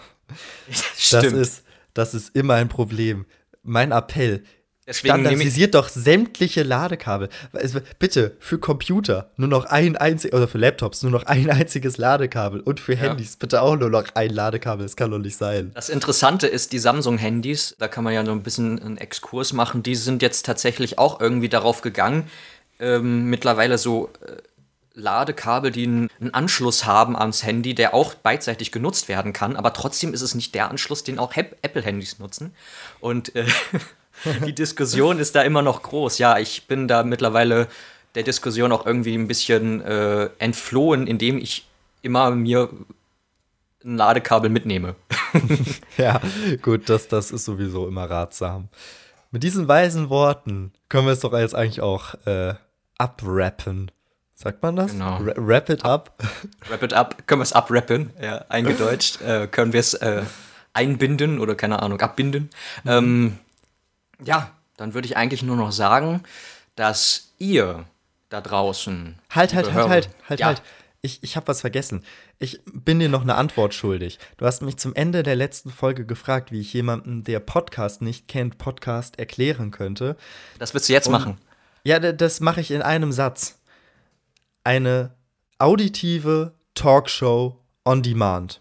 Stimmt. 0.96 1.24
Das 1.24 1.32
ist, 1.32 1.64
das 1.94 2.14
ist 2.14 2.34
immer 2.34 2.54
ein 2.54 2.68
Problem. 2.68 3.26
Mein 3.62 3.92
Appell, 3.92 4.42
Deswegen 4.84 5.14
Standardisiert 5.14 5.76
doch 5.76 5.88
sämtliche 5.88 6.64
Ladekabel. 6.64 7.28
Also, 7.52 7.78
bitte, 8.00 8.36
für 8.40 8.58
Computer 8.58 9.30
nur 9.36 9.48
noch 9.48 9.64
ein 9.66 9.96
einziges, 9.96 10.36
oder 10.36 10.48
für 10.48 10.58
Laptops 10.58 11.04
nur 11.04 11.12
noch 11.12 11.22
ein 11.22 11.48
einziges 11.50 11.98
Ladekabel 11.98 12.60
und 12.60 12.80
für 12.80 12.96
Handys 12.96 13.34
ja. 13.34 13.36
bitte 13.38 13.62
auch 13.62 13.76
nur 13.76 13.90
noch 13.90 14.04
ein 14.14 14.30
Ladekabel. 14.30 14.84
Das 14.84 14.96
kann 14.96 15.12
doch 15.12 15.18
nicht 15.18 15.36
sein. 15.36 15.70
Das 15.74 15.88
Interessante 15.88 16.48
ist, 16.48 16.72
die 16.72 16.80
Samsung-Handys, 16.80 17.76
da 17.78 17.86
kann 17.86 18.02
man 18.02 18.12
ja 18.12 18.26
so 18.26 18.32
ein 18.32 18.42
bisschen 18.42 18.82
einen 18.82 18.96
Exkurs 18.98 19.52
machen, 19.52 19.84
die 19.84 19.94
sind 19.94 20.20
jetzt 20.20 20.46
tatsächlich 20.46 20.98
auch 20.98 21.20
irgendwie 21.20 21.48
darauf 21.48 21.82
gegangen, 21.82 22.24
ähm, 22.80 23.26
mittlerweile 23.30 23.78
so 23.78 24.10
äh, 24.26 24.36
Ladekabel, 24.94 25.70
die 25.70 25.86
einen, 25.86 26.10
Anschluss 26.32 26.84
haben 26.84 27.16
ans 27.16 27.44
Handy, 27.44 27.74
der 27.74 27.94
auch 27.94 28.14
beidseitig 28.14 28.72
genutzt 28.72 29.08
werden 29.08 29.32
kann, 29.32 29.56
aber 29.56 29.72
trotzdem 29.72 30.12
ist 30.14 30.22
es 30.22 30.34
nicht 30.34 30.54
der 30.54 30.70
Anschluss, 30.70 31.04
den 31.04 31.18
auch 31.18 31.34
Apple-Handys 31.34 32.18
nutzen. 32.18 32.54
Und 33.00 33.34
äh, 33.34 33.46
die 34.46 34.54
Diskussion 34.54 35.18
ist 35.18 35.34
da 35.34 35.42
immer 35.42 35.62
noch 35.62 35.82
groß. 35.82 36.18
Ja, 36.18 36.38
ich 36.38 36.66
bin 36.66 36.88
da 36.88 37.02
mittlerweile 37.02 37.68
der 38.14 38.22
Diskussion 38.22 38.72
auch 38.72 38.84
irgendwie 38.84 39.14
ein 39.14 39.28
bisschen 39.28 39.80
äh, 39.80 40.28
entflohen, 40.38 41.06
indem 41.06 41.38
ich 41.38 41.66
immer 42.02 42.30
mir 42.30 42.68
ein 43.84 43.96
Ladekabel 43.96 44.50
mitnehme. 44.50 44.94
ja, 45.96 46.20
gut, 46.60 46.88
das, 46.88 47.08
das 47.08 47.30
ist 47.30 47.44
sowieso 47.44 47.88
immer 47.88 48.08
ratsam. 48.08 48.68
Mit 49.32 49.42
diesen 49.42 49.66
weisen 49.66 50.10
Worten 50.10 50.74
können 50.90 51.06
wir 51.06 51.14
es 51.14 51.20
doch 51.20 51.32
jetzt 51.32 51.54
eigentlich 51.54 51.80
auch 51.80 52.14
äh, 52.26 52.54
abrappen. 52.98 53.90
Sagt 54.34 54.62
man 54.62 54.76
das? 54.76 54.92
Genau. 54.92 55.20
wrap 55.20 55.70
it 55.70 55.86
up. 55.86 56.22
Wrap 56.68 56.82
it 56.82 56.92
up. 56.92 57.26
Können 57.26 57.40
wir 57.40 57.44
es 57.44 57.54
abrappen? 57.54 58.10
Ja, 58.20 58.44
eingedeutscht. 58.50 59.20
äh, 59.26 59.46
können 59.46 59.72
wir 59.72 59.80
es 59.80 59.94
äh, 59.94 60.22
einbinden 60.74 61.38
oder 61.40 61.54
keine 61.54 61.80
Ahnung, 61.80 61.98
abbinden. 62.02 62.50
Mhm. 62.84 62.90
Ähm, 62.90 63.38
ja, 64.22 64.50
dann 64.76 64.92
würde 64.92 65.06
ich 65.06 65.16
eigentlich 65.16 65.42
nur 65.42 65.56
noch 65.56 65.72
sagen, 65.72 66.22
dass 66.76 67.32
ihr 67.38 67.84
da 68.28 68.42
draußen. 68.42 69.18
Halt, 69.30 69.54
halt, 69.54 69.72
halt, 69.72 69.88
halt, 69.88 70.10
halt, 70.28 70.40
ja. 70.40 70.46
halt. 70.46 70.62
Ich, 71.04 71.20
ich 71.24 71.34
habe 71.34 71.48
was 71.48 71.62
vergessen. 71.62 72.04
Ich 72.38 72.60
bin 72.64 73.00
dir 73.00 73.08
noch 73.08 73.22
eine 73.22 73.34
Antwort 73.34 73.74
schuldig. 73.74 74.20
Du 74.36 74.46
hast 74.46 74.62
mich 74.62 74.76
zum 74.76 74.94
Ende 74.94 75.24
der 75.24 75.34
letzten 75.34 75.70
Folge 75.70 76.06
gefragt, 76.06 76.52
wie 76.52 76.60
ich 76.60 76.72
jemanden, 76.72 77.24
der 77.24 77.40
Podcast 77.40 78.02
nicht 78.02 78.28
kennt, 78.28 78.56
Podcast 78.56 79.18
erklären 79.18 79.72
könnte. 79.72 80.16
Das 80.60 80.74
willst 80.74 80.88
du 80.88 80.92
jetzt 80.92 81.08
Und, 81.08 81.12
machen? 81.12 81.38
Ja, 81.82 81.98
das 81.98 82.38
mache 82.38 82.60
ich 82.60 82.70
in 82.70 82.82
einem 82.82 83.10
Satz. 83.10 83.58
Eine 84.62 85.12
auditive 85.58 86.54
Talkshow 86.76 87.58
on 87.84 88.04
Demand. 88.04 88.60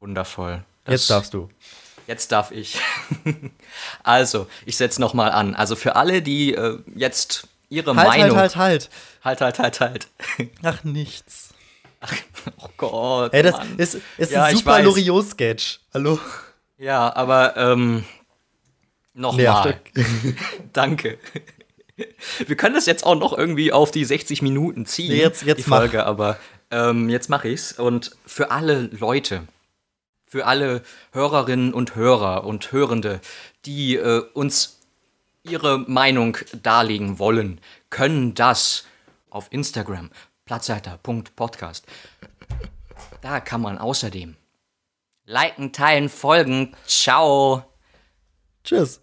Wundervoll. 0.00 0.64
Das 0.84 0.94
jetzt 0.94 1.10
darfst 1.10 1.32
du. 1.32 1.48
Jetzt 2.08 2.32
darf 2.32 2.50
ich. 2.50 2.76
also, 4.02 4.48
ich 4.66 4.76
setze 4.76 5.00
noch 5.00 5.14
mal 5.14 5.30
an. 5.30 5.54
Also 5.54 5.76
für 5.76 5.94
alle, 5.94 6.22
die 6.22 6.54
äh, 6.54 6.80
jetzt 6.96 7.46
ihre 7.70 7.96
halt, 7.96 8.08
Meinung. 8.08 8.36
Halt, 8.36 8.56
halt, 8.56 8.90
halt. 9.24 9.40
Halt, 9.40 9.58
halt, 9.58 9.80
halt, 9.80 9.80
halt. 9.80 10.08
Ach, 10.62 10.84
nichts. 10.84 11.54
Ach, 12.00 12.14
oh 12.58 12.68
Gott. 12.76 13.32
Ey, 13.32 13.42
das 13.42 13.56
Mann. 13.56 13.78
ist, 13.78 13.98
ist 14.18 14.32
ja, 14.32 14.44
ein 14.44 14.56
super 14.56 14.82
Loriot-Sketch. 14.82 15.80
Hallo? 15.94 16.18
Ja, 16.78 17.14
aber 17.14 17.56
ähm, 17.56 18.04
nochmal. 19.14 19.80
Danke. 20.72 21.18
Wir 22.46 22.56
können 22.56 22.74
das 22.74 22.86
jetzt 22.86 23.04
auch 23.04 23.16
noch 23.16 23.36
irgendwie 23.36 23.72
auf 23.72 23.90
die 23.90 24.06
60 24.06 24.40
Minuten 24.40 24.86
ziehen, 24.86 25.14
jetzt, 25.14 25.42
jetzt 25.42 25.58
die 25.58 25.62
Folge, 25.64 25.98
mach. 25.98 26.06
aber 26.06 26.38
ähm, 26.70 27.10
jetzt 27.10 27.28
mache 27.28 27.48
ich's. 27.48 27.72
Und 27.72 28.12
für 28.24 28.50
alle 28.50 28.88
Leute, 28.98 29.42
für 30.26 30.46
alle 30.46 30.82
Hörerinnen 31.12 31.74
und 31.74 31.96
Hörer 31.96 32.44
und 32.44 32.72
Hörende, 32.72 33.20
die 33.66 33.96
äh, 33.96 34.22
uns 34.32 34.79
ihre 35.50 35.78
Meinung 35.78 36.36
darlegen 36.62 37.18
wollen, 37.18 37.60
können 37.90 38.34
das 38.34 38.84
auf 39.30 39.48
Instagram 39.50 40.10
platzhalter.podcast. 40.44 41.86
Da 43.20 43.40
kann 43.40 43.60
man 43.60 43.78
außerdem 43.78 44.36
liken, 45.24 45.72
teilen, 45.72 46.08
folgen. 46.08 46.74
Ciao. 46.86 47.64
Tschüss. 48.64 49.00